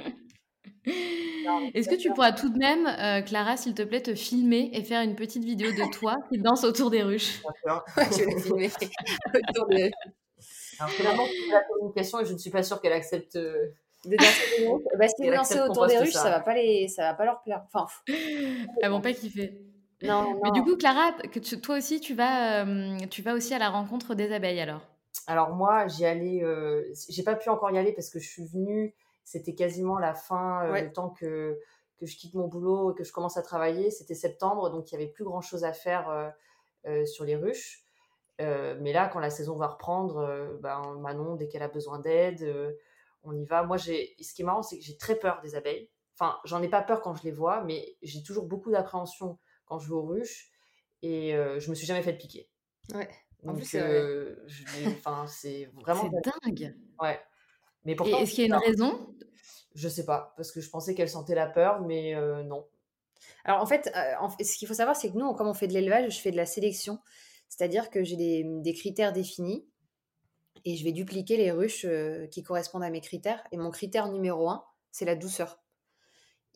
Est-ce 1.75 1.91
que 1.91 1.97
tu 1.97 2.09
pourras 2.15 2.33
tout 2.33 2.49
de 2.49 2.57
même, 2.57 3.25
Clara, 3.27 3.59
s'il 3.59 3.75
te 3.75 3.83
plaît, 3.83 4.01
te 4.01 4.15
filmer 4.15 4.71
et 4.73 4.83
faire 4.85 5.03
une 5.03 5.17
petite 5.17 5.45
vidéo 5.45 5.71
de 5.71 5.91
toi 5.91 6.17
qui 6.31 6.39
danse 6.39 6.65
autour 6.65 6.91
des 6.91 7.03
ruches? 7.03 7.43
Je 7.97 8.25
vais 8.25 8.41
filmer 8.41 8.71
autour 9.51 9.67
des 9.67 9.91
alors, 10.79 10.91
finalement, 10.91 11.27
la 11.51 11.63
communication 11.63 12.21
et 12.21 12.25
je 12.25 12.33
ne 12.33 12.39
suis 12.39 12.51
pas 12.51 12.63
sûre 12.63 12.81
qu'elle 12.81 12.93
accepte. 12.93 13.37
Euh, 13.37 13.69
de 14.09 14.17
danser 14.17 14.59
des 14.59 14.69
ruches. 14.69 14.83
Bah, 14.99 15.09
si 15.09 15.25
vous 15.25 15.35
dansez 15.35 15.61
autour 15.61 15.87
des 15.87 15.99
ruches, 15.99 16.13
ça. 16.13 16.31
va 16.31 16.41
pas 16.41 16.55
les, 16.55 16.89
ça 16.89 17.03
va 17.03 17.15
pas 17.15 17.25
leur 17.25 17.43
plaire. 17.43 17.65
Enfin, 17.73 17.87
elles 18.81 18.91
vont 18.91 19.01
pas 19.01 19.13
kiffer. 19.13 19.63
Non, 20.03 20.35
non. 20.35 20.41
Mais 20.45 20.51
du 20.53 20.63
coup, 20.63 20.77
Clara, 20.77 21.13
que 21.13 21.39
toi 21.57 21.79
aussi, 21.79 22.01
tu 22.01 22.15
vas, 22.15 22.65
euh, 22.65 22.99
tu 23.11 23.23
vas 23.23 23.35
aussi 23.35 23.55
à 23.55 23.59
la 23.59 23.71
rencontre 23.71 24.15
des 24.15 24.33
abeilles 24.33 24.61
alors? 24.61 24.83
Alors 25.27 25.55
moi, 25.55 25.87
j'y 25.89 26.05
allais. 26.05 26.43
Euh, 26.43 26.83
j'ai 27.09 27.23
pas 27.23 27.35
pu 27.35 27.49
encore 27.49 27.71
y 27.71 27.79
aller 27.79 27.93
parce 27.93 28.11
que 28.11 28.19
je 28.19 28.29
suis 28.29 28.47
venue. 28.47 28.95
C'était 29.25 29.55
quasiment 29.55 29.99
la 29.99 30.15
fin, 30.15 30.67
le 30.73 30.93
temps 30.93 31.11
que 31.11 31.59
que 31.99 32.05
je 32.05 32.17
quitte 32.17 32.35
mon 32.35 32.47
boulot 32.47 32.93
et 32.93 32.95
que 32.95 33.05
je 33.05 33.13
commence 33.13 33.39
à 33.39 33.43
travailler. 33.43 33.91
C'était 33.91 34.15
septembre, 34.15 34.71
donc 34.71 34.91
il 34.91 34.95
y 34.95 34.97
avait 34.97 35.11
plus 35.11 35.25
grand 35.25 35.41
chose 35.41 35.65
à 35.65 35.73
faire 35.73 36.33
sur 37.07 37.25
les 37.25 37.37
ruches. 37.37 37.87
Euh, 38.41 38.77
mais 38.81 38.93
là, 38.93 39.09
quand 39.09 39.21
la 39.21 39.31
saison 39.31 39.57
va 39.57 39.69
reprendre, 39.69 40.19
euh, 40.19 40.57
ben, 40.61 40.83
Manon, 41.01 41.37
dès 41.37 41.49
qu'elle 41.49 41.63
a 41.63 41.69
besoin 41.69 41.99
d'aide, 41.99 42.43
euh, 42.43 42.73
on 43.27 43.37
y 43.37 43.45
va. 43.45 43.63
Moi, 43.63 43.77
j'ai, 43.77 44.17
ce 44.21 44.33
qui 44.33 44.43
est 44.43 44.45
marrant, 44.45 44.63
c'est 44.63 44.79
que 44.79 44.85
j'ai 44.85 44.97
très 44.97 45.17
peur 45.17 45.41
des 45.43 45.55
abeilles. 45.55 45.91
Enfin, 46.15 46.39
j'en 46.45 46.63
ai 46.63 46.69
pas 46.69 46.83
peur 46.83 47.03
quand 47.03 47.15
je 47.15 47.25
les 47.25 47.33
vois, 47.33 47.63
mais 47.65 47.97
j'ai 48.03 48.23
toujours 48.23 48.47
beaucoup 48.47 48.71
d'appréhension 48.71 49.39
quand 49.67 49.79
je 49.79 49.89
vais 49.89 49.95
aux 49.95 50.07
ruches 50.07 50.51
et 51.03 51.33
je 51.33 51.69
me 51.69 51.75
suis 51.75 51.87
jamais 51.87 52.03
fait 52.03 52.15
piquer. 52.15 52.49
Ouais. 52.95 53.09
En 53.47 53.55
plus, 53.55 53.67
c'est 53.67 53.81
vraiment. 55.05 55.27
C'est 55.27 55.71
dingue. 56.45 56.75
Ouais. 57.01 57.21
Mais 57.85 57.95
pourtant, 57.95 58.19
est-ce 58.19 58.33
qu'il 58.33 58.49
y 58.49 58.53
a 58.53 58.57
une 58.57 58.63
raison? 58.63 59.15
Je 59.75 59.89
sais 59.89 60.07
pas, 60.07 60.33
parce 60.39 60.53
que 60.53 60.63
je 60.63 60.71
pensais 60.71 60.95
qu'elle 60.95 61.11
sentait 61.11 61.35
la 61.35 61.47
peur, 61.47 61.83
mais 61.83 62.15
non. 62.45 62.67
Alors 63.45 63.61
en 63.61 63.67
fait, 63.67 63.93
ce 64.41 64.57
qu'il 64.57 64.67
faut 64.67 64.75
savoir, 64.75 64.97
c'est 64.97 65.13
que 65.13 65.19
nous, 65.19 65.35
comme 65.35 65.49
on 65.49 65.55
fait 65.55 65.69
de 65.69 65.75
l'élevage, 65.75 66.17
je 66.17 66.21
fais 66.21 66.31
de 66.31 66.37
la 66.37 66.47
sélection. 66.47 66.99
C'est-à-dire 67.49 67.91
que 67.91 68.03
j'ai 68.03 68.17
des, 68.17 68.75
critères 68.75 69.13
définis 69.13 69.67
et 70.65 70.77
je 70.77 70.85
vais 70.85 70.93
dupliquer 70.93 71.37
les 71.37 71.51
ruches 71.51 71.85
euh, 71.85 72.27
qui 72.29 72.43
correspondent 72.43 72.85
à 72.85 72.91
mes 72.91 73.01
critères. 73.01 73.43
Et 73.53 73.57
mon 73.57 73.71
critère 73.71 74.09
numéro 74.09 74.49
un, 74.49 74.65
c'est 74.93 75.05
la 75.05 75.15
douceur. 75.15 75.61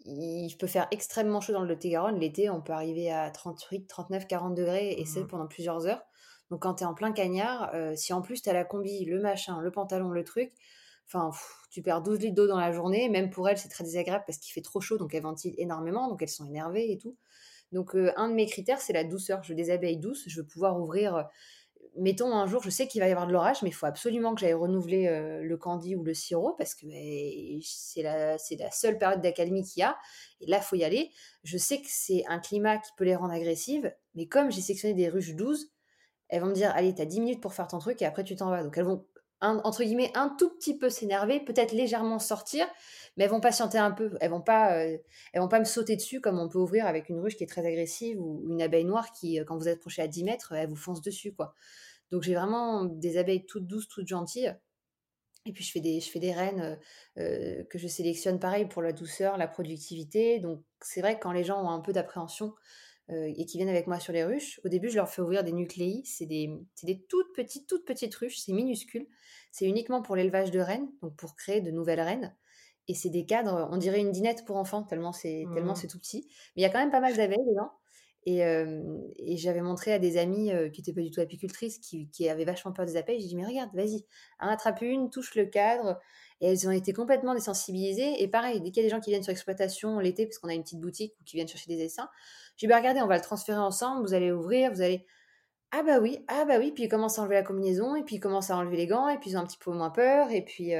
Il 0.05 0.57
peut 0.59 0.67
faire 0.67 0.89
extrêmement 0.91 1.41
chaud 1.41 1.53
dans 1.53 1.63
le 1.63 1.69
Lot-et-Garonne. 1.69 2.19
L'été, 2.19 2.49
on 2.49 2.63
peut 2.63 2.73
arriver 2.73 3.11
à 3.11 3.31
38, 3.31 3.87
39, 3.87 4.27
40 4.27 4.55
degrés 4.55 4.93
et 4.93 5.05
c'est 5.05 5.23
mmh. 5.23 5.27
pendant 5.27 5.47
plusieurs 5.47 5.87
heures. 5.87 6.03
Donc 6.51 6.63
quand 6.63 6.77
tu 6.77 6.85
es 6.85 6.87
en 6.87 6.95
plein 6.95 7.13
cagnard, 7.13 7.71
euh, 7.75 7.95
si 7.95 8.13
en 8.13 8.23
plus 8.23 8.43
tu 8.43 8.49
as 8.49 8.53
la 8.53 8.65
combi, 8.65 9.05
le 9.05 9.21
machin, 9.21 9.61
le 9.61 9.71
pantalon, 9.71 10.11
le 10.11 10.25
truc, 10.25 10.53
enfin, 11.07 11.31
tu 11.71 11.83
perds 11.83 12.03
12 12.03 12.21
litres 12.21 12.35
d'eau 12.35 12.47
dans 12.47 12.59
la 12.59 12.73
journée. 12.73 13.09
Même 13.09 13.31
pour 13.31 13.49
elles, 13.49 13.59
c'est 13.59 13.69
très 13.69 13.85
désagréable 13.85 14.25
parce 14.27 14.39
qu'il 14.39 14.53
fait 14.53 14.63
trop 14.63 14.81
chaud, 14.81 14.97
donc 14.97 15.15
elles 15.15 15.23
ventilent 15.23 15.55
énormément, 15.59 16.09
donc 16.09 16.23
elles 16.23 16.29
sont 16.29 16.47
énervées 16.47 16.91
et 16.91 16.99
tout. 16.99 17.17
Donc, 17.73 17.95
euh, 17.95 18.13
un 18.17 18.29
de 18.29 18.35
mes 18.35 18.47
critères, 18.47 18.81
c'est 18.81 18.93
la 18.93 19.05
douceur. 19.05 19.43
Je 19.43 19.51
veux 19.51 19.55
des 19.55 19.71
abeilles 19.71 19.99
douces. 19.99 20.25
Je 20.27 20.41
veux 20.41 20.47
pouvoir 20.47 20.81
ouvrir. 20.81 21.29
Mettons 21.96 22.33
un 22.33 22.46
jour, 22.46 22.62
je 22.62 22.70
sais 22.70 22.87
qu'il 22.87 23.00
va 23.00 23.09
y 23.09 23.11
avoir 23.11 23.26
de 23.26 23.33
l'orage, 23.33 23.62
mais 23.62 23.68
il 23.68 23.72
faut 23.72 23.87
absolument 23.87 24.35
que 24.35 24.40
j'aille 24.40 24.55
renouveler 24.55 25.09
euh, 25.09 25.42
le 25.42 25.57
candy 25.57 25.96
ou 25.96 26.05
le 26.05 26.14
sirop 26.14 26.55
parce 26.57 26.74
que 26.74 26.87
c'est 27.62 28.03
la, 28.03 28.38
seule 28.38 28.98
période 28.98 29.20
d'accalmie 29.20 29.64
qu'il 29.64 29.81
y 29.81 29.85
a. 29.85 29.96
Et 30.40 30.46
là, 30.46 30.61
faut 30.61 30.76
y 30.76 30.85
aller. 30.85 31.11
Je 31.42 31.59
sais 31.59 31.79
que 31.79 31.88
c'est 31.88 32.24
un 32.29 32.38
climat 32.38 32.79
qui 32.79 32.90
peut 32.96 33.05
les 33.05 33.16
rendre 33.16 33.33
agressives, 33.33 33.92
mais 34.14 34.26
comme 34.26 34.50
j'ai 34.53 34.61
sélectionné 34.61 34.94
des 34.94 35.09
ruches 35.09 35.35
12, 35.35 35.70
elles 36.29 36.40
vont 36.40 36.48
me 36.48 36.55
dire 36.55 36.72
Allez, 36.74 36.94
tu 36.94 37.03
as 37.03 37.07
10 37.07 37.20
minutes 37.20 37.40
pour 37.40 37.55
faire 37.55 37.66
ton 37.66 37.79
truc 37.79 38.00
et 38.03 38.07
après 38.07 38.24
tu 38.24 38.37
t'en 38.37 38.50
vas. 38.50 38.62
Donc 38.62 38.79
elles 38.79 38.85
vont, 38.85 39.05
entre 39.40 39.83
guillemets, 39.83 40.11
un 40.14 40.29
tout 40.38 40.50
petit 40.50 40.76
peu 40.76 40.90
s'énerver, 40.90 41.40
peut-être 41.40 41.72
légèrement 41.72 42.18
sortir, 42.18 42.66
mais 43.16 43.24
elles 43.24 43.31
vont 43.31 43.40
patienter 43.40 43.79
un 43.79 43.90
peu. 43.90 44.16
Elles 44.20 44.31
vont 44.31 44.40
pas, 44.42 44.76
euh, 44.79 44.98
elles 45.33 45.40
vont 45.40 45.48
pas 45.48 45.59
me 45.59 45.64
sauter 45.64 45.96
dessus 45.96 46.20
comme 46.20 46.38
on 46.38 46.48
peut 46.48 46.59
ouvrir 46.59 46.87
avec 46.87 47.09
une 47.09 47.18
ruche 47.20 47.37
qui 47.37 47.44
est 47.44 47.48
très 47.48 47.66
agressive 47.66 48.20
ou 48.20 48.44
une 48.50 48.62
abeille 48.62 48.85
noire 48.85 49.12
qui, 49.12 49.40
euh, 49.40 49.44
quand 49.44 49.57
vous 49.57 49.68
approchez 49.68 50.03
à 50.03 50.09
10 50.09 50.24
mètres, 50.24 50.53
elle 50.53 50.68
vous 50.68 50.76
fonce 50.76 51.00
dessus, 51.03 51.33
quoi. 51.35 51.55
Donc 52.11 52.22
j'ai 52.22 52.35
vraiment 52.35 52.85
des 52.85 53.18
abeilles 53.18 53.46
toutes 53.46 53.66
douces, 53.66 53.88
toutes 53.88 54.09
gentilles. 54.09 54.55
Et 55.46 55.53
puis 55.53 55.64
je 55.64 55.72
fais 55.72 55.81
des, 55.81 56.00
je 56.00 56.11
fais 56.11 56.18
des 56.18 56.33
reines 56.33 56.79
euh, 57.18 57.64
que 57.70 57.79
je 57.79 57.88
sélectionne 57.88 58.38
pareil 58.38 58.66
pour 58.66 58.83
la 58.83 58.92
douceur, 58.92 59.38
la 59.38 59.48
productivité. 59.48 60.38
Donc 60.38 60.62
c'est 60.83 61.00
vrai 61.00 61.16
que 61.16 61.22
quand 61.22 61.33
les 61.33 61.44
gens 61.44 61.64
ont 61.64 61.70
un 61.70 61.81
peu 61.81 61.92
d'appréhension 61.92 62.55
et 63.11 63.44
qui 63.44 63.57
viennent 63.57 63.68
avec 63.68 63.87
moi 63.87 63.99
sur 63.99 64.12
les 64.12 64.25
ruches, 64.25 64.61
au 64.64 64.68
début 64.68 64.88
je 64.88 64.96
leur 64.96 65.09
fais 65.09 65.23
ouvrir 65.23 65.44
des 65.44 65.53
nucléis. 65.53 66.03
C'est 66.05 66.27
des, 66.27 66.51
des 66.83 67.03
toutes 67.09 67.35
petites, 67.35 67.68
toutes 67.68 67.85
petites 67.85 68.14
ruches, 68.14 68.38
c'est 68.38 68.53
minuscule. 68.53 69.07
C'est 69.53 69.66
uniquement 69.66 70.03
pour 70.03 70.16
l'élevage 70.16 70.51
de 70.51 70.61
rennes, 70.61 70.88
donc 71.03 71.16
pour 71.16 71.35
créer 71.35 71.61
de 71.61 71.70
nouvelles 71.70 72.01
reines. 72.01 72.35
Et 72.88 72.94
c'est 72.94 73.11
des 73.11 73.27
cadres, 73.27 73.68
on 73.70 73.77
dirait 73.77 74.01
une 74.01 74.11
dinette 74.11 74.44
pour 74.44 74.57
enfants, 74.57 74.83
tellement 74.83 75.12
c'est 75.12 75.44
tellement 75.55 75.73
mmh. 75.73 75.77
c'est 75.77 75.87
tout 75.87 75.99
petit. 75.99 76.27
Mais 76.55 76.62
il 76.62 76.64
y 76.64 76.66
a 76.66 76.70
quand 76.70 76.79
même 76.79 76.90
pas 76.90 77.01
mal 77.01 77.16
d'abeilles 77.16 77.44
dedans. 77.49 77.70
Et, 78.27 78.40
et 78.40 79.37
j'avais 79.38 79.62
montré 79.62 79.92
à 79.94 79.99
des 79.99 80.18
amis 80.18 80.51
qui 80.73 80.81
n'étaient 80.81 80.92
pas 80.92 81.01
du 81.01 81.11
tout 81.11 81.20
apicultrices, 81.20 81.79
qui, 81.79 82.11
qui, 82.11 82.29
avaient 82.29 82.44
vachement 82.44 82.73
peur 82.73 82.85
des 82.85 82.96
abeilles. 82.96 83.20
J'ai 83.20 83.29
dit, 83.29 83.37
mais 83.37 83.46
regarde, 83.46 83.70
vas-y, 83.75 84.05
attrape 84.38 84.83
une, 84.83 85.09
touche 85.09 85.35
le 85.37 85.46
cadre. 85.46 85.99
Et 86.42 86.49
elles 86.49 86.68
ont 86.68 86.70
été 86.70 86.92
complètement 86.92 87.35
désensibilisées. 87.35 88.23
Et 88.23 88.29
pareil, 88.29 88.61
dès 88.61 88.70
qu'il 88.70 88.83
y 88.83 88.87
a 88.87 88.88
des 88.88 88.94
gens 88.94 89.01
qui 89.01 89.11
viennent 89.11 89.23
sur 89.23 89.33
exploitation 89.33 89.99
l'été, 89.99 90.27
parce 90.27 90.38
qu'on 90.38 90.49
a 90.49 90.55
une 90.55 90.62
petite 90.62 90.81
boutique 90.81 91.14
ou 91.20 91.25
qui 91.25 91.37
viennent 91.37 91.49
chercher 91.49 91.75
des 91.75 91.83
essaims, 91.83 92.09
j'ai 92.61 92.66
dit, 92.66 92.70
bah, 92.70 92.79
regardez, 92.79 93.01
on 93.01 93.07
va 93.07 93.16
le 93.16 93.23
transférer 93.23 93.59
ensemble, 93.59 94.03
vous 94.07 94.14
allez 94.14 94.33
ouvrir, 94.33 94.73
vous 94.73 94.83
allez. 94.83 95.07
Ah 95.73 95.83
bah 95.85 96.01
oui, 96.01 96.25
ah 96.29 96.44
bah 96.46 96.59
oui, 96.59 96.73
puis 96.73 96.85
ils 96.85 96.88
commencent 96.88 97.18
à 97.18 97.23
enlever 97.23 97.37
la 97.37 97.42
combinaison, 97.44 97.94
et 97.96 98.03
puis 98.05 98.16
ils 98.16 98.20
commencent 98.20 98.51
à 98.51 98.57
enlever 98.57 98.77
les 98.77 98.87
gants, 98.88 99.09
et 99.09 99.18
puis 99.18 99.31
ils 99.31 99.37
ont 99.37 99.40
un 99.40 99.46
petit 99.46 99.59
peu 99.59 99.73
moins 99.73 99.90
peur, 99.90 100.31
et 100.33 100.44
puis, 100.44 100.73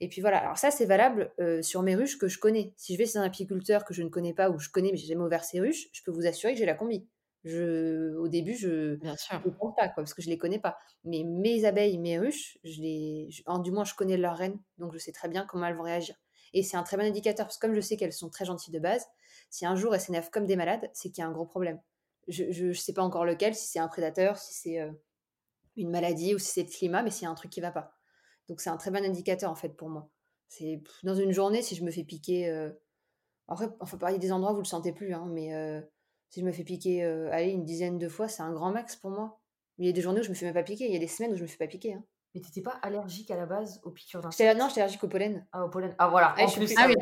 et 0.00 0.08
puis 0.08 0.20
voilà, 0.20 0.38
alors 0.38 0.58
ça 0.58 0.70
c'est 0.70 0.86
valable 0.86 1.32
euh, 1.40 1.62
sur 1.62 1.82
mes 1.82 1.94
ruches 1.94 2.18
que 2.18 2.28
je 2.28 2.38
connais. 2.38 2.74
Si 2.76 2.94
je 2.94 2.98
vais 2.98 3.06
chez 3.06 3.18
un 3.18 3.22
apiculteur 3.22 3.84
que 3.84 3.94
je 3.94 4.02
ne 4.02 4.08
connais 4.08 4.34
pas 4.34 4.50
ou 4.50 4.58
je 4.58 4.68
connais 4.70 4.90
mais 4.90 4.96
j'ai 4.96 5.06
jamais 5.06 5.22
ouvert 5.24 5.44
ses 5.44 5.60
ruches, 5.60 5.86
je 5.92 6.02
peux 6.02 6.10
vous 6.10 6.26
assurer 6.26 6.52
que 6.54 6.58
j'ai 6.58 6.66
la 6.66 6.74
combi. 6.74 7.08
Je, 7.44 8.14
au 8.16 8.28
début, 8.28 8.54
je 8.56 8.68
ne 9.44 9.50
pense 9.58 9.74
pas, 9.76 9.84
quoi, 9.88 10.02
parce 10.02 10.14
que 10.14 10.22
je 10.22 10.28
les 10.30 10.38
connais 10.38 10.58
pas. 10.58 10.78
Mais 11.04 11.22
mes 11.24 11.64
abeilles, 11.64 11.98
mes 11.98 12.18
ruches, 12.18 12.58
je 12.64 12.80
les, 12.80 13.28
je- 13.30 13.42
en- 13.46 13.58
du 13.60 13.70
moins, 13.70 13.84
je 13.84 13.94
connais 13.94 14.16
leur 14.16 14.36
reine, 14.36 14.58
donc 14.78 14.92
je 14.94 14.98
sais 14.98 15.12
très 15.12 15.28
bien 15.28 15.46
comment 15.46 15.66
elles 15.66 15.76
vont 15.76 15.82
réagir. 15.84 16.16
Et 16.54 16.62
c'est 16.62 16.78
un 16.78 16.82
très 16.82 16.96
bon 16.96 17.04
indicateur, 17.04 17.46
parce 17.46 17.58
que 17.58 17.66
comme 17.66 17.74
je 17.74 17.80
sais 17.80 17.96
qu'elles 17.96 18.12
sont 18.12 18.30
très 18.30 18.46
gentilles 18.46 18.72
de 18.72 18.78
base, 18.78 19.06
si 19.50 19.66
un 19.66 19.76
jour 19.76 19.94
elles 19.94 20.00
s'énervent 20.00 20.30
comme 20.30 20.46
des 20.46 20.56
malades, 20.56 20.88
c'est 20.94 21.10
qu'il 21.10 21.22
y 21.22 21.24
a 21.24 21.28
un 21.28 21.32
gros 21.32 21.44
problème. 21.44 21.80
Je 22.28 22.64
ne 22.64 22.72
sais 22.72 22.94
pas 22.94 23.02
encore 23.02 23.26
lequel, 23.26 23.54
si 23.54 23.66
c'est 23.66 23.78
un 23.80 23.88
prédateur, 23.88 24.38
si 24.38 24.54
c'est 24.54 24.80
euh, 24.80 24.90
une 25.76 25.90
maladie 25.90 26.34
ou 26.34 26.38
si 26.38 26.52
c'est 26.52 26.62
le 26.62 26.70
climat, 26.70 27.02
mais 27.02 27.10
s'il 27.10 27.24
y 27.24 27.26
a 27.26 27.30
un 27.30 27.34
truc 27.34 27.50
qui 27.50 27.60
va 27.60 27.70
pas. 27.70 27.92
Donc 28.48 28.62
c'est 28.62 28.70
un 28.70 28.78
très 28.78 28.90
bon 28.90 29.04
indicateur 29.04 29.50
en 29.50 29.54
fait 29.54 29.70
pour 29.70 29.90
moi. 29.90 30.08
C'est 30.48 30.82
dans 31.02 31.14
une 31.14 31.32
journée, 31.32 31.60
si 31.60 31.74
je 31.74 31.84
me 31.84 31.90
fais 31.90 32.04
piquer, 32.04 32.48
euh, 32.48 32.70
après, 33.48 33.68
enfin, 33.80 33.98
il 34.08 34.12
y 34.12 34.16
a 34.16 34.18
des 34.18 34.32
endroits 34.32 34.52
où 34.52 34.56
vous 34.56 34.62
le 34.62 34.66
sentez 34.66 34.92
plus, 34.92 35.12
hein, 35.12 35.26
mais 35.30 35.54
euh, 35.54 35.80
si 36.30 36.40
je 36.40 36.46
me 36.46 36.52
fais 36.52 36.64
piquer, 36.64 37.04
euh, 37.04 37.30
une 37.38 37.64
dizaine 37.64 37.98
de 37.98 38.08
fois, 38.08 38.28
c'est 38.28 38.42
un 38.42 38.52
grand 38.52 38.72
max 38.72 38.96
pour 38.96 39.10
moi. 39.10 39.40
Il 39.78 39.86
y 39.86 39.88
a 39.88 39.92
des 39.92 40.00
journées 40.00 40.20
où 40.20 40.22
je 40.22 40.30
me 40.30 40.34
fais 40.34 40.46
même 40.46 40.54
pas 40.54 40.62
piquer, 40.62 40.86
il 40.86 40.92
y 40.92 40.96
a 40.96 41.00
des 41.00 41.08
semaines 41.08 41.32
où 41.32 41.36
je 41.36 41.42
me 41.42 41.46
fais 41.46 41.58
pas 41.58 41.66
piquer. 41.66 41.94
Hein. 41.94 42.04
Mais 42.34 42.40
t'étais 42.40 42.62
pas 42.62 42.78
allergique 42.82 43.30
à 43.30 43.36
la 43.36 43.46
base 43.46 43.80
aux 43.84 43.90
piqûres 43.90 44.20
d'insectes 44.20 44.58
non, 44.58 44.68
j'étais 44.68 44.80
allergique 44.80 45.04
au 45.04 45.08
pollen. 45.08 45.46
Ah, 45.52 45.64
au 45.64 45.68
pollen. 45.70 45.94
Ah, 45.98 46.08
voilà. 46.08 46.34
Ah, 46.36 46.42
en 46.42 46.46
je 46.48 46.50
suis 46.52 46.60
plus, 46.60 46.74
plus- 46.74 46.82
Ah 46.82 46.88
oui, 46.88 46.94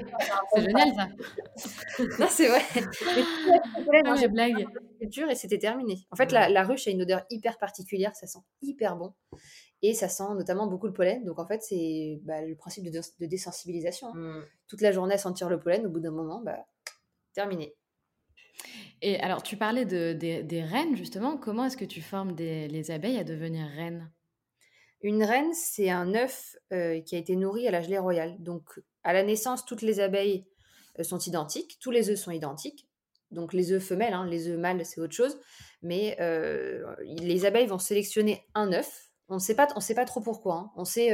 c'est 0.54 0.60
génial 0.62 0.94
ça. 0.94 1.08
non, 2.18 2.26
c'est 2.28 2.48
vrai. 2.48 2.60
Pollen, 3.86 4.02
Ah, 4.06 4.14
hein, 4.14 4.64
culture 5.00 5.30
et 5.30 5.34
c'était 5.34 5.58
terminé. 5.58 6.06
En 6.10 6.16
fait, 6.16 6.24
Ouais. 6.32 6.32
la, 6.38 6.48
la 6.50 6.62
ruche 6.64 6.86
a 6.86 6.90
une 6.90 7.02
odeur 7.02 7.24
hyper 7.30 7.58
particulière, 7.58 8.14
ça 8.14 8.26
sent 8.26 8.40
hyper 8.60 8.96
bon. 8.96 9.14
Et 9.80 9.94
ça 9.94 10.08
sent 10.08 10.22
notamment 10.34 10.66
beaucoup 10.66 10.86
le 10.86 10.92
pollen. 10.92 11.24
Donc 11.24 11.38
en 11.38 11.46
fait, 11.46 11.62
c'est 11.62 12.20
bah, 12.24 12.42
le 12.42 12.54
principe 12.54 12.84
de, 12.84 12.90
dés- 12.90 13.00
de 13.20 13.26
désensibilisation. 13.26 14.08
hein. 14.08 14.40
Hmm. 14.40 14.44
Toute 14.68 14.80
la 14.82 14.92
journée 14.92 15.14
à 15.14 15.18
sentir 15.18 15.48
le 15.48 15.58
pollen, 15.58 15.86
au 15.86 15.90
bout 15.90 16.00
d'un 16.00 16.10
moment, 16.12 16.40
bah, 16.44 16.66
terminé. 17.32 17.74
Et 19.00 19.18
alors, 19.20 19.42
tu 19.42 19.56
parlais 19.56 19.84
de, 19.86 20.12
des, 20.12 20.42
des 20.42 20.62
reines, 20.62 20.94
justement. 20.96 21.36
Comment 21.38 21.64
est-ce 21.64 21.76
que 21.78 21.84
tu 21.86 22.00
formes 22.02 22.32
des, 22.34 22.68
les 22.68 22.90
abeilles 22.90 23.18
à 23.18 23.24
devenir 23.24 23.66
reines? 23.66 24.10
Une 25.02 25.24
reine, 25.24 25.52
c'est 25.52 25.90
un 25.90 26.14
œuf 26.14 26.56
euh, 26.72 27.00
qui 27.00 27.16
a 27.16 27.18
été 27.18 27.34
nourri 27.36 27.66
à 27.66 27.70
la 27.70 27.82
gelée 27.82 27.98
royale. 27.98 28.36
Donc 28.38 28.80
à 29.02 29.12
la 29.12 29.22
naissance, 29.22 29.64
toutes 29.64 29.82
les 29.82 30.00
abeilles 30.00 30.46
euh, 30.98 31.02
sont 31.02 31.18
identiques, 31.18 31.78
tous 31.80 31.90
les 31.90 32.08
œufs 32.10 32.18
sont 32.18 32.30
identiques. 32.30 32.86
Donc 33.32 33.52
les 33.52 33.72
œufs 33.72 33.82
femelles, 33.82 34.12
hein, 34.12 34.26
les 34.26 34.48
œufs 34.48 34.58
mâles, 34.58 34.84
c'est 34.84 35.00
autre 35.00 35.14
chose. 35.14 35.40
Mais 35.82 36.16
euh, 36.20 36.84
les 37.04 37.44
abeilles 37.46 37.66
vont 37.66 37.78
sélectionner 37.78 38.46
un 38.54 38.72
œuf. 38.72 39.08
On 39.28 39.36
ne 39.36 39.40
sait 39.40 39.54
pas, 39.54 39.66
trop 40.04 40.20
pourquoi. 40.20 40.54
hein. 40.56 40.70
On 40.76 40.84
sait 40.84 41.10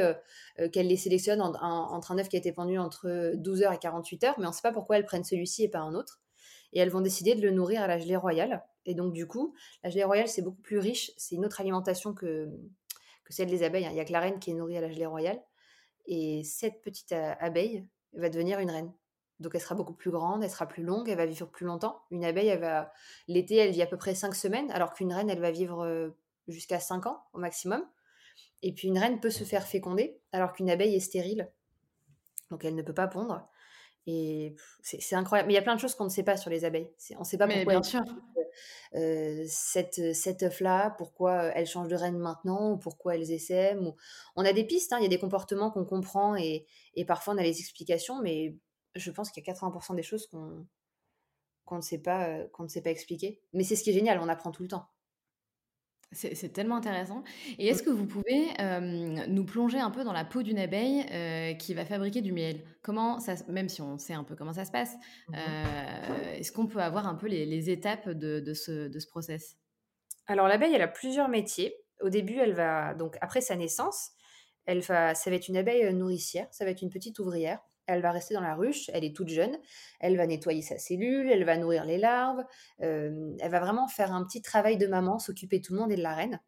qu'elles 0.73 0.89
les 0.89 0.97
sélectionnent 0.97 1.41
en- 1.41 1.55
en- 1.55 1.93
entre 1.95 2.11
un 2.11 2.19
œuf 2.19 2.29
qui 2.29 2.35
a 2.35 2.41
été 2.41 2.51
pendu 2.53 2.77
entre 2.77 3.33
12 3.37 3.63
heures 3.63 3.73
et 3.73 3.79
48 3.79 4.25
heures, 4.25 4.35
mais 4.41 4.47
on 4.47 4.49
ne 4.49 4.55
sait 4.55 4.63
pas 4.63 4.73
pourquoi 4.73 4.97
elles 4.97 5.05
prennent 5.05 5.23
celui-ci 5.23 5.63
et 5.65 5.69
pas 5.69 5.79
un 5.79 5.95
autre. 5.95 6.21
Et 6.73 6.81
elles 6.81 6.91
vont 6.91 7.01
décider 7.01 7.37
de 7.37 7.41
le 7.43 7.53
nourrir 7.53 7.81
à 7.83 7.87
la 7.87 7.99
gelée 7.99 8.17
royale. 8.17 8.65
Et 8.87 8.95
donc 8.95 9.13
du 9.13 9.29
coup, 9.29 9.55
la 9.85 9.91
gelée 9.91 10.03
royale, 10.03 10.27
c'est 10.27 10.43
beaucoup 10.43 10.61
plus 10.63 10.79
riche. 10.79 11.13
C'est 11.17 11.37
une 11.37 11.45
autre 11.45 11.61
alimentation 11.61 12.13
que, 12.13 12.49
que 13.29 13.35
celle 13.35 13.49
des 13.49 13.63
abeilles. 13.63 13.85
hein. 13.87 13.91
Il 13.91 13.95
n'y 13.95 14.01
a 14.01 14.05
que 14.05 14.13
la 14.13 14.21
reine 14.21 14.39
qui 14.41 14.51
est 14.51 14.55
nourrie 14.55 14.77
à 14.77 14.81
la 14.81 14.91
gelée 14.91 15.07
royale. 15.07 15.41
Et 16.07 16.43
cette 16.45 16.81
petite 16.81 17.13
a- 17.13 17.33
abeille 17.35 17.87
va 18.15 18.29
devenir 18.31 18.59
une 18.59 18.71
reine. 18.71 18.93
Donc 19.41 19.55
elle 19.55 19.61
sera 19.61 19.75
beaucoup 19.77 19.93
plus 19.95 20.11
grande, 20.11 20.43
elle 20.43 20.51
sera 20.51 20.67
plus 20.67 20.83
longue, 20.83 21.09
elle 21.09 21.17
va 21.19 21.27
vivre 21.27 21.47
plus 21.47 21.67
longtemps. 21.67 22.03
Une 22.11 22.25
abeille, 22.25 22.49
elle 22.49 22.61
va 22.61 22.91
l'été, 23.29 23.57
elle 23.57 23.71
vit 23.71 23.83
à 23.83 23.87
peu 23.87 23.97
près 23.97 24.15
5 24.15 24.35
semaines, 24.35 24.71
alors 24.73 24.93
qu'une 24.95 25.13
reine, 25.13 25.31
elle 25.31 25.41
va 25.41 25.51
vivre 25.53 25.85
euh, 25.85 26.09
jusqu'à 26.49 26.81
5 26.81 27.07
ans 27.07 27.23
au 27.35 27.39
maximum. 27.39 27.85
Et 28.63 28.73
puis 28.73 28.89
une 28.89 28.99
reine 28.99 29.21
peut 29.21 29.31
se 29.31 29.45
faire 29.45 29.67
féconder, 29.67 30.21
alors 30.33 30.53
qu'une 30.55 30.71
abeille 30.71 30.97
est 30.97 31.01
stérile. 31.01 31.49
Donc 32.51 32.65
elle 32.65 32.75
ne 32.75 32.83
peut 32.83 32.95
pas 32.95 33.07
pondre. 33.07 33.47
Et 34.07 34.57
c'est 34.83 35.15
incroyable. 35.17 35.49
Mais 35.49 35.53
il 35.53 35.57
y 35.57 35.61
a 35.61 35.63
plein 35.63 35.75
de 35.77 35.81
choses 35.81 35.95
qu'on 35.95 36.05
ne 36.05 36.09
sait 36.09 36.23
pas 36.23 36.39
sur 36.39 36.49
les 36.51 36.65
abeilles. 36.65 36.91
On 37.17 37.21
ne 37.21 37.25
sait 37.25 37.37
pas 37.37 37.47
Mais 37.47 37.57
pourquoi 37.57 37.75
bien 37.75 37.81
elles 37.81 37.85
sûr. 37.85 38.03
Euh, 38.95 39.45
cette, 39.49 40.15
cet 40.15 40.43
œuf-là, 40.43 40.95
pourquoi 40.99 41.45
euh, 41.45 41.53
elles 41.55 41.67
changent 41.67 41.89
de 41.89 41.97
reine 41.97 42.19
maintenant, 42.19 42.73
ou 42.73 42.77
pourquoi 42.79 43.17
elles 43.17 43.31
essaiment. 43.31 43.95
On 44.37 44.45
a 44.45 44.53
des 44.53 44.65
pistes, 44.65 44.93
hein, 44.93 44.99
il 45.01 45.03
y 45.03 45.07
a 45.07 45.11
des 45.11 45.19
comportements 45.19 45.71
qu'on 45.71 45.85
comprend 45.85 46.37
et, 46.37 46.67
et 46.95 47.05
parfois 47.05 47.35
on 47.35 47.39
a 47.39 47.43
les 47.43 47.61
explications, 47.61 48.21
mais 48.23 48.57
je 48.95 49.11
pense 49.11 49.31
qu'il 49.31 49.45
y 49.47 49.51
a 49.51 49.53
80% 49.53 49.95
des 49.95 50.03
choses 50.03 50.27
qu'on 50.27 50.67
qu'on 51.65 51.77
ne 51.77 51.83
sait 51.83 51.99
pas 51.99 52.29
euh, 52.29 52.49
qu'on 52.49 52.63
ne 52.63 52.69
sait 52.69 52.81
pas 52.81 52.91
expliquer. 52.91 53.43
Mais 53.53 53.63
c'est 53.63 53.77
ce 53.77 53.85
qui 53.85 53.91
est 53.91 53.93
génial, 53.93 54.19
on 54.21 54.29
apprend 54.29 54.51
tout 54.51 54.63
le 54.63 54.69
temps. 54.69 54.87
C'est 56.13 56.35
c'est 56.35 56.49
tellement 56.49 56.77
intéressant. 56.77 57.23
Et 57.59 57.67
est-ce 57.69 57.83
que 57.83 57.91
vous 57.91 58.07
pouvez 58.07 58.49
euh, 58.61 59.27
nous 59.27 59.45
plonger 59.45 59.79
un 59.79 59.91
peu 59.91 60.05
dans 60.05 60.15
la 60.15 60.25
peau 60.25 60.43
d'une 60.43 60.59
abeille 60.59 61.05
euh, 61.13 61.53
qui 61.55 61.75
va 61.75 61.85
fabriquer 61.85 62.23
du 62.23 62.33
miel? 62.33 62.65
Comment 62.83 63.21
ça, 63.21 63.35
même 63.49 63.69
si 63.69 63.83
on 63.83 63.99
sait 63.99 64.15
un 64.15 64.25
peu 64.25 64.35
comment 64.35 64.55
ça 64.55 64.65
se 64.65 64.71
passe, 64.71 64.95
euh, 65.35 66.35
est-ce 66.35 66.51
qu'on 66.51 66.67
peut 66.67 66.81
avoir 66.81 67.07
un 67.07 67.15
peu 67.15 67.27
les, 67.27 67.45
les 67.45 67.69
étapes 67.69 68.09
de, 68.09 68.41
de 68.41 68.55
ce, 68.55 68.89
de 68.89 68.99
ce 68.99 69.07
process? 69.07 69.59
Alors 70.27 70.49
l'abeille, 70.49 70.75
elle 70.75 70.83
a 70.83 70.89
plusieurs 70.89 71.29
métiers. 71.29 71.75
Au 72.01 72.09
début, 72.09 72.39
elle 72.39 72.55
va 72.55 72.95
donc 72.95 73.19
après 73.21 73.43
sa 73.43 73.57
naissance, 73.57 74.13
elle 74.65 74.81
va, 74.81 75.15
ça 75.15 75.29
va 75.29 75.37
être 75.37 75.49
une 75.49 75.59
abeille 75.59 75.93
nourricière, 75.93 76.47
ça 76.53 76.65
va 76.65 76.71
être 76.71 76.81
une 76.81 76.91
petite 76.91 77.19
ouvrière. 77.19 77.61
Elle 77.89 78.03
va 78.03 78.13
rester 78.13 78.35
dans 78.35 78.41
la 78.41 78.55
ruche, 78.55 78.91
elle 78.93 79.05
est 79.05 79.17
toute 79.17 79.29
jeune, 79.29 79.59
elle 79.99 80.17
va 80.17 80.27
nettoyer 80.27 80.63
sa 80.63 80.79
cellule, 80.79 81.31
elle 81.31 81.45
va 81.45 81.57
nourrir 81.57 81.85
les 81.85 81.99
larves, 81.99 82.45
euh, 82.83 83.35
elle 83.41 83.51
va 83.51 83.61
vraiment 83.61 83.89
faire 83.89 84.13
un 84.13 84.25
petit 84.25 84.43
travail 84.43 84.77
de 84.77 84.87
maman, 84.87 85.19
s'occuper 85.19 85.59
de 85.59 85.65
tout 85.65 85.73
le 85.73 85.81
monde 85.81 85.91
et 85.91 85.97
de 85.97 86.03
la 86.03 86.15
reine. 86.15 86.41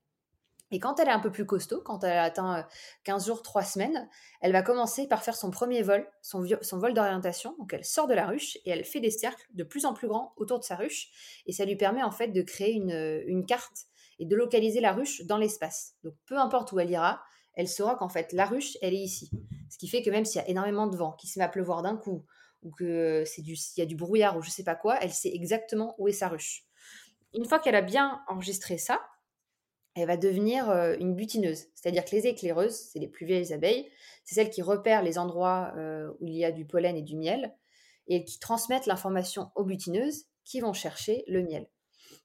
Et 0.73 0.79
quand 0.79 1.01
elle 1.01 1.09
est 1.09 1.13
un 1.13 1.21
peu 1.21 1.33
plus 1.33 1.47
costaud, 1.47 1.81
quand 1.85 2.05
elle 2.05 2.17
a 2.17 2.23
atteint 2.23 2.59
euh, 2.59 2.63
15 3.05 3.27
jours, 3.27 3.43
3 3.43 3.63
semaines, 3.63 4.09
elle 4.41 4.53
va 4.53 4.63
commencer 4.63 5.09
par 5.09 5.25
faire 5.25 5.35
son 5.35 5.51
premier 5.51 5.83
vol, 5.83 6.09
son 6.23 6.45
vol 6.79 6.95
d'orientation. 6.95 7.57
Donc 7.59 7.73
elle 7.73 7.85
sort 7.85 8.07
de 8.07 8.15
la 8.15 8.27
ruche 8.27 8.57
et 8.65 8.71
elle 8.71 8.85
fait 8.85 9.01
des 9.01 9.11
cercles 9.11 9.47
de 9.55 9.65
plus 9.65 9.85
en 9.85 9.95
plus 9.95 10.09
grands 10.09 10.33
autour 10.37 10.59
de 10.59 10.65
sa 10.65 10.77
ruche. 10.77 11.09
Et 11.47 11.53
ça 11.53 11.65
lui 11.65 11.77
permet 11.77 12.03
en 12.03 12.13
fait 12.13 12.29
de 12.29 12.43
créer 12.43 12.73
une, 12.73 12.93
euh, 12.93 13.23
une 13.27 13.47
carte 13.47 13.87
et 14.19 14.27
de 14.27 14.37
localiser 14.37 14.81
la 14.81 14.93
ruche 14.93 15.23
dans 15.25 15.39
l'espace. 15.39 15.95
Donc 16.05 16.15
peu 16.27 16.39
importe 16.39 16.73
où 16.73 16.79
elle 16.79 16.91
ira, 16.91 17.21
elle 17.61 17.69
saura 17.69 17.95
qu'en 17.95 18.09
fait 18.09 18.33
la 18.33 18.47
ruche, 18.47 18.79
elle 18.81 18.95
est 18.95 19.03
ici. 19.03 19.31
Ce 19.69 19.77
qui 19.77 19.87
fait 19.87 20.03
que 20.03 20.11
même 20.11 20.25
s'il 20.25 20.41
y 20.41 20.45
a 20.45 20.49
énormément 20.49 20.87
de 20.87 20.97
vent, 20.97 21.13
qu'il 21.13 21.29
se 21.29 21.39
met 21.39 21.45
à 21.45 21.49
pleuvoir 21.49 21.83
d'un 21.83 21.97
coup, 21.97 22.25
ou 22.63 22.71
que 22.71 23.23
c'est 23.27 23.43
du, 23.43 23.53
il 23.53 23.81
y 23.81 23.83
a 23.83 23.87
du 23.87 23.97
brouillard 23.97 24.37
ou 24.39 24.43
je 24.43 24.51
sais 24.51 24.65
pas 24.65 24.75
quoi, 24.75 24.99
elle 25.03 25.13
sait 25.13 25.31
exactement 25.33 25.95
où 25.99 26.09
est 26.09 26.13
sa 26.13 26.29
ruche. 26.29 26.65
Une 27.35 27.45
fois 27.45 27.59
qu'elle 27.59 27.75
a 27.75 27.83
bien 27.83 28.23
enregistré 28.29 28.79
ça, 28.79 29.01
elle 29.95 30.07
va 30.07 30.17
devenir 30.17 30.71
euh, 30.71 30.97
une 30.99 31.15
butineuse. 31.15 31.67
C'est-à-dire 31.75 32.05
que 32.07 32.13
les 32.13 32.27
éclaireuses, 32.27 32.75
c'est 32.75 32.99
les 32.99 33.09
plus 33.09 33.27
vieilles 33.27 33.53
abeilles, 33.53 33.91
c'est 34.25 34.37
celles 34.37 34.51
qui 34.51 34.63
repèrent 34.63 35.03
les 35.03 35.19
endroits 35.19 35.75
euh, 35.77 36.11
où 36.21 36.29
il 36.29 36.37
y 36.37 36.45
a 36.47 36.53
du 36.53 36.65
pollen 36.65 36.97
et 36.97 37.03
du 37.03 37.17
miel, 37.17 37.55
et 38.07 38.25
qui 38.25 38.39
transmettent 38.39 38.87
l'information 38.87 39.51
aux 39.55 39.65
butineuses 39.65 40.25
qui 40.45 40.61
vont 40.61 40.73
chercher 40.73 41.25
le 41.29 41.43
miel. 41.43 41.69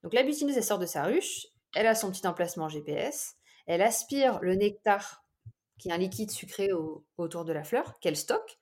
Donc 0.02 0.13
la 0.13 0.24
butineuse, 0.24 0.56
elle 0.56 0.63
sort 0.63 0.80
de 0.80 0.86
sa 0.86 1.04
ruche, 1.04 1.48
elle 1.76 1.88
a 1.88 1.95
son 1.95 2.10
petit 2.10 2.26
emplacement 2.26 2.69
GPS, 2.69 3.36
elle 3.67 3.82
aspire 3.82 4.39
le 4.41 4.56
nectar, 4.56 5.25
qui 5.80 5.90
est 5.90 5.92
un 5.94 5.98
liquide 5.98 6.32
sucré 6.32 6.72
au- 6.74 7.06
autour 7.18 7.46
de 7.46 7.54
la 7.54 7.64
fleur, 7.64 8.00
qu'elle 8.00 8.16
stocke, 8.18 8.60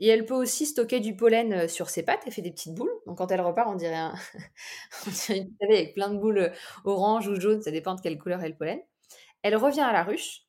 et 0.00 0.08
elle 0.08 0.26
peut 0.26 0.34
aussi 0.34 0.66
stocker 0.66 1.00
du 1.00 1.16
pollen 1.16 1.52
euh, 1.52 1.68
sur 1.68 1.90
ses 1.90 2.02
pattes, 2.02 2.22
elle 2.26 2.32
fait 2.32 2.42
des 2.42 2.50
petites 2.52 2.74
boules, 2.74 2.92
donc 3.06 3.18
quand 3.18 3.30
elle 3.30 3.40
repart, 3.40 3.68
on 3.70 3.76
dirait, 3.76 3.94
un... 3.96 4.14
une 5.30 5.54
abeille 5.62 5.78
avec 5.78 5.94
plein 5.94 6.10
de 6.10 6.18
boules 6.18 6.38
euh, 6.38 6.50
orange 6.84 7.28
ou 7.28 7.40
jaune, 7.40 7.62
ça 7.62 7.70
dépend 7.70 7.94
de 7.94 8.00
quelle 8.00 8.18
couleur 8.18 8.42
est 8.42 8.48
le 8.48 8.56
pollen. 8.56 8.80
Elle 9.42 9.56
revient 9.56 9.82
à 9.82 9.92
la 9.92 10.04
ruche, 10.04 10.42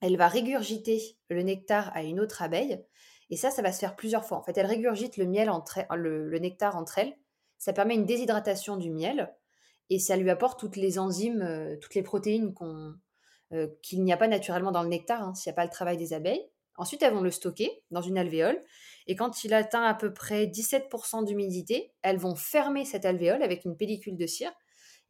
elle 0.00 0.16
va 0.16 0.28
régurgiter 0.28 1.00
le 1.30 1.42
nectar 1.42 1.90
à 1.96 2.02
une 2.02 2.20
autre 2.20 2.42
abeille, 2.42 2.82
et 3.30 3.36
ça, 3.36 3.50
ça 3.50 3.62
va 3.62 3.72
se 3.72 3.78
faire 3.80 3.96
plusieurs 3.96 4.24
fois. 4.24 4.38
En 4.38 4.42
fait, 4.42 4.56
elle 4.58 4.66
régurgite 4.66 5.16
le 5.16 5.26
miel 5.26 5.48
entre 5.50 5.80
le, 5.96 6.28
le 6.28 6.38
nectar 6.38 6.76
entre 6.76 6.98
elles, 6.98 7.16
ça 7.58 7.72
permet 7.72 7.94
une 7.94 8.04
déshydratation 8.06 8.76
du 8.76 8.90
miel, 8.90 9.32
et 9.90 9.98
ça 9.98 10.16
lui 10.16 10.30
apporte 10.30 10.58
toutes 10.60 10.76
les 10.76 10.98
enzymes, 10.98 11.42
euh, 11.42 11.76
toutes 11.80 11.94
les 11.94 12.02
protéines 12.02 12.54
qu'on, 12.54 12.94
euh, 13.52 13.68
qu'il 13.82 14.02
n'y 14.02 14.12
a 14.12 14.16
pas 14.16 14.28
naturellement 14.28 14.72
dans 14.72 14.82
le 14.82 14.88
nectar, 14.88 15.22
hein, 15.22 15.34
s'il 15.34 15.50
n'y 15.50 15.54
a 15.54 15.56
pas 15.56 15.64
le 15.64 15.70
travail 15.70 15.96
des 15.96 16.12
abeilles. 16.12 16.46
Ensuite, 16.76 17.02
elles 17.02 17.12
vont 17.12 17.20
le 17.20 17.30
stocker 17.30 17.82
dans 17.90 18.00
une 18.00 18.16
alvéole, 18.16 18.58
et 19.06 19.16
quand 19.16 19.44
il 19.44 19.52
atteint 19.52 19.84
à 19.84 19.94
peu 19.94 20.12
près 20.12 20.46
17% 20.46 21.24
d'humidité, 21.24 21.92
elles 22.02 22.16
vont 22.16 22.34
fermer 22.34 22.84
cette 22.84 23.04
alvéole 23.04 23.42
avec 23.42 23.64
une 23.64 23.76
pellicule 23.76 24.16
de 24.16 24.26
cire, 24.26 24.52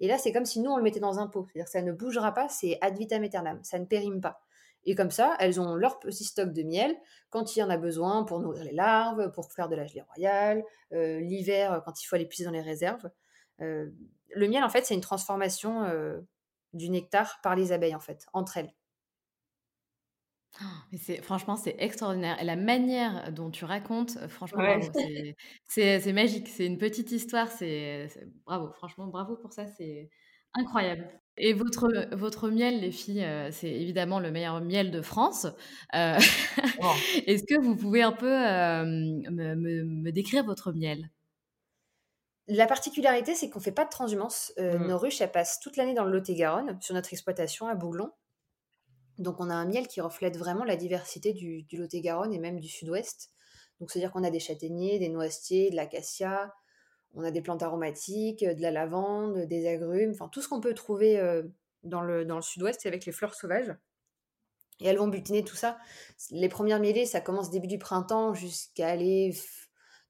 et 0.02 0.08
là, 0.08 0.18
c'est 0.18 0.32
comme 0.32 0.44
si 0.44 0.60
nous, 0.60 0.70
on 0.70 0.76
le 0.76 0.82
mettait 0.82 1.00
dans 1.00 1.20
un 1.20 1.28
pot. 1.28 1.46
C'est-à-dire 1.46 1.66
que 1.66 1.70
ça 1.70 1.80
ne 1.82 1.92
bougera 1.92 2.34
pas, 2.34 2.48
c'est 2.48 2.76
ad 2.80 2.98
vitam 2.98 3.22
aeternam, 3.22 3.60
ça 3.62 3.78
ne 3.78 3.84
périme 3.84 4.20
pas. 4.20 4.42
Et 4.84 4.96
comme 4.96 5.12
ça, 5.12 5.36
elles 5.38 5.60
ont 5.60 5.76
leur 5.76 6.00
petit 6.00 6.24
stock 6.24 6.52
de 6.52 6.64
miel 6.64 6.96
quand 7.30 7.54
il 7.54 7.60
y 7.60 7.62
en 7.62 7.70
a 7.70 7.76
besoin 7.76 8.24
pour 8.24 8.40
nourrir 8.40 8.64
les 8.64 8.72
larves, 8.72 9.30
pour 9.30 9.52
faire 9.52 9.68
de 9.68 9.76
la 9.76 9.86
gelée 9.86 10.02
royale, 10.02 10.64
euh, 10.92 11.20
l'hiver, 11.20 11.82
quand 11.84 12.02
il 12.02 12.06
faut 12.06 12.16
aller 12.16 12.26
puiser 12.26 12.44
dans 12.44 12.50
les 12.50 12.62
réserves. 12.62 13.08
Euh, 13.60 13.90
le 14.34 14.48
miel, 14.48 14.64
en 14.64 14.68
fait, 14.68 14.84
c'est 14.84 14.94
une 14.94 15.00
transformation 15.00 15.84
du 16.74 16.90
nectar 16.90 17.40
par 17.42 17.56
les 17.56 17.72
abeilles, 17.72 17.94
en 17.94 18.00
fait, 18.00 18.26
entre 18.32 18.56
elles. 18.58 18.72
Mais 20.92 20.98
c'est, 20.98 21.22
franchement, 21.22 21.56
c'est 21.56 21.76
extraordinaire. 21.78 22.40
Et 22.40 22.44
la 22.44 22.56
manière 22.56 23.32
dont 23.32 23.50
tu 23.50 23.64
racontes, 23.64 24.16
euh, 24.20 24.28
franchement, 24.28 24.60
Ouais. 24.62 24.80
C'est, 25.64 26.12
magique. 26.12 26.48
C'est 26.48 26.66
une 26.66 26.78
petite 26.78 27.10
histoire. 27.10 27.48
C'est, 27.50 28.08
bravo. 28.46 28.70
Franchement, 28.74 29.06
bravo 29.06 29.36
pour 29.36 29.52
ça. 29.52 29.66
C'est 29.66 30.10
incroyable. 30.54 31.08
Et 31.38 31.54
votre, 31.54 32.14
votre 32.14 32.50
miel, 32.50 32.80
les 32.80 32.90
filles, 32.92 33.24
euh, 33.24 33.50
c'est 33.50 33.70
évidemment 33.70 34.20
le 34.20 34.30
meilleur 34.30 34.60
miel 34.60 34.90
de 34.90 35.00
France. 35.00 35.46
Euh, 35.94 36.18
Oh. 36.80 36.92
est-ce 37.26 37.44
que 37.44 37.58
vous 37.60 37.76
pouvez 37.76 38.02
un 38.02 38.12
peu 38.12 38.26
euh, 38.30 38.84
me, 38.84 39.54
me- 39.54 39.84
me 39.84 40.10
décrire 40.12 40.44
votre 40.44 40.72
miel? 40.72 41.10
La 42.48 42.66
particularité, 42.66 43.34
c'est 43.34 43.50
qu'on 43.50 43.60
ne 43.60 43.64
fait 43.64 43.72
pas 43.72 43.84
de 43.84 43.90
transhumance. 43.90 44.52
Euh, 44.58 44.78
Mmh. 44.78 44.86
Nos 44.86 44.98
ruches, 44.98 45.20
elles 45.20 45.30
passent 45.30 45.60
toute 45.60 45.76
l'année 45.76 45.94
dans 45.94 46.04
le 46.04 46.12
Lot-et-Garonne, 46.12 46.80
sur 46.80 46.94
notre 46.94 47.12
exploitation 47.12 47.68
à 47.68 47.74
Bouglon. 47.74 48.10
Donc, 49.18 49.36
on 49.38 49.50
a 49.50 49.54
un 49.54 49.66
miel 49.66 49.86
qui 49.86 50.00
reflète 50.00 50.36
vraiment 50.36 50.64
la 50.64 50.76
diversité 50.76 51.32
du, 51.32 51.62
du 51.62 51.76
Lot-et-Garonne 51.76 52.32
et 52.32 52.38
même 52.38 52.58
du 52.58 52.68
sud-ouest. 52.68 53.30
Donc, 53.78 53.90
c'est-à-dire 53.90 54.10
qu'on 54.12 54.24
a 54.24 54.30
des 54.30 54.40
châtaigniers, 54.40 54.98
des 54.98 55.08
noisetiers, 55.08 55.70
de 55.70 55.76
l'acacia, 55.76 56.52
on 57.14 57.24
a 57.24 57.30
des 57.30 57.42
plantes 57.42 57.62
aromatiques, 57.62 58.44
de 58.44 58.62
la 58.62 58.70
lavande, 58.70 59.46
des 59.46 59.68
agrumes, 59.68 60.12
enfin 60.12 60.28
tout 60.28 60.40
ce 60.40 60.48
qu'on 60.48 60.60
peut 60.60 60.74
trouver 60.74 61.18
euh, 61.18 61.42
dans 61.82 62.00
le, 62.00 62.24
dans 62.24 62.36
le 62.36 62.42
sud-ouest 62.42 62.86
avec 62.86 63.04
les 63.04 63.12
fleurs 63.12 63.34
sauvages. 63.34 63.74
Et 64.80 64.86
elles 64.86 64.96
vont 64.96 65.08
butiner 65.08 65.44
tout 65.44 65.56
ça. 65.56 65.78
Les 66.30 66.48
premières 66.48 66.80
mielées, 66.80 67.06
ça 67.06 67.20
commence 67.20 67.50
début 67.50 67.66
du 67.66 67.78
printemps 67.78 68.34
jusqu'à 68.34 68.88
aller 68.88 69.34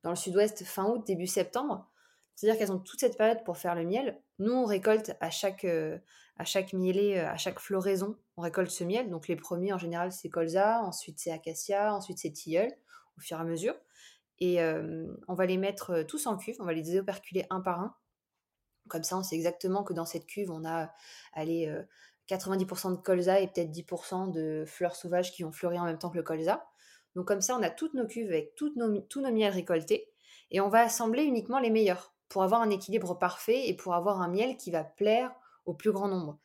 dans 0.03 0.11
le 0.11 0.17
sud-ouest 0.17 0.65
fin 0.65 0.87
août, 0.87 1.05
début 1.07 1.27
septembre. 1.27 1.91
C'est-à-dire 2.35 2.59
qu'elles 2.59 2.73
ont 2.73 2.79
toute 2.79 3.01
cette 3.01 3.17
période 3.17 3.45
pour 3.45 3.59
faire 3.59 3.75
le 3.75 3.85
miel. 3.85 4.21
Nous, 4.39 4.53
on 4.53 4.65
récolte 4.65 5.13
à 5.21 5.31
chaque, 5.31 5.65
euh, 5.65 5.99
à 6.37 6.45
chaque 6.45 6.73
mielée, 6.73 7.19
euh, 7.19 7.31
à 7.31 7.37
chaque 7.37 7.61
floraison, 7.61 8.17
on 8.37 8.43
récolte 8.43 8.71
ce 8.71 8.85
miel. 8.85 9.11
Donc 9.11 9.29
les 9.29 9.37
premiers, 9.37 9.73
en 9.73 9.79
général, 9.79 10.13
c'est 10.13 10.29
colza, 10.31 10.83
ensuite 10.83 11.19
c'est 11.19 11.31
acacia, 11.31 11.95
ensuite 11.95 12.19
c'est 12.19 12.33
tilleul, 12.33 12.73
au 13.17 13.21
fur 13.21 13.39
et 13.39 13.41
à 13.41 13.45
mesure. 13.45 13.75
Et 14.43 14.61
euh, 14.61 15.07
on 15.29 15.35
va 15.35 15.47
les 15.47 15.57
mettre 15.57 15.91
euh, 15.91 16.05
tous 16.05 16.27
en 16.27 16.37
cuve, 16.37 16.57
on 16.59 16.65
va 16.65 16.73
les 16.73 16.83
désoperculer 16.83 17.47
un 17.51 17.61
par 17.61 17.81
un. 17.81 17.95
Comme 18.89 19.05
ça, 19.05 19.17
on 19.17 19.23
sait 19.23 19.37
exactement 19.37 19.85
que 19.85 19.93
dans 19.93 20.05
cette 20.05 20.27
cuve, 20.27 20.51
on 20.51 20.65
a 20.65 20.93
allez, 21.33 21.69
euh, 21.69 21.83
90% 22.29 22.91
de 22.91 22.97
colza 22.97 23.39
et 23.39 23.47
peut-être 23.47 23.71
10% 23.71 24.33
de 24.33 24.65
fleurs 24.67 24.97
sauvages 24.97 25.31
qui 25.31 25.45
vont 25.45 25.53
fleurir 25.53 25.83
en 25.83 25.85
même 25.85 25.99
temps 25.99 26.11
que 26.11 26.17
le 26.17 26.25
colza. 26.25 26.67
Donc 27.15 27.29
comme 27.29 27.41
ça, 27.41 27.57
on 27.57 27.63
a 27.63 27.71
toutes 27.71 27.95
nos 27.95 28.07
cuves 28.07 28.31
avec 28.31 28.57
toutes 28.57 28.75
nos, 28.75 29.01
tous 29.03 29.21
nos 29.21 29.31
miels 29.31 29.53
récoltés 29.53 30.11
et 30.51 30.61
on 30.61 30.69
va 30.69 30.81
assembler 30.81 31.23
uniquement 31.23 31.61
les 31.61 31.71
meilleurs 31.71 32.12
pour 32.33 32.43
avoir 32.43 32.63
un 32.63 32.71
équilibre 32.71 33.13
parfait 33.13 33.69
et 33.69 33.75
pour 33.75 33.93
avoir 33.93 34.23
un 34.23 34.29
miel 34.29 34.57
qui 34.57 34.71
va 34.71 34.85
plaire 34.85 35.31
au 35.67 35.75
plus 35.75 35.93
grand 35.93 36.09
nombre. 36.09 36.39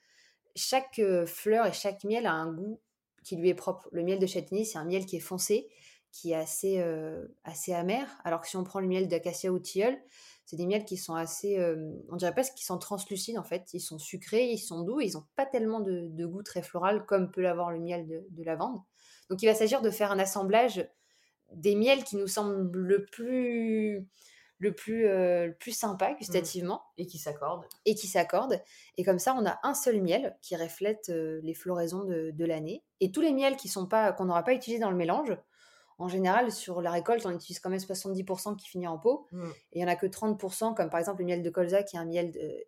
Chaque 0.54 1.00
euh, 1.00 1.26
fleur 1.26 1.66
et 1.66 1.72
chaque 1.72 2.04
miel 2.04 2.26
a 2.26 2.34
un 2.34 2.52
goût 2.52 2.82
qui 3.24 3.38
lui 3.38 3.48
est 3.48 3.56
propre. 3.56 3.88
Le 3.94 4.04
miel 4.04 4.20
de 4.20 4.28
châtaignier, 4.28 4.66
c'est 4.66 4.78
un 4.78 4.84
miel 4.84 5.06
qui 5.06 5.16
est 5.16 5.22
foncé, 5.22 5.70
qui 6.12 6.32
est 6.32 6.36
assez, 6.36 6.82
euh, 6.82 7.26
assez 7.46 7.74
amer, 7.74 8.06
alors 8.26 8.42
que 8.42 8.50
si 8.50 8.58
on 8.58 8.66
prend 8.66 8.82
le 8.82 8.88
miel 8.88 9.08
d'acacia 9.08 9.50
ou 9.50 9.60
tilleul, 9.60 9.98
c'est 10.46 10.58
des 10.58 10.66
miels 10.66 10.84
qui 10.84 10.98
sont 10.98 11.16
assez, 11.16 11.58
euh, 11.58 11.94
on 12.10 12.18
dirait 12.18 12.34
presque 12.34 12.56
qu'ils 12.56 12.66
sont 12.66 12.80
translucides 12.80 13.38
en 13.38 13.44
fait. 13.44 13.70
Ils 13.74 13.80
sont 13.80 13.98
sucrés, 13.98 14.50
ils 14.50 14.60
sont 14.60 14.82
doux, 14.82 15.00
ils 15.00 15.14
n'ont 15.14 15.26
pas 15.38 15.46
tellement 15.46 15.80
de, 15.80 16.26
goût 16.26 16.44
très 16.44 16.64
floral 16.64 17.06
comme 17.06 17.32
peut 17.32 17.42
l'avoir 17.42 17.72
le 17.72 17.80
miel 17.80 18.26
de 18.30 18.44
lavande. 18.44 18.82
Donc 19.30 19.42
il 19.42 19.46
va 19.46 19.56
s'agir 19.56 19.82
de 19.82 19.90
faire 19.90 20.12
un 20.12 20.20
assemblage 20.20 20.86
des 21.54 21.76
miels 21.76 22.04
qui 22.04 22.18
nous 22.18 22.28
semblent 22.28 22.78
le 22.78 23.06
plus, 23.06 24.06
le 24.60 24.74
plus, 24.74 25.05
euh, 25.08 25.47
le 25.47 25.53
plus 25.55 25.72
sympa 25.72 26.14
gustativement 26.16 26.82
Et 26.97 27.05
qui 27.05 27.18
s'accordent. 27.20 27.66
et 27.86 27.93
qui 27.95 28.08
s'accordent. 28.08 28.60
Et 28.97 29.03
comme 29.03 29.20
ça, 29.20 29.36
on 29.38 29.45
a 29.45 29.60
un 29.64 29.74
seul 29.74 30.01
miel 30.01 30.36
qui 30.41 30.55
reflète 30.55 31.10
euh, 31.10 31.39
les 31.43 31.53
floraisons 31.53 32.03
de, 32.03 32.32
de 32.32 32.45
l'année. 32.45 32.84
Et 32.99 33.12
tous 33.12 33.22
les 33.22 33.34
miels 33.34 33.55
qui 33.55 33.68
sont 33.68 33.86
pas, 33.86 34.12
qu'on 34.14 34.26
n'aura 34.26 34.43
pas 34.43 34.53
utilisés 34.53 34.82
dans 34.82 34.89
le 34.91 34.97
mélange, 34.97 35.38
en 35.99 36.08
général, 36.08 36.51
sur 36.51 36.82
la 36.82 36.91
récolte, 36.91 37.26
on 37.26 37.32
utilise 37.32 37.60
quand 37.60 37.70
même 37.70 37.80
70% 37.80 38.55
qui 38.55 38.68
finit 38.68 38.88
en 38.88 38.97
pot. 38.97 39.26
Mmh. 39.32 39.43
Et 39.45 39.80
il 39.80 39.84
n'y 39.84 39.86
en 39.86 39.91
a 39.91 39.95
que 39.95 40.05
30%, 40.08 40.74
comme 40.76 40.89
par 40.89 40.99
exemple 40.99 41.20
le 41.20 41.26
miel 41.26 41.41
de 41.43 41.49
colza, 41.49 41.84
qui 41.84 41.95
est 41.95 41.99
un 41.99 42.05
miel 42.05 42.32
de- 42.32 42.66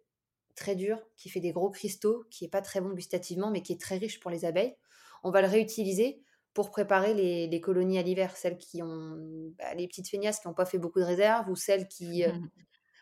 très 0.55 0.75
dur, 0.75 0.99
qui 1.15 1.29
fait 1.29 1.39
des 1.39 1.51
gros 1.51 1.69
cristaux, 1.69 2.25
qui 2.29 2.43
est 2.45 2.49
pas 2.49 2.61
très 2.61 2.81
bon 2.81 2.89
gustativement, 2.89 3.49
mais 3.49 3.61
qui 3.61 3.71
est 3.73 3.79
très 3.79 3.97
riche 3.97 4.19
pour 4.19 4.29
les 4.29 4.45
abeilles. 4.45 4.75
On 5.23 5.31
va 5.31 5.41
le 5.41 5.47
réutiliser 5.47 6.21
pour 6.53 6.71
préparer 6.71 7.13
les, 7.13 7.47
les 7.47 7.61
colonies 7.61 7.99
à 7.99 8.01
l'hiver, 8.01 8.35
celles 8.35 8.57
qui 8.57 8.81
ont 8.83 9.17
bah, 9.57 9.73
les 9.75 9.87
petites 9.87 10.09
feignasses 10.09 10.39
qui 10.39 10.47
n'ont 10.47 10.53
pas 10.53 10.65
fait 10.65 10.79
beaucoup 10.79 10.99
de 10.99 11.05
réserves 11.05 11.49
ou 11.49 11.55
celles 11.55 11.87
qui 11.87 12.25
euh, 12.25 12.31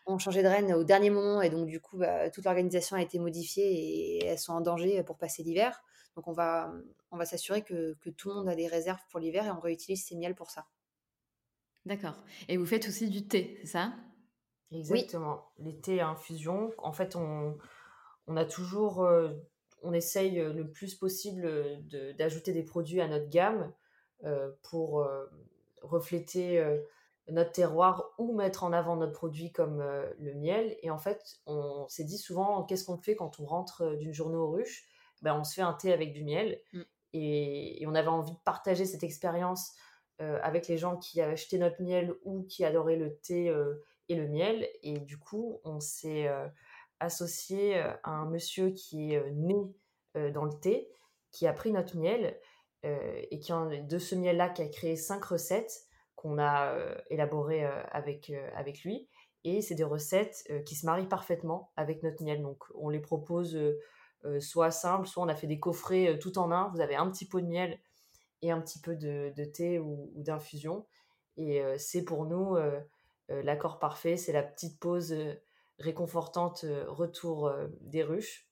ont 0.06 0.18
changé 0.18 0.42
de 0.42 0.48
reine 0.48 0.72
au 0.74 0.84
dernier 0.84 1.10
moment 1.10 1.42
et 1.42 1.50
donc 1.50 1.66
du 1.66 1.80
coup 1.80 1.98
bah, 1.98 2.30
toute 2.30 2.44
l'organisation 2.44 2.96
a 2.96 3.02
été 3.02 3.18
modifiée 3.18 3.72
et 3.72 4.24
elles 4.26 4.38
sont 4.38 4.52
en 4.52 4.60
danger 4.60 5.02
pour 5.02 5.16
passer 5.16 5.42
l'hiver. 5.42 5.82
Donc 6.16 6.28
on 6.28 6.32
va, 6.32 6.72
on 7.10 7.16
va 7.16 7.24
s'assurer 7.24 7.62
que, 7.62 7.94
que 8.00 8.10
tout 8.10 8.28
le 8.28 8.34
monde 8.34 8.48
a 8.48 8.54
des 8.54 8.66
réserves 8.66 9.00
pour 9.10 9.20
l'hiver 9.20 9.46
et 9.46 9.50
on 9.50 9.60
réutilise 9.60 10.04
ces 10.04 10.16
miels 10.16 10.34
pour 10.34 10.50
ça. 10.50 10.66
D'accord. 11.86 12.22
Et 12.48 12.56
vous 12.56 12.66
faites 12.66 12.86
aussi 12.88 13.08
du 13.08 13.26
thé, 13.26 13.58
c'est 13.60 13.68
ça? 13.68 13.94
Exactement. 14.70 15.52
Les 15.58 15.80
thés 15.80 16.00
à 16.00 16.08
infusion, 16.08 16.70
en 16.76 16.92
fait, 16.92 17.16
on, 17.16 17.56
on 18.26 18.36
a 18.36 18.44
toujours, 18.44 19.04
euh, 19.04 19.30
on 19.82 19.92
essaye 19.92 20.40
euh, 20.40 20.52
le 20.52 20.70
plus 20.70 20.94
possible 20.94 21.44
euh, 21.44 21.76
de- 21.82 22.12
d'ajouter 22.12 22.52
des 22.52 22.62
produits 22.62 23.00
à 23.00 23.08
notre 23.08 23.28
gamme 23.28 23.72
euh, 24.24 24.50
pour 24.62 25.06
refléter 25.82 26.60
notre 27.30 27.52
terroir 27.52 28.14
ou 28.18 28.34
mettre 28.34 28.64
en 28.64 28.72
avant 28.72 28.96
notre 28.96 29.12
produit 29.12 29.52
comme 29.52 29.80
euh, 29.80 30.10
le 30.18 30.34
miel. 30.34 30.76
Et 30.82 30.90
en 30.90 30.98
fait, 30.98 31.40
on 31.46 31.86
s'est 31.88 32.04
dit 32.04 32.18
souvent, 32.18 32.64
qu'est-ce 32.64 32.84
qu'on 32.84 32.96
fait 32.96 33.16
quand 33.16 33.38
on 33.40 33.46
rentre 33.46 33.96
d'une 33.96 34.12
journée 34.12 34.36
aux 34.36 34.50
ruches? 34.50 34.86
Ben, 35.22 35.38
On 35.38 35.44
se 35.44 35.54
fait 35.54 35.62
un 35.62 35.74
thé 35.74 35.92
avec 35.92 36.12
du 36.12 36.24
miel. 36.24 36.60
Mm. 36.72 36.82
Et, 37.14 37.82
et 37.82 37.86
on 37.86 37.94
avait 37.94 38.08
envie 38.08 38.32
de 38.32 38.38
partager 38.44 38.84
cette 38.84 39.02
expérience 39.02 39.72
euh, 40.20 40.38
avec 40.42 40.68
les 40.68 40.78
gens 40.78 40.96
qui 40.96 41.20
avaient 41.20 41.32
acheté 41.34 41.58
notre 41.58 41.80
miel 41.82 42.14
ou 42.24 42.42
qui 42.42 42.64
adoraient 42.64 42.96
le 42.96 43.16
thé 43.16 43.48
euh, 43.48 43.84
et 44.08 44.14
le 44.14 44.26
miel. 44.28 44.68
Et 44.82 44.98
du 44.98 45.18
coup, 45.18 45.60
on 45.64 45.80
s'est 45.80 46.28
associé 47.00 47.78
euh, 47.78 47.92
à 48.02 48.10
un 48.10 48.28
monsieur 48.28 48.70
qui 48.70 49.12
est 49.12 49.18
euh, 49.18 49.30
né 49.30 49.56
euh, 50.16 50.30
dans 50.30 50.44
le 50.44 50.58
thé, 50.58 50.88
qui 51.30 51.46
a 51.46 51.52
pris 51.52 51.72
notre 51.72 51.96
miel 51.96 52.38
et 52.84 53.40
qui, 53.40 53.52
de 53.52 53.98
ce 53.98 54.14
miel-là, 54.14 54.48
qui 54.50 54.62
a 54.62 54.68
créé 54.68 54.94
cinq 54.94 55.24
recettes 55.24 55.82
qu'on 56.14 56.38
a 56.38 56.78
élaborées 57.10 57.64
avec, 57.90 58.32
avec 58.54 58.84
lui. 58.84 59.08
Et 59.42 59.62
c'est 59.62 59.74
des 59.74 59.84
recettes 59.84 60.48
qui 60.64 60.76
se 60.76 60.86
marient 60.86 61.08
parfaitement 61.08 61.72
avec 61.74 62.04
notre 62.04 62.22
miel. 62.22 62.40
Donc, 62.40 62.62
on 62.76 62.88
les 62.88 63.00
propose 63.00 63.58
soit 64.38 64.70
simples, 64.70 65.08
soit 65.08 65.24
on 65.24 65.28
a 65.28 65.34
fait 65.34 65.48
des 65.48 65.58
coffrets 65.58 66.20
tout 66.20 66.38
en 66.38 66.52
un. 66.52 66.68
Vous 66.68 66.80
avez 66.80 66.94
un 66.94 67.10
petit 67.10 67.26
pot 67.26 67.40
de 67.40 67.48
miel 67.48 67.80
et 68.42 68.52
un 68.52 68.60
petit 68.60 68.80
peu 68.80 68.94
de, 68.94 69.44
thé 69.52 69.80
ou, 69.80 70.12
d'infusion. 70.14 70.86
Et 71.36 71.60
c'est 71.78 72.04
pour 72.04 72.26
nous 72.26 72.56
l'accord 73.28 73.80
parfait, 73.80 74.16
c'est 74.16 74.32
la 74.32 74.44
petite 74.44 74.78
pause 74.78 75.12
réconfortante 75.78 76.64
euh, 76.64 76.84
retour 76.88 77.46
euh, 77.48 77.68
des 77.80 78.02
ruches. 78.02 78.48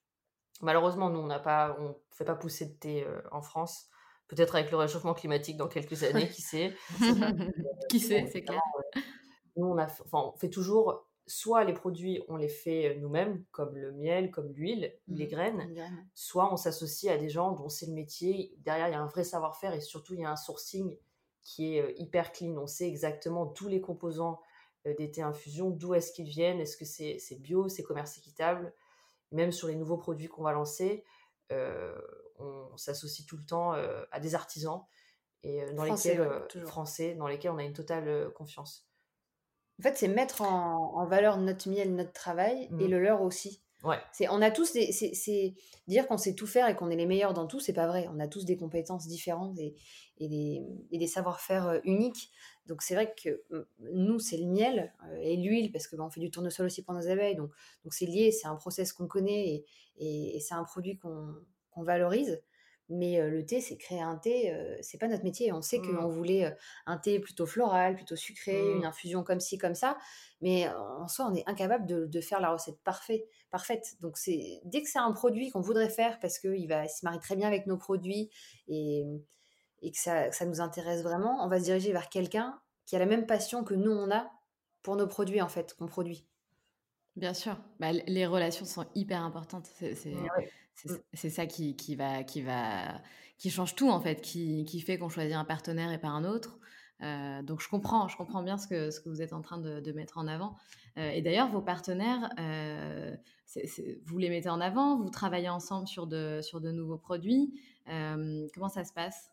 Malheureusement, 0.61 1.09
nous, 1.09 1.19
on 1.19 1.27
n'a 1.27 1.39
pas, 1.39 1.77
on 1.79 1.95
fait 2.11 2.25
pas 2.25 2.35
pousser 2.35 2.65
de 2.65 2.73
thé 2.73 3.03
euh, 3.03 3.21
en 3.31 3.41
France. 3.41 3.87
Peut-être 4.27 4.55
avec 4.55 4.71
le 4.71 4.77
réchauffement 4.77 5.13
climatique 5.13 5.55
dans 5.57 5.67
quelques 5.67 6.03
années, 6.03 6.27
qui 6.29 6.41
sait. 6.41 6.73
Qui 7.89 7.99
sait, 7.99 8.25
c'est 8.31 8.43
clair. 8.43 8.61
Nous, 9.55 9.65
on, 9.65 9.77
a, 9.77 9.85
f- 9.87 10.01
enfin, 10.05 10.31
on 10.33 10.37
fait 10.37 10.49
toujours, 10.49 11.07
soit 11.25 11.63
les 11.63 11.73
produits, 11.73 12.21
on 12.27 12.35
les 12.35 12.49
fait 12.49 12.97
nous-mêmes, 12.99 13.43
comme 13.51 13.75
le 13.77 13.91
miel, 13.93 14.29
comme 14.31 14.51
l'huile, 14.51 14.93
ou 15.07 15.15
les 15.15 15.27
graines, 15.27 15.73
soit 16.13 16.51
on 16.51 16.57
s'associe 16.57 17.11
à 17.13 17.17
des 17.17 17.29
gens 17.29 17.53
dont 17.53 17.69
c'est 17.69 17.85
le 17.87 17.93
métier. 17.93 18.53
Derrière, 18.59 18.87
il 18.89 18.91
y 18.91 18.95
a 18.95 19.01
un 19.01 19.07
vrai 19.07 19.23
savoir-faire 19.23 19.73
et 19.73 19.81
surtout, 19.81 20.13
il 20.13 20.21
y 20.21 20.25
a 20.25 20.31
un 20.31 20.35
sourcing 20.35 20.97
qui 21.43 21.77
est 21.77 21.95
hyper 21.97 22.31
clean. 22.33 22.57
On 22.57 22.67
sait 22.67 22.87
exactement 22.87 23.45
tous 23.47 23.67
les 23.69 23.79
composants 23.81 24.41
des 24.93 25.11
thés 25.11 25.21
infusion, 25.21 25.69
d'où 25.69 25.93
est-ce 25.93 26.11
qu'ils 26.11 26.27
viennent, 26.29 26.59
est-ce 26.59 26.77
que 26.77 26.85
c'est 26.85 27.17
c'est 27.19 27.35
bio, 27.35 27.67
c'est 27.69 27.83
commerce 27.83 28.17
équitable. 28.17 28.73
Même 29.31 29.51
sur 29.51 29.67
les 29.67 29.75
nouveaux 29.75 29.97
produits 29.97 30.27
qu'on 30.27 30.43
va 30.43 30.53
lancer, 30.53 31.03
euh, 31.51 31.93
on 32.39 32.75
s'associe 32.77 33.25
tout 33.27 33.37
le 33.37 33.45
temps 33.45 33.73
euh, 33.73 34.03
à 34.11 34.19
des 34.19 34.35
artisans 34.35 34.83
et 35.43 35.61
euh, 35.63 35.73
dans 35.73 35.85
Français, 35.85 36.11
lesquels, 36.11 36.27
ouais, 36.27 36.33
euh, 36.55 36.65
français, 36.65 37.15
dans 37.15 37.27
lesquels 37.27 37.51
on 37.51 37.57
a 37.57 37.63
une 37.63 37.73
totale 37.73 38.07
euh, 38.07 38.29
confiance. 38.29 38.87
En 39.79 39.83
fait, 39.83 39.95
c'est 39.97 40.07
mettre 40.07 40.41
en, 40.41 40.95
en 40.95 41.05
valeur 41.05 41.37
notre 41.37 41.69
miel, 41.69 41.93
notre 41.95 42.13
travail 42.13 42.63
et 42.79 42.85
Mhm. 42.85 42.91
le 42.91 42.99
leur 42.99 43.21
aussi. 43.21 43.61
Ouais. 43.83 43.99
C'est, 44.11 44.27
on 44.29 44.41
a 44.41 44.49
tous 44.49 44.73
des, 44.73 44.91
c'est, 44.91 45.53
dire 45.87 46.07
qu'on 46.07 46.17
sait 46.17 46.33
tout 46.33 46.47
faire 46.47 46.67
et 46.67 46.75
qu'on 46.75 46.89
est 46.89 46.95
les 46.95 47.05
meilleurs 47.05 47.33
dans 47.33 47.45
tout, 47.45 47.59
c'est 47.59 47.73
pas 47.73 47.85
vrai. 47.85 48.09
On 48.11 48.19
a 48.19 48.27
tous 48.27 48.43
des 48.45 48.57
compétences 48.57 49.07
différentes 49.07 49.59
et, 49.59 49.75
et 50.17 50.27
des, 50.91 51.07
savoir-faire 51.07 51.67
euh, 51.67 51.79
uniques. 51.83 52.31
Donc 52.67 52.81
c'est 52.81 52.95
vrai 52.95 53.13
que 53.21 53.41
euh, 53.51 53.67
nous, 53.79 54.19
c'est 54.19 54.37
le 54.37 54.45
miel 54.45 54.93
euh, 55.05 55.17
et 55.21 55.37
l'huile 55.37 55.71
parce 55.71 55.87
que 55.87 55.95
bah, 55.95 56.03
on 56.05 56.09
fait 56.09 56.19
du 56.19 56.29
tournesol 56.31 56.65
aussi 56.67 56.83
pour 56.83 56.93
nos 56.93 57.07
abeilles. 57.07 57.35
Donc 57.35 57.51
donc 57.83 57.93
c'est 57.93 58.05
lié, 58.05 58.31
c'est 58.31 58.47
un 58.47 58.55
process 58.55 58.93
qu'on 58.93 59.07
connaît 59.07 59.47
et, 59.49 59.65
et- 59.97 60.35
et 60.37 60.39
c'est 60.39 60.53
un 60.55 60.63
produit 60.63 60.97
qu'on, 60.97 61.35
valorise. 61.83 62.41
Mais 62.89 63.19
euh, 63.19 63.29
le 63.29 63.45
thé, 63.45 63.61
c'est 63.61 63.77
créer 63.77 64.01
un 64.01 64.15
thé, 64.15 64.51
euh, 64.51 64.77
c'est 64.81 64.97
pas 64.97 65.07
notre 65.07 65.23
métier. 65.23 65.51
On 65.51 65.61
sait 65.61 65.77
Mm. 65.79 65.95
qu'on 65.97 66.07
voulait 66.07 66.45
euh, 66.45 66.51
un 66.87 66.97
thé 66.97 67.19
plutôt 67.19 67.45
floral, 67.45 67.95
plutôt 67.95 68.15
sucré, 68.15 68.71
une 68.73 68.85
infusion 68.85 69.23
comme 69.23 69.39
ci, 69.41 69.57
comme 69.59 69.75
ça. 69.75 69.97
Mais 70.41 70.67
en 70.69 71.07
soi, 71.07 71.27
on 71.31 71.35
est 71.35 71.43
incapable 71.47 71.85
de, 71.85 72.05
de 72.07 72.21
faire 72.21 72.39
la 72.39 72.51
recette 72.51 72.79
parfaite. 72.83 73.27
parfaite. 73.51 73.95
Donc, 74.01 74.17
c'est 74.17 74.61
dès 74.63 74.81
que 74.81 74.89
c'est 74.89 74.99
un 74.99 75.11
produit 75.11 75.51
qu'on 75.51 75.61
voudrait 75.61 75.89
faire 75.89 76.17
parce 76.19 76.39
qu'il 76.39 76.67
va 76.67 76.87
se 76.87 77.03
marie 77.05 77.19
très 77.19 77.35
bien 77.35 77.47
avec 77.47 77.67
nos 77.67 77.77
produits 77.77 78.29
et, 78.69 79.05
et 79.81 79.91
que, 79.91 79.97
ça, 79.97 80.29
que 80.29 80.35
ça 80.35 80.45
nous 80.45 80.61
intéresse 80.61 81.03
vraiment, 81.03 81.43
on 81.43 81.47
va 81.47 81.59
se 81.59 81.65
diriger 81.65 81.91
vers 81.91 82.09
quelqu'un 82.09 82.59
qui 82.85 82.95
a 82.95 82.99
la 82.99 83.05
même 83.05 83.25
passion 83.25 83.63
que 83.63 83.73
nous, 83.73 83.91
on 83.91 84.11
a 84.11 84.31
pour 84.81 84.95
nos 84.95 85.07
produits, 85.07 85.41
en 85.41 85.49
fait, 85.49 85.73
qu'on 85.73 85.87
produit. 85.87 86.25
Bien 87.15 87.33
sûr. 87.33 87.57
Bah, 87.79 87.91
les 87.91 88.25
relations 88.25 88.65
sont 88.65 88.85
hyper 88.95 89.21
importantes. 89.21 89.67
C'est 89.79 89.95
Ouais. 90.13 90.51
Mm. 90.85 90.95
c'est 91.13 91.29
ça 91.29 91.45
qui, 91.45 91.75
qui 91.75 91.95
va, 91.95 92.23
qui 92.23 92.41
va, 92.41 93.01
qui 93.37 93.49
change 93.49 93.75
tout 93.75 93.89
en 93.89 93.99
fait, 93.99 94.21
qui, 94.21 94.65
qui 94.65 94.79
fait 94.81 94.97
qu'on 94.97 95.09
choisit 95.09 95.35
un 95.35 95.45
partenaire 95.45 95.91
et 95.91 95.99
pas 95.99 96.09
un 96.09 96.23
autre. 96.23 96.59
donc 97.43 97.61
je 97.61 97.69
comprends, 97.69 98.07
je 98.07 98.17
comprends 98.17 98.43
bien 98.43 98.57
ce 98.57 98.67
que, 98.67 98.91
ce 98.91 98.99
que 98.99 99.09
vous 99.09 99.21
êtes 99.21 99.33
en 99.33 99.41
train 99.41 99.57
de, 99.57 99.91
mettre 99.91 100.17
en 100.17 100.27
avant. 100.27 100.55
et 100.95 101.21
d'ailleurs, 101.21 101.49
vos 101.49 101.61
partenaires, 101.61 102.29
vous 104.05 104.17
les 104.17 104.29
mettez 104.29 104.49
en 104.49 104.61
avant, 104.61 104.97
vous 104.97 105.09
travaillez 105.09 105.49
ensemble 105.49 105.87
sur 105.87 106.07
de, 106.07 106.39
sur 106.41 106.61
de 106.61 106.71
nouveaux 106.71 106.97
produits. 106.97 107.59
comment 107.85 108.69
ça 108.69 108.83
se 108.83 108.93
passe? 108.93 109.31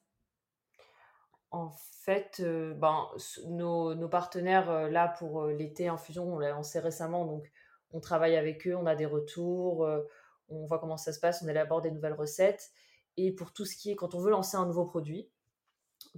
En 1.54 1.70
fait, 2.02 2.42
ben, 2.42 3.08
nos, 3.46 4.08
partenaires, 4.08 4.90
là, 4.90 5.08
pour 5.18 5.46
l'été 5.46 5.88
en 5.88 5.96
fusion, 5.96 6.34
on 6.34 6.38
l'a 6.38 6.50
lancé 6.50 6.80
récemment, 6.80 7.24
donc 7.24 7.50
on 7.92 8.00
travaille 8.00 8.36
avec 8.36 8.66
eux, 8.66 8.76
on 8.76 8.86
a 8.86 8.96
des 8.96 9.06
retours, 9.06 9.88
on 10.48 10.66
voit 10.66 10.78
comment 10.78 10.96
ça 10.96 11.12
se 11.12 11.20
passe, 11.20 11.42
on 11.42 11.48
élabore 11.48 11.80
des 11.80 11.90
nouvelles 11.90 12.14
recettes. 12.14 12.72
Et 13.16 13.32
pour 13.32 13.52
tout 13.52 13.64
ce 13.64 13.76
qui 13.76 13.90
est, 13.90 13.96
quand 13.96 14.14
on 14.14 14.20
veut 14.20 14.30
lancer 14.30 14.56
un 14.56 14.66
nouveau 14.66 14.84
produit, 14.84 15.30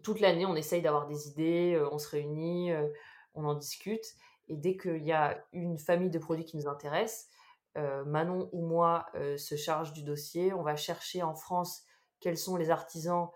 toute 0.02 0.20
l'année, 0.20 0.46
on 0.46 0.56
essaye 0.56 0.82
d'avoir 0.82 1.06
des 1.06 1.28
idées, 1.28 1.74
euh, 1.74 1.88
on 1.90 1.98
se 1.98 2.08
réunit, 2.08 2.72
euh, 2.72 2.88
on 3.34 3.44
en 3.44 3.54
discute. 3.54 4.04
Et 4.48 4.56
dès 4.56 4.76
qu'il 4.76 5.04
y 5.04 5.12
a 5.12 5.44
une 5.52 5.78
famille 5.78 6.10
de 6.10 6.18
produits 6.18 6.44
qui 6.44 6.56
nous 6.56 6.68
intéresse, 6.68 7.28
euh, 7.76 8.04
Manon 8.04 8.48
ou 8.52 8.64
moi 8.64 9.06
se 9.36 9.56
charge 9.56 9.92
du 9.92 10.02
dossier. 10.02 10.54
On 10.54 10.62
va 10.62 10.76
chercher 10.76 11.22
en 11.22 11.34
France 11.34 11.82
quels 12.20 12.38
sont 12.38 12.56
les 12.56 12.70
artisans 12.70 13.28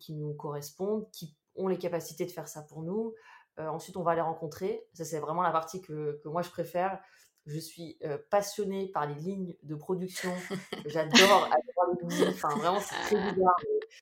qui 0.00 0.14
nous 0.14 0.34
correspondent, 0.34 1.08
qui 1.12 1.36
ont 1.56 1.68
les 1.68 1.78
capacités 1.78 2.24
de 2.24 2.30
faire 2.30 2.48
ça 2.48 2.62
pour 2.62 2.82
nous. 2.82 3.14
ensuite, 3.58 3.96
on 3.96 4.02
va 4.02 4.14
les 4.14 4.20
rencontrer. 4.20 4.86
Ça, 4.92 5.04
c'est 5.04 5.18
vraiment 5.18 5.42
la 5.42 5.52
partie 5.52 5.80
que, 5.80 6.20
que 6.22 6.28
moi 6.28 6.42
je 6.42 6.50
préfère. 6.50 7.00
Je 7.46 7.58
suis 7.58 7.98
passionnée 8.30 8.88
par 8.88 9.06
les 9.06 9.14
lignes 9.14 9.56
de 9.62 9.74
production. 9.74 10.32
J'adore 10.86 11.48
les. 11.48 12.28
Enfin, 12.28 12.56
vraiment, 12.56 12.80
c'est 12.80 12.94
très 12.94 13.32
bizarre. 13.32 13.56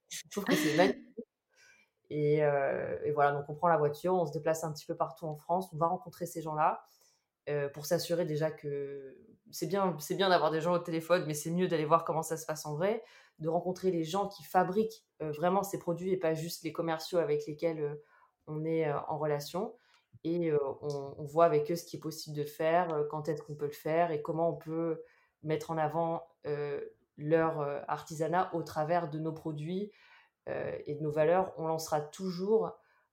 Je 0.08 0.22
trouve 0.30 0.44
que 0.44 0.54
c'est 0.54 0.76
magnifique. 0.76 1.06
Et, 2.10 2.38
et, 2.38 3.12
voilà, 3.12 3.32
donc 3.32 3.44
on 3.48 3.54
prend 3.54 3.68
la 3.68 3.76
voiture, 3.76 4.14
on 4.14 4.26
se 4.26 4.32
déplace 4.32 4.64
un 4.64 4.72
petit 4.72 4.86
peu 4.86 4.96
partout 4.96 5.26
en 5.26 5.36
France, 5.36 5.68
on 5.72 5.76
va 5.76 5.86
rencontrer 5.86 6.26
ces 6.26 6.42
gens-là 6.42 6.82
pour 7.72 7.86
s'assurer 7.86 8.24
déjà 8.24 8.50
que 8.50 9.16
c'est 9.50 9.66
bien, 9.66 9.96
c'est 9.98 10.14
bien 10.14 10.28
d'avoir 10.28 10.50
des 10.50 10.60
gens 10.60 10.74
au 10.74 10.78
téléphone, 10.78 11.24
mais 11.26 11.34
c'est 11.34 11.50
mieux 11.50 11.68
d'aller 11.68 11.84
voir 11.84 12.04
comment 12.04 12.22
ça 12.22 12.36
se 12.36 12.46
passe 12.46 12.66
en 12.66 12.74
vrai, 12.74 13.02
de 13.38 13.48
rencontrer 13.48 13.90
les 13.90 14.04
gens 14.04 14.28
qui 14.28 14.44
fabriquent 14.44 15.04
vraiment 15.20 15.62
ces 15.62 15.78
produits 15.78 16.12
et 16.12 16.16
pas 16.16 16.34
juste 16.34 16.62
les 16.62 16.72
commerciaux 16.72 17.18
avec 17.18 17.46
lesquels 17.46 17.98
on 18.46 18.64
est 18.64 18.90
en 18.92 19.18
relation 19.18 19.74
et 20.24 20.52
on, 20.82 21.24
voit 21.24 21.46
avec 21.46 21.70
eux 21.70 21.76
ce 21.76 21.84
qui 21.84 21.96
est 21.96 22.00
possible 22.00 22.36
de 22.36 22.44
faire, 22.44 23.06
quand 23.10 23.28
est-ce 23.28 23.42
qu'on 23.42 23.54
peut 23.54 23.66
le 23.66 23.72
faire 23.72 24.10
et 24.10 24.22
comment 24.22 24.50
on 24.50 24.56
peut 24.56 25.02
mettre 25.42 25.70
en 25.70 25.78
avant 25.78 26.22
leur 27.16 27.60
artisanat 27.88 28.50
au 28.54 28.62
travers 28.62 29.08
de 29.08 29.18
nos 29.18 29.32
produits 29.32 29.92
et 30.46 30.94
de 30.94 31.02
nos 31.02 31.10
valeurs. 31.10 31.52
On 31.56 31.66
lancera 31.66 32.00
toujours 32.00 32.72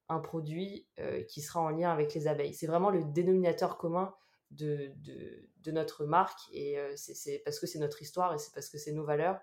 un 0.09 0.19
produit 0.19 0.87
qui 1.29 1.41
sera 1.41 1.61
en 1.61 1.69
lien 1.69 1.91
avec 1.91 2.13
les 2.13 2.27
abeilles. 2.27 2.53
C'est 2.53 2.67
vraiment 2.67 2.89
le 2.89 3.03
dénominateur 3.03 3.77
commun 3.77 4.13
de, 4.51 4.91
de, 5.63 5.71
notre 5.71 6.05
marque 6.05 6.39
et 6.53 6.77
c'est 6.95 7.41
parce 7.43 7.59
que 7.59 7.67
c'est 7.67 7.79
notre 7.79 8.01
histoire 8.01 8.33
et 8.33 8.37
c'est 8.37 8.53
parce 8.53 8.69
que 8.69 8.77
c'est 8.77 8.93
nos 8.93 9.03
valeurs 9.03 9.37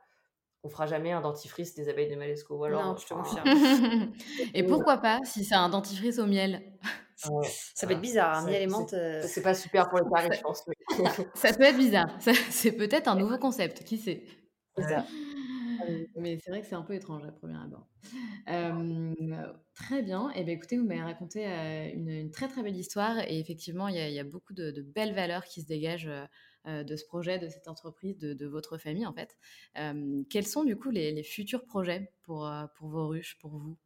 on 0.64 0.70
fera 0.70 0.86
jamais 0.86 1.12
un 1.12 1.20
dentifrice 1.20 1.74
des 1.74 1.90
abeilles 1.90 2.08
de 2.08 2.16
Malesco. 2.16 2.56
Ou 2.56 2.64
alors, 2.64 2.82
non, 2.82 2.96
je 2.96 3.06
te 3.06 3.12
confirme. 3.12 4.12
et 4.54 4.62
pourquoi 4.62 4.96
pas 4.96 5.20
si 5.24 5.44
c'est 5.44 5.54
un 5.54 5.68
dentifrice 5.68 6.18
au 6.18 6.26
miel? 6.26 6.62
Ça 7.16 7.86
peut 7.86 7.92
être 7.92 8.00
bizarre, 8.00 8.38
un 8.38 8.46
miel 8.46 8.68
menthe. 8.68 8.94
C'est 9.22 9.42
pas 9.42 9.54
super 9.54 9.88
pour 9.88 9.98
les 9.98 10.10
paris, 10.10 10.30
je 10.34 10.40
pense. 10.40 10.64
ça 11.34 11.52
peut 11.52 11.62
être 11.62 11.76
bizarre. 11.76 12.08
C'est 12.50 12.72
peut-être 12.72 13.08
un 13.08 13.14
nouveau 13.14 13.38
concept, 13.38 13.84
qui 13.84 13.98
sait? 13.98 14.24
Mais 16.16 16.38
c'est 16.38 16.50
vrai 16.50 16.60
que 16.60 16.66
c'est 16.66 16.74
un 16.74 16.82
peu 16.82 16.94
étrange 16.94 17.24
à 17.24 17.32
première 17.32 17.62
abord. 17.62 17.88
très 19.74 20.02
bien. 20.02 20.30
Et 20.30 20.40
eh 20.40 20.44
bien, 20.44 20.54
écoutez, 20.54 20.78
vous 20.78 20.84
m'avez 20.84 21.02
raconté 21.02 21.44
une, 21.94 22.30
très 22.30 22.48
très 22.48 22.62
belle 22.62 22.76
histoire. 22.76 23.18
Et 23.28 23.38
effectivement, 23.38 23.88
il 23.88 23.96
y, 23.96 24.18
a 24.18 24.24
beaucoup 24.24 24.52
de, 24.52 24.82
belles 24.82 25.14
valeurs 25.14 25.44
qui 25.44 25.62
se 25.62 25.66
dégagent 25.66 26.10
de 26.66 26.96
ce 26.96 27.04
projet, 27.04 27.38
de 27.38 27.48
cette 27.48 27.68
entreprise, 27.68 28.18
de, 28.18 28.46
votre 28.46 28.78
famille 28.78 29.06
en 29.06 29.14
fait. 29.14 29.36
quels 30.30 30.46
sont 30.46 30.64
du 30.64 30.76
coup 30.76 30.90
les, 30.90 31.12
les 31.12 31.24
futurs 31.24 31.64
projets 31.64 32.10
pour, 32.22 32.50
pour 32.76 32.88
vos 32.88 33.08
ruches, 33.08 33.38
pour 33.40 33.50
vous? 33.50 33.76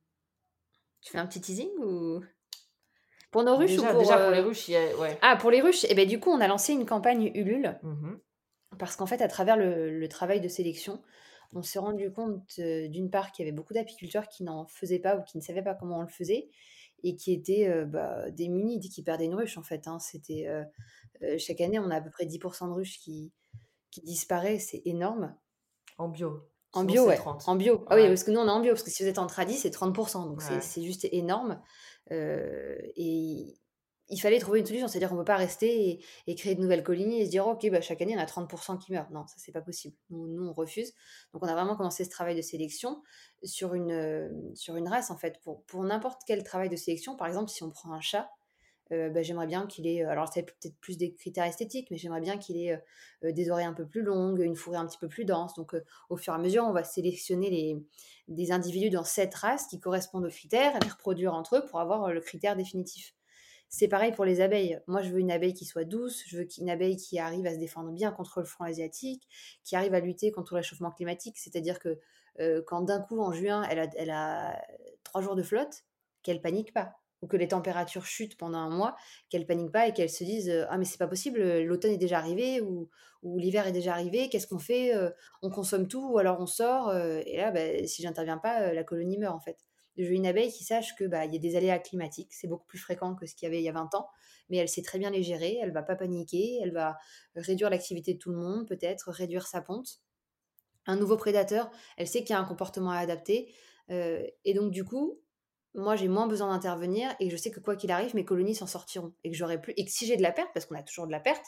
Tu 1.00 1.12
fais 1.12 1.18
un 1.18 1.26
petit 1.26 1.40
teasing 1.40 1.70
ou? 1.78 2.20
Pour 3.30 3.44
nos 3.44 3.56
ruches 3.56 3.72
déjà, 3.72 3.88
ou 3.88 3.92
pour, 3.92 4.00
déjà 4.00 4.18
pour 4.18 4.30
les 4.30 4.40
ruches, 4.40 4.68
ouais. 4.68 5.18
Ah, 5.20 5.36
pour 5.36 5.50
les 5.50 5.60
ruches, 5.60 5.84
et 5.84 5.88
eh 5.90 5.94
ben, 5.94 6.08
du 6.08 6.18
coup, 6.18 6.30
on 6.30 6.40
a 6.40 6.48
lancé 6.48 6.72
une 6.72 6.86
campagne 6.86 7.30
Ulule. 7.34 7.78
Mmh 7.82 8.16
parce 8.78 8.96
qu'en 8.96 9.06
fait, 9.06 9.22
à 9.22 9.28
travers 9.28 9.56
le, 9.56 10.06
travail 10.08 10.40
de 10.40 10.48
sélection, 10.48 11.02
on 11.54 11.62
s'est 11.62 11.78
rendu 11.78 12.12
compte, 12.12 12.42
d'une 12.58 13.10
part, 13.10 13.32
qu'il 13.32 13.44
y 13.44 13.48
avait 13.48 13.56
beaucoup 13.56 13.74
d'apiculteurs 13.74 14.28
qui 14.28 14.44
n'en 14.44 14.66
faisaient 14.66 14.98
pas 14.98 15.16
ou 15.16 15.22
qui 15.22 15.38
ne 15.38 15.42
savaient 15.42 15.62
pas 15.62 15.74
comment 15.74 15.98
on 15.98 16.02
le 16.02 16.08
faisait 16.08 16.48
et 17.04 17.14
qui 17.14 17.32
étaient 17.32 17.68
euh, 17.68 17.84
bah, 17.84 18.30
démunis, 18.30 18.80
qui 18.80 19.02
perdaient 19.02 19.26
une 19.26 19.34
ruche, 19.34 19.56
en 19.56 19.62
fait. 19.62 19.86
Hein. 19.86 19.98
C'était, 19.98 20.48
chaque 21.38 21.60
année, 21.60 21.78
on 21.78 21.90
a 21.90 21.96
à 21.96 22.00
peu 22.00 22.10
près 22.10 22.26
10% 22.26 22.68
de 22.68 22.72
ruches 22.72 22.98
qui, 22.98 23.32
qui 23.90 24.02
disparaissent, 24.02 24.68
c'est 24.70 24.82
énorme. 24.84 25.34
En 25.96 26.08
bio. 26.08 26.48
En 26.72 26.84
bio, 26.84 27.06
ouais. 27.06 27.18
En 27.46 27.56
bio. 27.56 27.84
Ah 27.88 27.96
oui, 27.96 28.06
parce 28.08 28.24
que 28.24 28.30
nous, 28.30 28.40
on 28.40 28.46
est 28.46 28.50
en 28.50 28.60
bio, 28.60 28.72
parce 28.72 28.82
que 28.82 28.90
si 28.90 29.02
vous 29.02 29.08
êtes 29.08 29.18
en 29.18 29.26
tradi, 29.26 29.54
c'est 29.54 29.74
30%. 29.74 30.24
Donc, 30.24 30.42
c'est 30.42 30.82
juste 30.82 31.08
énorme. 31.12 31.62
Et 32.10 33.58
il 34.10 34.20
fallait 34.20 34.38
trouver 34.38 34.60
une 34.60 34.66
solution, 34.66 34.88
c'est-à-dire 34.88 35.10
qu'on 35.10 35.16
ne 35.16 35.20
peut 35.20 35.26
pas 35.26 35.36
rester 35.36 36.00
et, 36.26 36.34
créer 36.34 36.54
de 36.54 36.60
nouvelles 36.60 36.82
colonies 36.82 37.20
et 37.20 37.26
se 37.26 37.30
dire, 37.30 37.46
ok, 37.46 37.68
bah, 37.70 37.80
chaque 37.80 38.00
année, 38.00 38.16
on 38.16 38.20
a 38.20 38.24
30% 38.24 38.78
qui 38.78 38.92
meurent. 38.92 39.10
Non, 39.10 39.26
ça, 39.26 39.34
c'est 39.36 39.52
pas 39.52 39.60
possible. 39.60 39.96
Nous, 40.10 40.46
on 40.46 40.52
refuse. 40.52 40.94
Donc, 41.32 41.44
on 41.44 41.48
a 41.48 41.52
vraiment 41.52 41.76
commencé 41.76 42.04
ce 42.04 42.10
travail 42.10 42.34
de 42.34 42.42
sélection 42.42 43.02
sur 43.42 43.74
une, 43.74 43.92
euh, 43.92 44.30
race, 44.86 45.10
en 45.10 45.18
fait. 45.18 45.40
Pour, 45.42 45.84
n'importe 45.84 46.22
quel 46.26 46.42
travail 46.42 46.68
de 46.68 46.76
sélection, 46.76 47.16
par 47.16 47.26
exemple, 47.26 47.50
si 47.50 47.62
on 47.62 47.70
prend 47.70 47.92
un 47.92 48.00
chat, 48.00 48.30
euh, 48.92 49.10
bah, 49.10 49.20
j'aimerais 49.20 49.46
bien 49.46 49.66
qu'il 49.66 49.86
ait, 49.86 50.02
alors 50.02 50.32
c'est 50.32 50.44
peut-être 50.44 50.78
plus 50.80 50.96
des 50.96 51.12
critères 51.12 51.44
esthétiques, 51.44 51.88
mais 51.90 51.98
j'aimerais 51.98 52.22
bien 52.22 52.38
qu'il 52.38 52.56
ait 52.56 52.82
des 53.22 53.50
oreilles 53.50 53.66
un 53.66 53.74
peu 53.74 53.86
plus 53.86 54.00
longues, 54.00 54.40
une 54.40 54.56
fourrure 54.56 54.80
un 54.80 54.86
petit 54.86 54.96
peu 54.96 55.08
plus 55.08 55.26
dense. 55.26 55.54
Donc 55.54 55.76
au 56.08 56.16
fur 56.16 56.32
et 56.32 56.36
à 56.36 56.38
mesure, 56.38 56.64
on 56.64 56.72
va 56.72 56.84
sélectionner 56.84 57.50
les, 57.50 57.76
des 58.28 58.52
individus 58.52 58.88
dans 58.88 59.04
cette 59.04 59.34
race 59.34 59.66
qui 59.66 59.78
correspondent 59.78 60.24
aux 60.24 60.30
critères 60.30 60.74
et 60.76 60.80
les 60.80 60.88
reproduire 60.88 61.34
entre 61.34 61.56
eux 61.56 61.66
pour 61.66 61.80
avoir 61.80 62.10
le 62.10 62.20
critère 62.22 62.56
définitif. 62.56 63.17
C'est 63.68 63.88
pareil 63.88 64.12
pour 64.12 64.24
les 64.24 64.40
abeilles. 64.40 64.80
Moi, 64.86 65.02
je 65.02 65.10
veux 65.10 65.18
une 65.18 65.30
abeille 65.30 65.52
qui 65.54 65.66
soit 65.66 65.84
douce, 65.84 66.22
je 66.26 66.38
veux 66.38 66.46
une 66.58 66.70
abeille 66.70 66.96
qui 66.96 67.18
arrive 67.18 67.46
à 67.46 67.52
se 67.52 67.58
défendre 67.58 67.92
bien 67.92 68.10
contre 68.12 68.40
le 68.40 68.46
front 68.46 68.64
asiatique, 68.64 69.28
qui 69.64 69.76
arrive 69.76 69.94
à 69.94 70.00
lutter 70.00 70.32
contre 70.32 70.54
le 70.54 70.58
réchauffement 70.58 70.90
climatique. 70.90 71.36
C'est-à-dire 71.38 71.78
que 71.78 71.98
quand 72.66 72.82
d'un 72.82 73.00
coup, 73.00 73.20
en 73.20 73.32
juin, 73.32 73.62
elle 73.68 74.10
a, 74.10 74.62
trois 75.04 75.22
jours 75.22 75.36
de 75.36 75.42
flotte, 75.42 75.84
qu'elle 76.22 76.40
panique 76.40 76.72
pas 76.72 76.94
ou 77.20 77.26
que 77.26 77.36
les 77.36 77.48
températures 77.48 78.06
chutent 78.06 78.36
pendant 78.36 78.58
un 78.58 78.70
mois, 78.70 78.96
qu'elles 79.28 79.46
paniquent 79.46 79.72
pas 79.72 79.88
et 79.88 79.92
qu'elles 79.92 80.08
se 80.08 80.22
disent 80.22 80.66
ah 80.70 80.78
mais 80.78 80.84
c'est 80.84 80.98
pas 80.98 81.08
possible, 81.08 81.40
l'automne 81.62 81.90
est 81.90 81.96
déjà 81.98 82.18
arrivé 82.18 82.60
ou, 82.60 82.88
ou 83.24 83.38
l'hiver 83.38 83.66
est 83.66 83.72
déjà 83.72 83.92
arrivé, 83.92 84.28
qu'est-ce 84.28 84.46
qu'on 84.46 84.60
fait 84.60 84.92
On 85.42 85.50
consomme 85.50 85.88
tout 85.88 86.12
ou 86.12 86.18
alors 86.18 86.38
on 86.40 86.46
sort 86.46 86.94
et 86.96 87.36
là 87.36 87.50
bah, 87.50 87.86
si 87.86 88.02
j'interviens 88.02 88.38
pas, 88.38 88.72
la 88.72 88.84
colonie 88.84 89.18
meurt 89.18 89.34
en 89.34 89.40
fait. 89.40 89.67
Je 89.98 90.12
une 90.12 90.26
abeille 90.26 90.50
qui 90.50 90.64
sache 90.64 90.94
que 90.96 91.04
bah 91.04 91.26
y 91.26 91.36
a 91.36 91.38
des 91.38 91.56
aléas 91.56 91.78
climatiques, 91.78 92.32
c'est 92.32 92.46
beaucoup 92.46 92.66
plus 92.66 92.78
fréquent 92.78 93.14
que 93.14 93.26
ce 93.26 93.34
qu'il 93.34 93.46
y 93.46 93.48
avait 93.48 93.60
il 93.60 93.64
y 93.64 93.68
a 93.68 93.72
20 93.72 93.94
ans, 93.94 94.08
mais 94.48 94.56
elle 94.56 94.68
sait 94.68 94.82
très 94.82 94.98
bien 94.98 95.10
les 95.10 95.22
gérer, 95.22 95.58
elle 95.60 95.72
va 95.72 95.82
pas 95.82 95.96
paniquer, 95.96 96.60
elle 96.62 96.72
va 96.72 96.96
réduire 97.34 97.68
l'activité 97.68 98.14
de 98.14 98.18
tout 98.18 98.30
le 98.30 98.36
monde, 98.36 98.66
peut-être 98.66 99.10
réduire 99.10 99.46
sa 99.46 99.60
ponte. 99.60 100.00
Un 100.86 100.96
nouveau 100.96 101.16
prédateur, 101.16 101.70
elle 101.96 102.06
sait 102.06 102.20
qu'il 102.20 102.30
y 102.30 102.32
a 102.32 102.40
un 102.40 102.44
comportement 102.44 102.90
à 102.90 102.98
adapter 102.98 103.52
et 103.90 104.54
donc 104.54 104.70
du 104.70 104.84
coup 104.84 105.18
moi 105.74 105.96
j'ai 105.96 106.08
moins 106.08 106.26
besoin 106.26 106.52
d'intervenir 106.52 107.14
et 107.20 107.30
je 107.30 107.36
sais 107.36 107.50
que 107.50 107.60
quoi 107.60 107.76
qu'il 107.76 107.90
arrive, 107.90 108.14
mes 108.14 108.24
colonies 108.24 108.54
s'en 108.54 108.66
sortiront 108.66 109.12
et 109.24 109.30
que 109.30 109.56
plus 109.56 109.74
et 109.76 109.86
si 109.86 110.06
j'ai 110.06 110.16
de 110.16 110.22
la 110.22 110.32
perte, 110.32 110.50
parce 110.54 110.66
qu'on 110.66 110.74
a 110.74 110.82
toujours 110.82 111.06
de 111.06 111.12
la 111.12 111.20
perte, 111.20 111.44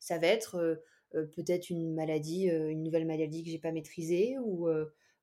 ça 0.00 0.18
va 0.18 0.26
être 0.26 0.56
euh, 0.56 0.76
euh, 1.14 1.26
peut-être 1.26 1.70
une 1.70 1.94
maladie, 1.94 2.50
euh, 2.50 2.70
une 2.70 2.82
nouvelle 2.82 3.06
maladie 3.06 3.44
que 3.44 3.50
j'ai 3.50 3.58
pas 3.58 3.72
maîtrisée 3.72 4.36
ou 4.42 4.68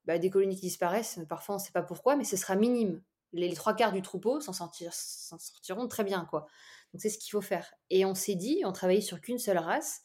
bah, 0.05 0.17
des 0.17 0.29
colonies 0.29 0.55
qui 0.55 0.61
disparaissent. 0.67 1.19
Parfois 1.29 1.55
on 1.55 1.59
sait 1.59 1.71
pas 1.71 1.83
pourquoi, 1.83 2.15
mais 2.15 2.23
ce 2.23 2.37
sera 2.37 2.55
minime. 2.55 3.01
Les, 3.33 3.53
trois 3.53 3.73
quarts 3.73 3.93
du 3.93 4.01
troupeau 4.01 4.41
s'en 4.41 4.53
sortiront 4.53 5.87
très 5.87 6.03
bien 6.03 6.25
quoi. 6.25 6.47
Donc 6.93 7.01
c'est 7.01 7.09
ce 7.09 7.17
qu'il 7.17 7.31
faut 7.31 7.41
faire. 7.41 7.73
Et 7.89 8.05
on 8.05 8.15
s'est 8.15 8.35
dit, 8.35 8.61
on 8.65 8.73
travaillait 8.73 9.01
sur 9.01 9.21
qu'une 9.21 9.39
seule 9.39 9.57
race 9.57 10.01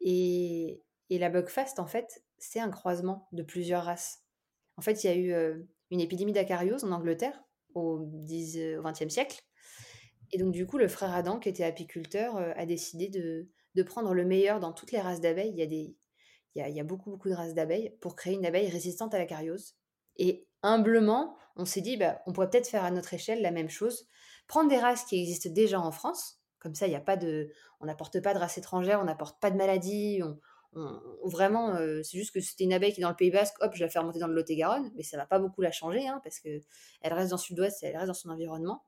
et, 0.00 0.80
la 1.10 1.28
bugfast 1.28 1.78
en 1.78 1.86
fait 1.86 2.24
c'est 2.38 2.58
un 2.58 2.70
croisement 2.70 3.28
de 3.30 3.44
plusieurs 3.44 3.84
races. 3.84 4.24
En 4.76 4.82
fait 4.82 5.04
il 5.04 5.06
y 5.06 5.10
a 5.10 5.16
eu 5.16 5.66
une 5.90 6.00
épidémie 6.00 6.32
d'acariose 6.32 6.82
en 6.82 6.90
Angleterre 6.90 7.40
au, 7.74 8.00
XXe 8.00 9.08
siècle. 9.08 9.42
Et 10.32 10.38
donc, 10.38 10.52
du 10.52 10.66
coup, 10.66 10.78
le 10.78 10.88
frère 10.88 11.14
Adam, 11.14 11.38
qui 11.38 11.48
était 11.48 11.64
apiculteur, 11.64 12.36
euh, 12.36 12.52
a 12.56 12.66
décidé 12.66 13.08
de, 13.08 13.48
de, 13.74 13.82
prendre 13.82 14.14
le 14.14 14.24
meilleur 14.24 14.58
dans 14.58 14.72
toutes 14.72 14.92
les 14.92 15.00
races 15.00 15.20
d'abeilles. 15.20 15.50
Il 15.50 15.58
y 15.58 15.62
a, 15.62 15.66
des, 15.66 15.94
il 16.54 16.74
y 16.74 16.80
a, 16.80 16.84
beaucoup, 16.84 17.10
beaucoup 17.10 17.28
de 17.28 17.34
races 17.34 17.54
d'abeilles 17.54 17.96
pour 18.00 18.16
créer 18.16 18.34
une 18.34 18.46
abeille 18.46 18.68
résistante 18.68 19.14
à 19.14 19.18
la 19.18 19.26
cariose. 19.26 19.74
Et 20.16 20.46
humblement, 20.62 21.36
on 21.56 21.64
s'est 21.64 21.80
dit, 21.80 21.96
bah, 21.96 22.20
on 22.26 22.32
pourrait 22.32 22.50
peut-être 22.50 22.68
faire 22.68 22.84
à 22.84 22.90
notre 22.90 23.12
échelle 23.14 23.42
la 23.42 23.50
même 23.50 23.68
chose. 23.68 24.06
Prendre 24.46 24.68
des 24.68 24.78
races 24.78 25.04
qui 25.04 25.18
existent 25.18 25.50
déjà 25.50 25.80
en 25.80 25.90
France. 25.90 26.40
Comme 26.60 26.74
ça, 26.74 26.86
il 26.86 26.94
a 26.94 27.00
pas 27.00 27.16
de, 27.16 27.50
on 27.80 27.86
n'apporte 27.86 28.20
pas 28.20 28.34
de 28.34 28.38
race 28.38 28.56
étrangère, 28.56 29.00
on 29.00 29.04
n'apporte 29.04 29.40
pas 29.40 29.50
de 29.50 29.56
maladie, 29.56 30.22
on, 30.22 30.38
vraiment, 31.24 31.74
euh, 31.76 32.02
c'est 32.02 32.18
juste 32.18 32.32
que 32.32 32.40
c'était 32.40 32.64
une 32.64 32.72
abeille 32.72 32.92
qui 32.92 33.00
est 33.00 33.02
dans 33.02 33.10
le 33.10 33.16
Pays 33.16 33.30
Basque, 33.30 33.54
hop, 33.60 33.72
je 33.74 33.80
la 33.80 33.88
fais 33.88 33.98
remonter 33.98 34.18
dans 34.18 34.26
le 34.26 34.34
Lot-et-Garonne, 34.34 34.90
mais 34.96 35.02
ça 35.02 35.16
va 35.16 35.26
pas 35.26 35.38
beaucoup 35.38 35.62
la 35.62 35.72
changer, 35.72 36.06
hein, 36.06 36.20
parce 36.24 36.40
que 36.40 36.60
elle 37.00 37.12
reste 37.12 37.30
dans 37.30 37.36
le 37.36 37.40
sud-ouest, 37.40 37.82
elle 37.82 37.96
reste 37.96 38.08
dans 38.08 38.14
son 38.14 38.30
environnement. 38.30 38.84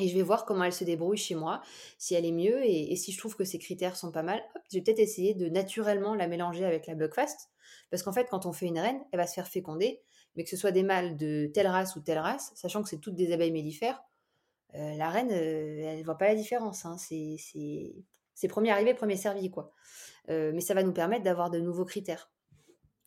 Et 0.00 0.08
je 0.08 0.14
vais 0.16 0.22
voir 0.22 0.46
comment 0.46 0.64
elle 0.64 0.72
se 0.72 0.84
débrouille 0.84 1.18
chez 1.18 1.34
moi, 1.34 1.60
si 1.98 2.14
elle 2.14 2.24
est 2.24 2.32
mieux, 2.32 2.64
et, 2.64 2.96
si 2.96 3.12
je 3.12 3.18
trouve 3.18 3.36
que 3.36 3.44
ces 3.44 3.58
critères 3.58 3.96
sont 3.96 4.10
pas 4.10 4.22
mal, 4.22 4.42
je 4.72 4.78
vais 4.78 4.82
peut-être 4.82 4.98
essayer 4.98 5.34
de 5.34 5.48
naturellement 5.48 6.14
la 6.14 6.26
mélanger 6.26 6.64
avec 6.64 6.86
la 6.86 6.94
Buckfast, 6.94 7.50
parce 7.90 8.02
qu'en 8.02 8.12
fait, 8.12 8.26
quand 8.30 8.46
on 8.46 8.52
fait 8.52 8.66
une 8.66 8.78
reine, 8.78 9.00
elle 9.12 9.18
va 9.18 9.26
se 9.26 9.34
faire 9.34 9.46
féconder, 9.46 10.00
mais 10.34 10.44
que 10.44 10.50
ce 10.50 10.56
soit 10.56 10.72
des 10.72 10.82
mâles 10.82 11.16
de 11.16 11.50
telle 11.52 11.66
race 11.66 11.96
ou 11.96 12.00
telle 12.00 12.18
race, 12.18 12.52
sachant 12.54 12.82
que 12.82 12.88
c'est 12.88 12.98
toutes 12.98 13.14
des 13.14 13.32
abeilles 13.32 13.52
mellifères, 13.52 14.02
euh, 14.74 14.96
la 14.96 15.10
reine, 15.10 15.30
euh, 15.32 15.82
elle 15.84 15.98
ne 15.98 16.04
voit 16.04 16.16
pas 16.16 16.28
la 16.28 16.34
différence. 16.34 16.86
Hein. 16.86 16.96
C'est 16.98 18.48
premier 18.48 18.70
arrivé, 18.70 18.94
premier 18.94 19.16
servi, 19.16 19.50
quoi. 19.50 19.72
Euh, 20.30 20.52
mais 20.54 20.60
ça 20.60 20.74
va 20.74 20.82
nous 20.82 20.92
permettre 20.92 21.24
d'avoir 21.24 21.50
de 21.50 21.58
nouveaux 21.58 21.84
critères. 21.84 22.30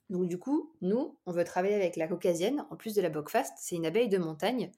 Donc 0.09 0.27
du 0.27 0.37
coup, 0.37 0.75
nous, 0.81 1.17
on 1.25 1.31
veut 1.31 1.45
travailler 1.45 1.75
avec 1.75 1.95
la 1.95 2.07
caucasienne, 2.07 2.65
en 2.69 2.75
plus 2.75 2.93
de 2.93 3.01
la 3.01 3.09
Buckfast, 3.09 3.53
c'est 3.57 3.75
une 3.75 3.85
abeille 3.85 4.09
de 4.09 4.17
montagne 4.17 4.71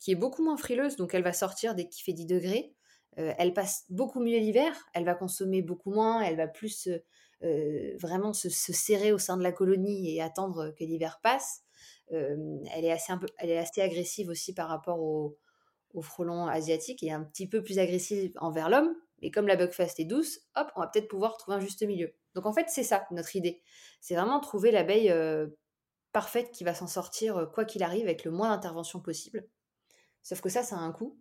qui 0.00 0.10
est 0.10 0.16
beaucoup 0.16 0.42
moins 0.42 0.56
frileuse, 0.56 0.96
donc 0.96 1.14
elle 1.14 1.22
va 1.22 1.32
sortir 1.32 1.74
dès 1.74 1.88
qu'il 1.88 2.02
fait 2.02 2.12
10 2.12 2.26
degrés. 2.26 2.74
elle 3.16 3.52
passe 3.52 3.84
beaucoup 3.90 4.20
mieux 4.20 4.38
l'hiver, 4.38 4.74
elle 4.94 5.04
va 5.04 5.14
consommer 5.14 5.62
beaucoup 5.62 5.92
moins, 5.92 6.22
elle 6.22 6.36
va 6.36 6.48
plus 6.48 6.88
vraiment 7.42 8.32
se, 8.32 8.48
serrer 8.48 9.12
au 9.12 9.18
sein 9.18 9.36
de 9.36 9.42
la 9.42 9.52
colonie 9.52 10.14
et 10.14 10.22
attendre 10.22 10.74
que 10.78 10.84
l'hiver 10.84 11.20
passe. 11.22 11.62
elle, 12.10 12.84
est 12.84 12.92
assez 12.92 13.12
un 13.12 13.18
peu, 13.18 13.26
elle 13.38 13.50
est 13.50 13.58
assez 13.58 13.82
agressive 13.82 14.30
aussi 14.30 14.54
par 14.54 14.68
rapport 14.68 15.00
au, 15.00 15.36
frelon 16.02 16.46
asiatique 16.46 17.02
et 17.02 17.12
un 17.12 17.22
petit 17.22 17.48
peu 17.48 17.62
plus 17.62 17.78
agressive 17.78 18.32
envers 18.36 18.70
l'homme. 18.70 18.94
Mais 19.22 19.30
comme 19.30 19.46
la 19.46 19.56
Buckfast 19.56 20.00
est 20.00 20.04
douce, 20.04 20.40
hop, 20.56 20.70
on 20.76 20.80
va 20.80 20.86
peut-être 20.86 21.08
pouvoir 21.08 21.36
trouver 21.36 21.58
un 21.58 21.60
juste 21.60 21.82
milieu. 21.82 22.14
Donc 22.34 22.46
en 22.46 22.52
fait, 22.52 22.66
c'est 22.68 22.82
ça 22.82 23.04
notre 23.10 23.36
idée. 23.36 23.62
C'est 24.00 24.14
vraiment 24.14 24.40
trouver 24.40 24.70
l'abeille 24.70 25.10
euh, 25.10 25.48
parfaite 26.12 26.50
qui 26.52 26.64
va 26.64 26.74
s'en 26.74 26.86
sortir 26.86 27.36
euh, 27.36 27.46
quoi 27.46 27.64
qu'il 27.64 27.82
arrive 27.82 28.04
avec 28.04 28.24
le 28.24 28.30
moins 28.30 28.50
d'intervention 28.50 29.00
possible. 29.00 29.46
Sauf 30.22 30.40
que 30.40 30.48
ça, 30.48 30.62
ça 30.62 30.76
a 30.76 30.80
un 30.80 30.92
coût. 30.92 31.18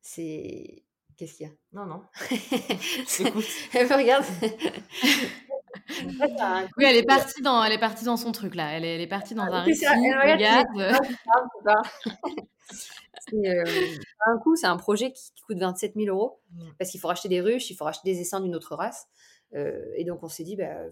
C'est. 0.00 0.82
Qu'est-ce 1.16 1.34
qu'il 1.34 1.46
y 1.46 1.50
a? 1.50 1.52
Non, 1.72 1.86
non. 1.86 2.02
elle 3.74 3.88
me 3.88 3.96
regarde. 3.96 4.24
oui, 6.76 6.84
elle 6.84 6.96
est 6.96 7.06
partie 7.06 7.42
dans, 7.42 7.64
elle 7.64 7.72
est 7.72 7.78
partie 7.78 8.04
dans 8.04 8.16
son 8.16 8.32
truc 8.32 8.54
là. 8.54 8.72
Elle 8.72 8.84
est, 8.84 8.96
elle 8.96 9.00
est 9.00 9.06
partie 9.06 9.34
dans 9.34 9.44
ah, 9.44 9.56
un 9.56 9.62
récit. 9.62 9.86
Regarde. 9.86 10.98
Euh, 13.32 13.64
un 14.26 14.38
coup, 14.38 14.56
c'est 14.56 14.66
un 14.66 14.76
projet 14.76 15.12
qui, 15.12 15.32
coûte 15.46 15.58
27 15.58 15.94
000 15.96 16.14
euros 16.14 16.40
mmh. 16.52 16.68
parce 16.78 16.90
qu'il 16.90 17.00
faut 17.00 17.08
racheter 17.08 17.28
des 17.28 17.40
ruches, 17.40 17.70
il 17.70 17.74
faut 17.74 17.84
racheter 17.84 18.12
des 18.12 18.20
essaims 18.20 18.40
d'une 18.40 18.54
autre 18.54 18.76
race. 18.76 19.08
Euh, 19.54 19.84
et 19.96 20.04
donc, 20.04 20.22
on 20.22 20.28
s'est 20.28 20.44
dit, 20.44 20.56
bah, 20.56 20.64
euh, 20.64 20.90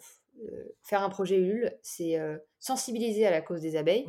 faire 0.82 1.02
un 1.02 1.10
projet 1.10 1.36
Ulule, 1.36 1.76
c'est 1.82 2.18
sensibiliser 2.58 3.26
à 3.26 3.30
la 3.30 3.40
cause 3.40 3.60
des 3.60 3.76
abeilles 3.76 4.06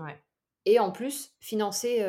et 0.66 0.80
en 0.80 0.92
plus 0.92 1.34
financer 1.40 2.06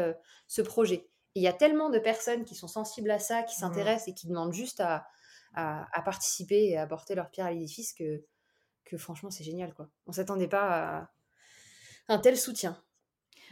ce 0.47 0.63
projet. 0.63 1.09
il 1.35 1.43
y 1.43 1.49
a 1.49 1.53
tellement 1.53 1.91
de 1.91 1.99
personnes 1.99 2.45
qui 2.45 2.55
sont 2.55 2.69
sensibles 2.69 3.11
à 3.11 3.19
ça, 3.19 3.43
qui 3.43 3.55
mmh. 3.57 3.61
s'intéressent 3.61 4.09
et 4.09 4.15
qui 4.15 4.27
demandent 4.27 4.53
juste 4.53 4.81
à, 4.81 5.07
à, 5.55 6.03
participer 6.03 6.69
et 6.69 6.77
à 6.77 6.83
apporter 6.83 7.15
leur 7.15 7.31
pierre 7.31 7.47
à 7.47 7.53
l'édifice 7.53 7.93
que, 7.93 8.25
que 8.85 8.97
franchement, 8.97 9.31
c'est 9.31 9.45
génial. 9.45 9.75
Quoi. 9.75 9.89
On 10.07 10.13
s'attendait 10.13 10.49
pas 10.49 10.99
à 10.99 11.11
un 12.09 12.19
tel 12.19 12.37
soutien 12.37 12.81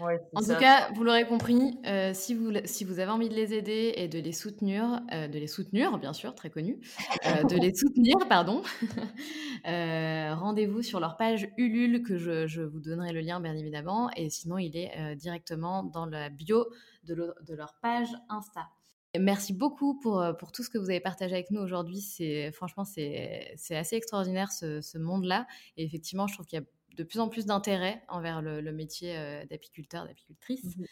en 0.01 0.41
tout 0.43 0.59
cas, 0.59 0.91
vous 0.93 1.05
l'aurez 1.05 1.27
compris, 1.27 1.79
euh, 1.87 2.13
si, 2.15 2.35
vous, 2.35 2.51
si 2.65 2.85
vous 2.85 2.99
avez 2.99 3.11
envie 3.11 3.29
de 3.29 3.35
les 3.35 3.55
aider 3.55 3.93
et 3.97 4.09
de 4.09 4.19
les 4.19 4.33
soutenir, 4.33 5.01
euh, 5.13 5.29
de 5.29 5.39
les 5.39 5.47
soutenir, 5.47 5.99
bien 5.99 6.13
sûr, 6.13 6.35
très 6.35 6.51
connu, 6.51 6.81
euh, 7.27 7.43
de 7.45 7.57
les 7.57 7.75
soutenir, 7.75 8.17
pardon, 8.29 8.63
rendez-vous 9.65 10.83
sur 10.83 11.01
leur 11.01 11.17
page 11.17 11.49
Ulule, 11.57 12.03
que 12.03 12.19
je, 12.19 12.47
je, 12.47 12.63
vous 12.63 12.81
donnerai 12.81 13.13
le 13.13 13.21
lien, 13.21 13.41
bien 13.41 13.55
évidemment, 13.57 14.11
et 14.17 14.31
sinon, 14.31 14.59
il 14.59 14.77
est 14.77 15.15
directement 15.17 15.85
dans 15.85 16.07
la 16.07 16.29
bio 16.29 16.67
de, 17.05 17.15
de 17.15 17.55
leur 17.55 17.75
page 17.81 18.09
Insta. 18.29 18.69
Merci 19.17 19.53
beaucoup 19.53 20.01
pour, 20.01 20.25
pour, 20.41 20.51
tout 20.51 20.65
ce 20.65 20.71
que 20.71 20.77
vous 20.79 20.91
avez 20.91 20.99
partagé 20.99 21.35
avec 21.35 21.53
nous 21.53 21.61
aujourd'hui. 21.61 22.01
C'est 22.01 22.51
franchement 22.51 22.83
c'est 22.85 23.55
assez 23.71 23.95
extraordinaire 23.95 24.51
ce, 24.51 24.81
ce 24.81 24.99
monde-là. 24.99 25.47
Et 25.77 25.85
effectivement, 25.85 26.27
je 26.27 26.35
trouve 26.35 26.47
qu'il 26.47 26.59
y 26.59 26.63
a 26.63 26.65
de 26.97 27.05
plus 27.05 27.21
en 27.21 27.29
plus 27.29 27.47
d'intérêt 27.47 28.03
envers 28.09 28.43
le, 28.43 28.73
métier 28.73 29.17
euh, 29.17 29.45
d'apiculteur, 29.47 30.07
d'apicultrice. 30.07 30.77
Mmh 30.77 30.85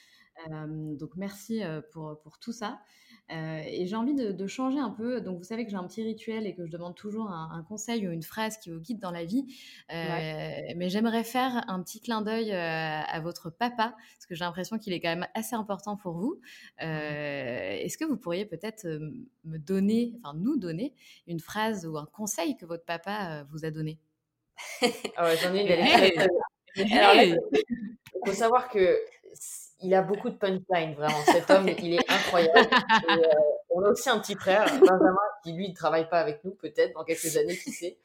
euh, 0.50 0.96
donc 0.96 1.10
merci 1.16 1.62
euh, 1.62 1.82
pour, 1.92 2.18
pour 2.22 2.38
tout 2.38 2.52
ça. 2.52 2.80
et 3.28 3.84
j'ai 3.86 3.96
envie 3.96 4.14
de, 4.14 4.46
changer 4.46 4.78
un 4.78 4.88
peu. 4.88 5.20
Donc 5.20 5.36
vous 5.36 5.44
savez 5.44 5.66
que 5.66 5.70
j'ai 5.70 5.76
un 5.76 5.86
petit 5.86 6.02
rituel 6.02 6.46
et 6.46 6.54
que 6.54 6.64
je 6.64 6.70
demande 6.70 6.96
toujours 6.96 7.30
un, 7.30 7.62
conseil 7.68 8.08
ou 8.08 8.10
une 8.10 8.22
phrase 8.22 8.56
qui 8.56 8.70
vous 8.70 8.80
guide 8.80 8.98
dans 8.98 9.10
la 9.10 9.26
vie. 9.26 9.44
Mais 9.90 10.88
j'aimerais 10.88 11.22
faire 11.22 11.62
un 11.68 11.82
petit 11.82 12.00
clin 12.00 12.22
d'œil 12.22 12.50
à 12.50 13.20
votre 13.20 13.50
papa, 13.50 13.94
parce 14.14 14.26
que 14.26 14.34
j'ai 14.34 14.44
l'impression 14.44 14.78
qu'il 14.78 14.94
est 14.94 15.00
quand 15.00 15.10
même 15.10 15.28
assez 15.34 15.54
important 15.54 15.98
pour 15.98 16.14
vous. 16.14 16.40
Mmh 16.80 16.84
est-ce 16.84 17.98
que 17.98 18.06
vous 18.06 18.16
pourriez 18.16 18.46
peut-être 18.46 18.86
me 19.44 19.58
donner, 19.58 20.14
enfin 20.22 20.34
nous 20.34 20.56
donner, 20.56 20.94
une 21.26 21.40
phrase 21.40 21.86
ou 21.86 21.98
un 21.98 22.06
conseil 22.06 22.56
que 22.56 22.64
votre 22.64 22.86
papa 22.86 23.44
vous 23.50 23.66
a 23.66 23.70
donné? 23.70 23.98
Ah 25.16 25.24
ouais, 25.24 25.36
j'en 25.36 25.54
ai 25.54 25.62
une. 25.62 26.28
il 26.76 27.78
faut 28.24 28.32
savoir 28.32 28.68
que 28.68 28.98
il 29.82 29.94
a 29.94 30.02
beaucoup 30.02 30.30
de 30.30 30.36
punchline, 30.36 30.94
vraiment. 30.94 31.22
Cet 31.26 31.50
homme, 31.50 31.68
il 31.68 31.94
est 31.94 32.10
incroyable. 32.10 32.68
Euh, 33.10 33.16
on 33.70 33.82
a 33.82 33.90
aussi 33.90 34.08
un 34.08 34.18
petit 34.20 34.34
frère, 34.34 34.64
Benjamin, 34.80 35.16
qui 35.42 35.52
lui 35.52 35.68
ne 35.68 35.74
travaille 35.74 36.08
pas 36.08 36.20
avec 36.20 36.44
nous, 36.44 36.52
peut-être 36.52 36.94
dans 36.94 37.04
quelques 37.04 37.36
années, 37.36 37.56
qui 37.56 37.72
sait. 37.72 37.98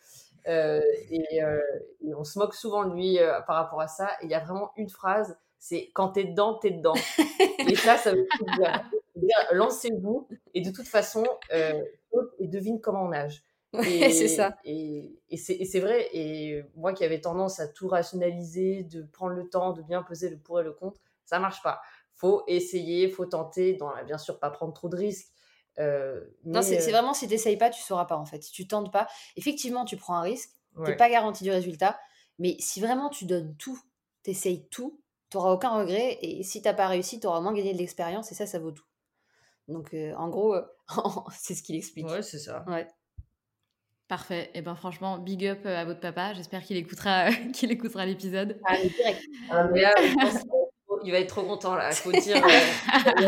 Euh, 0.48 0.82
et, 1.12 1.44
euh, 1.44 1.60
et, 2.06 2.16
on 2.16 2.24
se 2.24 2.40
moque 2.40 2.56
souvent 2.56 2.86
de 2.86 2.94
lui 2.94 3.20
par 3.46 3.58
rapport 3.58 3.82
à 3.82 3.88
ça. 3.88 4.10
Et 4.22 4.26
il 4.26 4.32
y 4.32 4.34
a 4.34 4.40
vraiment 4.40 4.72
une 4.76 4.90
phrase, 4.90 5.38
c'est 5.60 5.92
quand 5.94 6.10
t'es 6.10 6.24
dedans, 6.24 6.56
t'es 6.56 6.72
dedans. 6.72 6.96
et 7.60 7.76
ça, 7.76 7.98
ça 7.98 8.12
veut 8.12 8.28
dire, 8.56 9.38
lancez-vous. 9.52 10.28
Et 10.54 10.62
de 10.62 10.72
toute 10.72 10.88
façon, 10.88 11.26
et 11.52 12.48
devine 12.48 12.82
comment 12.82 13.04
on 13.04 13.10
nage. 13.10 13.44
c'est 13.84 14.28
ça. 14.28 14.58
Et, 14.64 15.20
c'est 15.36 15.80
vrai. 15.80 16.10
Et 16.14 16.64
moi 16.76 16.94
qui 16.94 17.04
avais 17.04 17.22
tendance 17.22 17.60
à 17.60 17.68
tout 17.68 17.88
rationaliser, 17.88 18.84
de 18.84 19.04
prendre 19.04 19.34
le 19.34 19.50
temps, 19.50 19.74
de 19.74 19.82
bien 19.82 20.04
peser 20.04 20.30
le 20.30 20.38
pour 20.38 20.60
et 20.60 20.64
le 20.64 20.74
contre, 20.74 21.00
ça 21.26 21.40
marche 21.40 21.62
pas. 21.62 21.82
Faut 22.16 22.44
essayer, 22.48 23.10
faut 23.10 23.26
tenter. 23.26 23.74
Dans, 23.74 23.92
bien 24.06 24.18
sûr, 24.18 24.40
pas 24.40 24.50
prendre 24.50 24.74
trop 24.74 24.90
de 24.90 24.96
risques. 24.96 25.28
Euh, 25.80 26.26
non, 26.44 26.64
c'est 26.64 26.80
euh 26.82 26.92
vraiment 26.92 27.14
si 27.14 27.28
tu 27.28 27.34
n'essayes 27.34 27.58
pas, 27.58 27.70
tu 27.70 27.82
sauras 27.82 28.06
pas 28.06 28.18
en 28.18 28.26
fait. 28.26 28.42
Si 28.44 28.52
tu 28.52 28.68
tentes 28.68 28.92
pas, 28.92 29.08
effectivement, 29.36 29.86
tu 29.86 29.98
prends 29.98 30.16
un 30.16 30.22
risque. 30.22 30.50
Tu 30.76 30.92
n'es 30.92 30.96
pas 30.96 31.10
garanti 31.10 31.44
du 31.44 31.50
résultat. 31.50 32.00
Mais 32.40 32.56
si 32.60 32.80
vraiment 32.80 33.10
tu 33.10 33.26
donnes 33.26 33.56
tout, 33.58 33.80
tu 34.24 34.30
essayes 34.30 34.68
tout, 34.70 35.02
tu 35.30 35.38
n'auras 35.38 35.52
aucun 35.52 35.72
regret. 35.72 36.20
Et 36.22 36.44
si 36.44 36.62
tu 36.62 36.68
n'as 36.68 36.74
pas 36.74 36.88
réussi, 36.88 37.20
tu 37.20 37.28
auras 37.28 37.42
moins 37.42 37.54
gagné 37.54 37.74
de 37.74 37.80
l'expérience. 37.80 38.32
Et 38.32 38.36
ça, 38.36 38.46
ça 38.46 38.60
vaut 38.60 38.72
tout. 38.72 38.86
Donc, 39.68 39.94
euh, 39.94 40.14
en 40.16 40.30
gros, 40.30 40.56
c'est 41.38 41.56
ce 41.56 41.64
qu'il 41.64 41.76
explique. 41.76 42.08
Ouais, 42.08 42.22
c'est 42.22 42.40
ça. 42.40 42.64
Ouais. 42.68 42.88
Parfait. 44.08 44.44
Et 44.54 44.60
eh 44.60 44.62
ben 44.62 44.74
franchement, 44.74 45.18
big 45.18 45.46
up 45.46 45.60
euh, 45.66 45.82
à 45.82 45.84
votre 45.84 46.00
papa. 46.00 46.34
J'espère 46.34 46.64
qu'il 46.64 46.78
écoutera, 46.78 47.30
qu'il 47.54 47.72
écoutera 47.72 48.06
l'épisode. 48.06 48.58
Ah, 48.66 48.78
direct. 48.78 49.22
Ah, 49.52 49.68
il 51.04 51.12
va 51.12 51.20
être 51.20 51.28
trop 51.28 51.44
content 51.44 51.76
là. 51.76 51.92
Faut 51.92 52.12
dire. 52.14 52.38
Euh, 52.38 52.50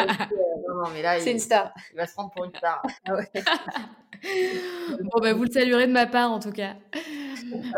non, 0.70 0.84
non, 0.84 0.90
mais 0.94 1.02
là, 1.02 1.20
c'est 1.20 1.32
une 1.32 1.40
star. 1.40 1.74
Il 1.92 1.98
va 1.98 2.08
se 2.08 2.14
prendre 2.14 2.32
pour 2.32 2.46
une 2.46 2.56
star. 2.56 2.82
Ah 3.06 3.12
bon, 5.02 5.20
ben, 5.22 5.36
vous 5.36 5.44
le 5.44 5.52
saluerez 5.52 5.88
de 5.88 5.92
ma 5.92 6.06
part 6.06 6.32
en 6.32 6.40
tout 6.40 6.54
cas. 6.54 6.76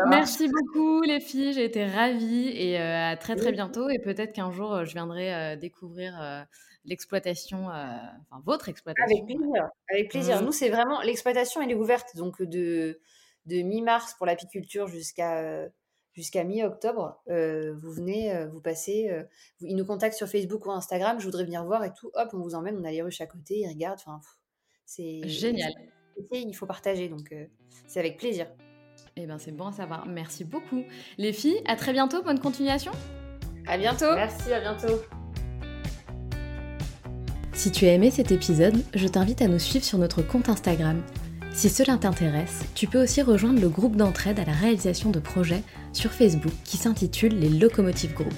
Merci 0.08 0.48
beaucoup 0.48 1.02
les 1.02 1.18
filles. 1.18 1.54
J'ai 1.54 1.64
été 1.64 1.84
ravie 1.84 2.50
et 2.54 2.78
euh, 2.80 3.10
à 3.10 3.16
très 3.16 3.34
très 3.34 3.50
bientôt. 3.50 3.88
Et 3.88 3.98
peut-être 3.98 4.32
qu'un 4.32 4.52
jour 4.52 4.84
je 4.84 4.92
viendrai 4.92 5.56
découvrir 5.56 6.46
l'exploitation, 6.84 7.70
euh, 7.70 7.96
enfin 8.30 8.42
votre 8.44 8.68
exploitation. 8.68 9.16
Avec 9.16 9.26
plaisir. 9.26 9.70
Avec 9.90 10.10
plaisir. 10.10 10.42
Mmh. 10.42 10.44
Nous, 10.44 10.52
c'est 10.52 10.68
vraiment 10.68 11.00
l'exploitation, 11.02 11.62
elle 11.62 11.70
est 11.70 11.76
ouverte 11.76 12.16
donc 12.16 12.42
de, 12.42 13.00
de 13.46 13.62
mi-mars 13.62 14.14
pour 14.14 14.26
l'apiculture 14.26 14.88
jusqu'à 14.88 15.68
jusqu'à 16.12 16.44
mi-octobre. 16.44 17.22
Euh, 17.30 17.74
vous 17.74 17.90
venez, 17.90 18.34
euh, 18.34 18.46
vous 18.48 18.60
passez, 18.60 19.10
ils 19.60 19.76
nous 19.76 19.86
contactent 19.86 20.16
sur 20.16 20.28
Facebook 20.28 20.66
ou 20.66 20.70
Instagram. 20.70 21.18
Je 21.20 21.24
voudrais 21.24 21.44
venir 21.44 21.64
voir 21.64 21.84
et 21.84 21.92
tout. 21.92 22.10
Hop, 22.14 22.30
on 22.32 22.40
vous 22.40 22.54
emmène. 22.54 22.76
On 22.78 22.84
a 22.84 22.90
les 22.90 23.02
ruches 23.02 23.20
à 23.20 23.26
côté, 23.26 23.60
ils 23.60 23.68
regardent. 23.68 24.00
Enfin, 24.06 24.20
c'est 24.84 25.26
génial. 25.26 25.72
Il 26.32 26.54
faut 26.54 26.66
partager, 26.66 27.08
donc 27.08 27.34
c'est 27.86 28.00
avec 28.00 28.18
plaisir. 28.18 28.46
Eh 29.16 29.26
ben, 29.26 29.38
c'est 29.38 29.52
bon 29.52 29.68
à 29.68 29.72
savoir. 29.72 30.06
Merci 30.06 30.44
beaucoup. 30.44 30.84
Les 31.18 31.32
filles, 31.32 31.62
à 31.66 31.76
très 31.76 31.92
bientôt. 31.92 32.22
Bonne 32.22 32.40
continuation. 32.40 32.92
À 33.66 33.78
bientôt. 33.78 34.14
Merci, 34.14 34.52
à 34.52 34.60
bientôt. 34.60 35.21
Si 37.54 37.70
tu 37.70 37.84
as 37.84 37.92
aimé 37.92 38.10
cet 38.10 38.32
épisode, 38.32 38.82
je 38.94 39.06
t'invite 39.06 39.42
à 39.42 39.46
nous 39.46 39.58
suivre 39.58 39.84
sur 39.84 39.98
notre 39.98 40.22
compte 40.22 40.48
Instagram. 40.48 41.02
Si 41.52 41.68
cela 41.68 41.98
t'intéresse, 41.98 42.62
tu 42.74 42.86
peux 42.86 43.02
aussi 43.02 43.20
rejoindre 43.20 43.60
le 43.60 43.68
groupe 43.68 43.96
d'entraide 43.96 44.40
à 44.40 44.44
la 44.44 44.52
réalisation 44.52 45.10
de 45.10 45.20
projets 45.20 45.62
sur 45.92 46.10
Facebook 46.10 46.52
qui 46.64 46.78
s'intitule 46.78 47.38
les 47.38 47.50
Locomotive 47.50 48.14
Group. 48.14 48.32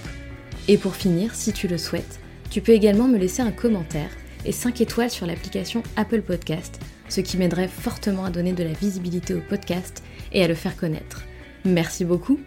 Et 0.67 0.77
pour 0.77 0.97
finir, 0.97 1.35
si 1.35 1.53
tu 1.53 1.69
le 1.69 1.79
souhaites, 1.79 2.19
tu 2.51 2.61
peux 2.61 2.73
également 2.73 3.07
me 3.07 3.19
laisser 3.19 3.41
un 3.41 3.53
commentaire 3.53 4.11
et 4.45 4.53
5 4.53 4.81
étoiles 4.81 5.11
sur 5.11 5.27
l'application 5.27 5.85
Apple 5.97 6.23
Podcast, 6.23 6.81
ce 7.09 7.21
qui 7.21 7.37
m'aiderait 7.37 7.69
fortement 7.69 8.25
à 8.25 8.31
donner 8.31 8.53
de 8.53 8.65
la 8.65 8.73
visibilité 8.73 9.33
au 9.33 9.41
podcast 9.41 10.03
et 10.33 10.43
à 10.43 10.49
le 10.49 10.55
faire 10.55 10.77
connaître. 10.77 11.23
Merci 11.65 12.05
beaucoup 12.05 12.41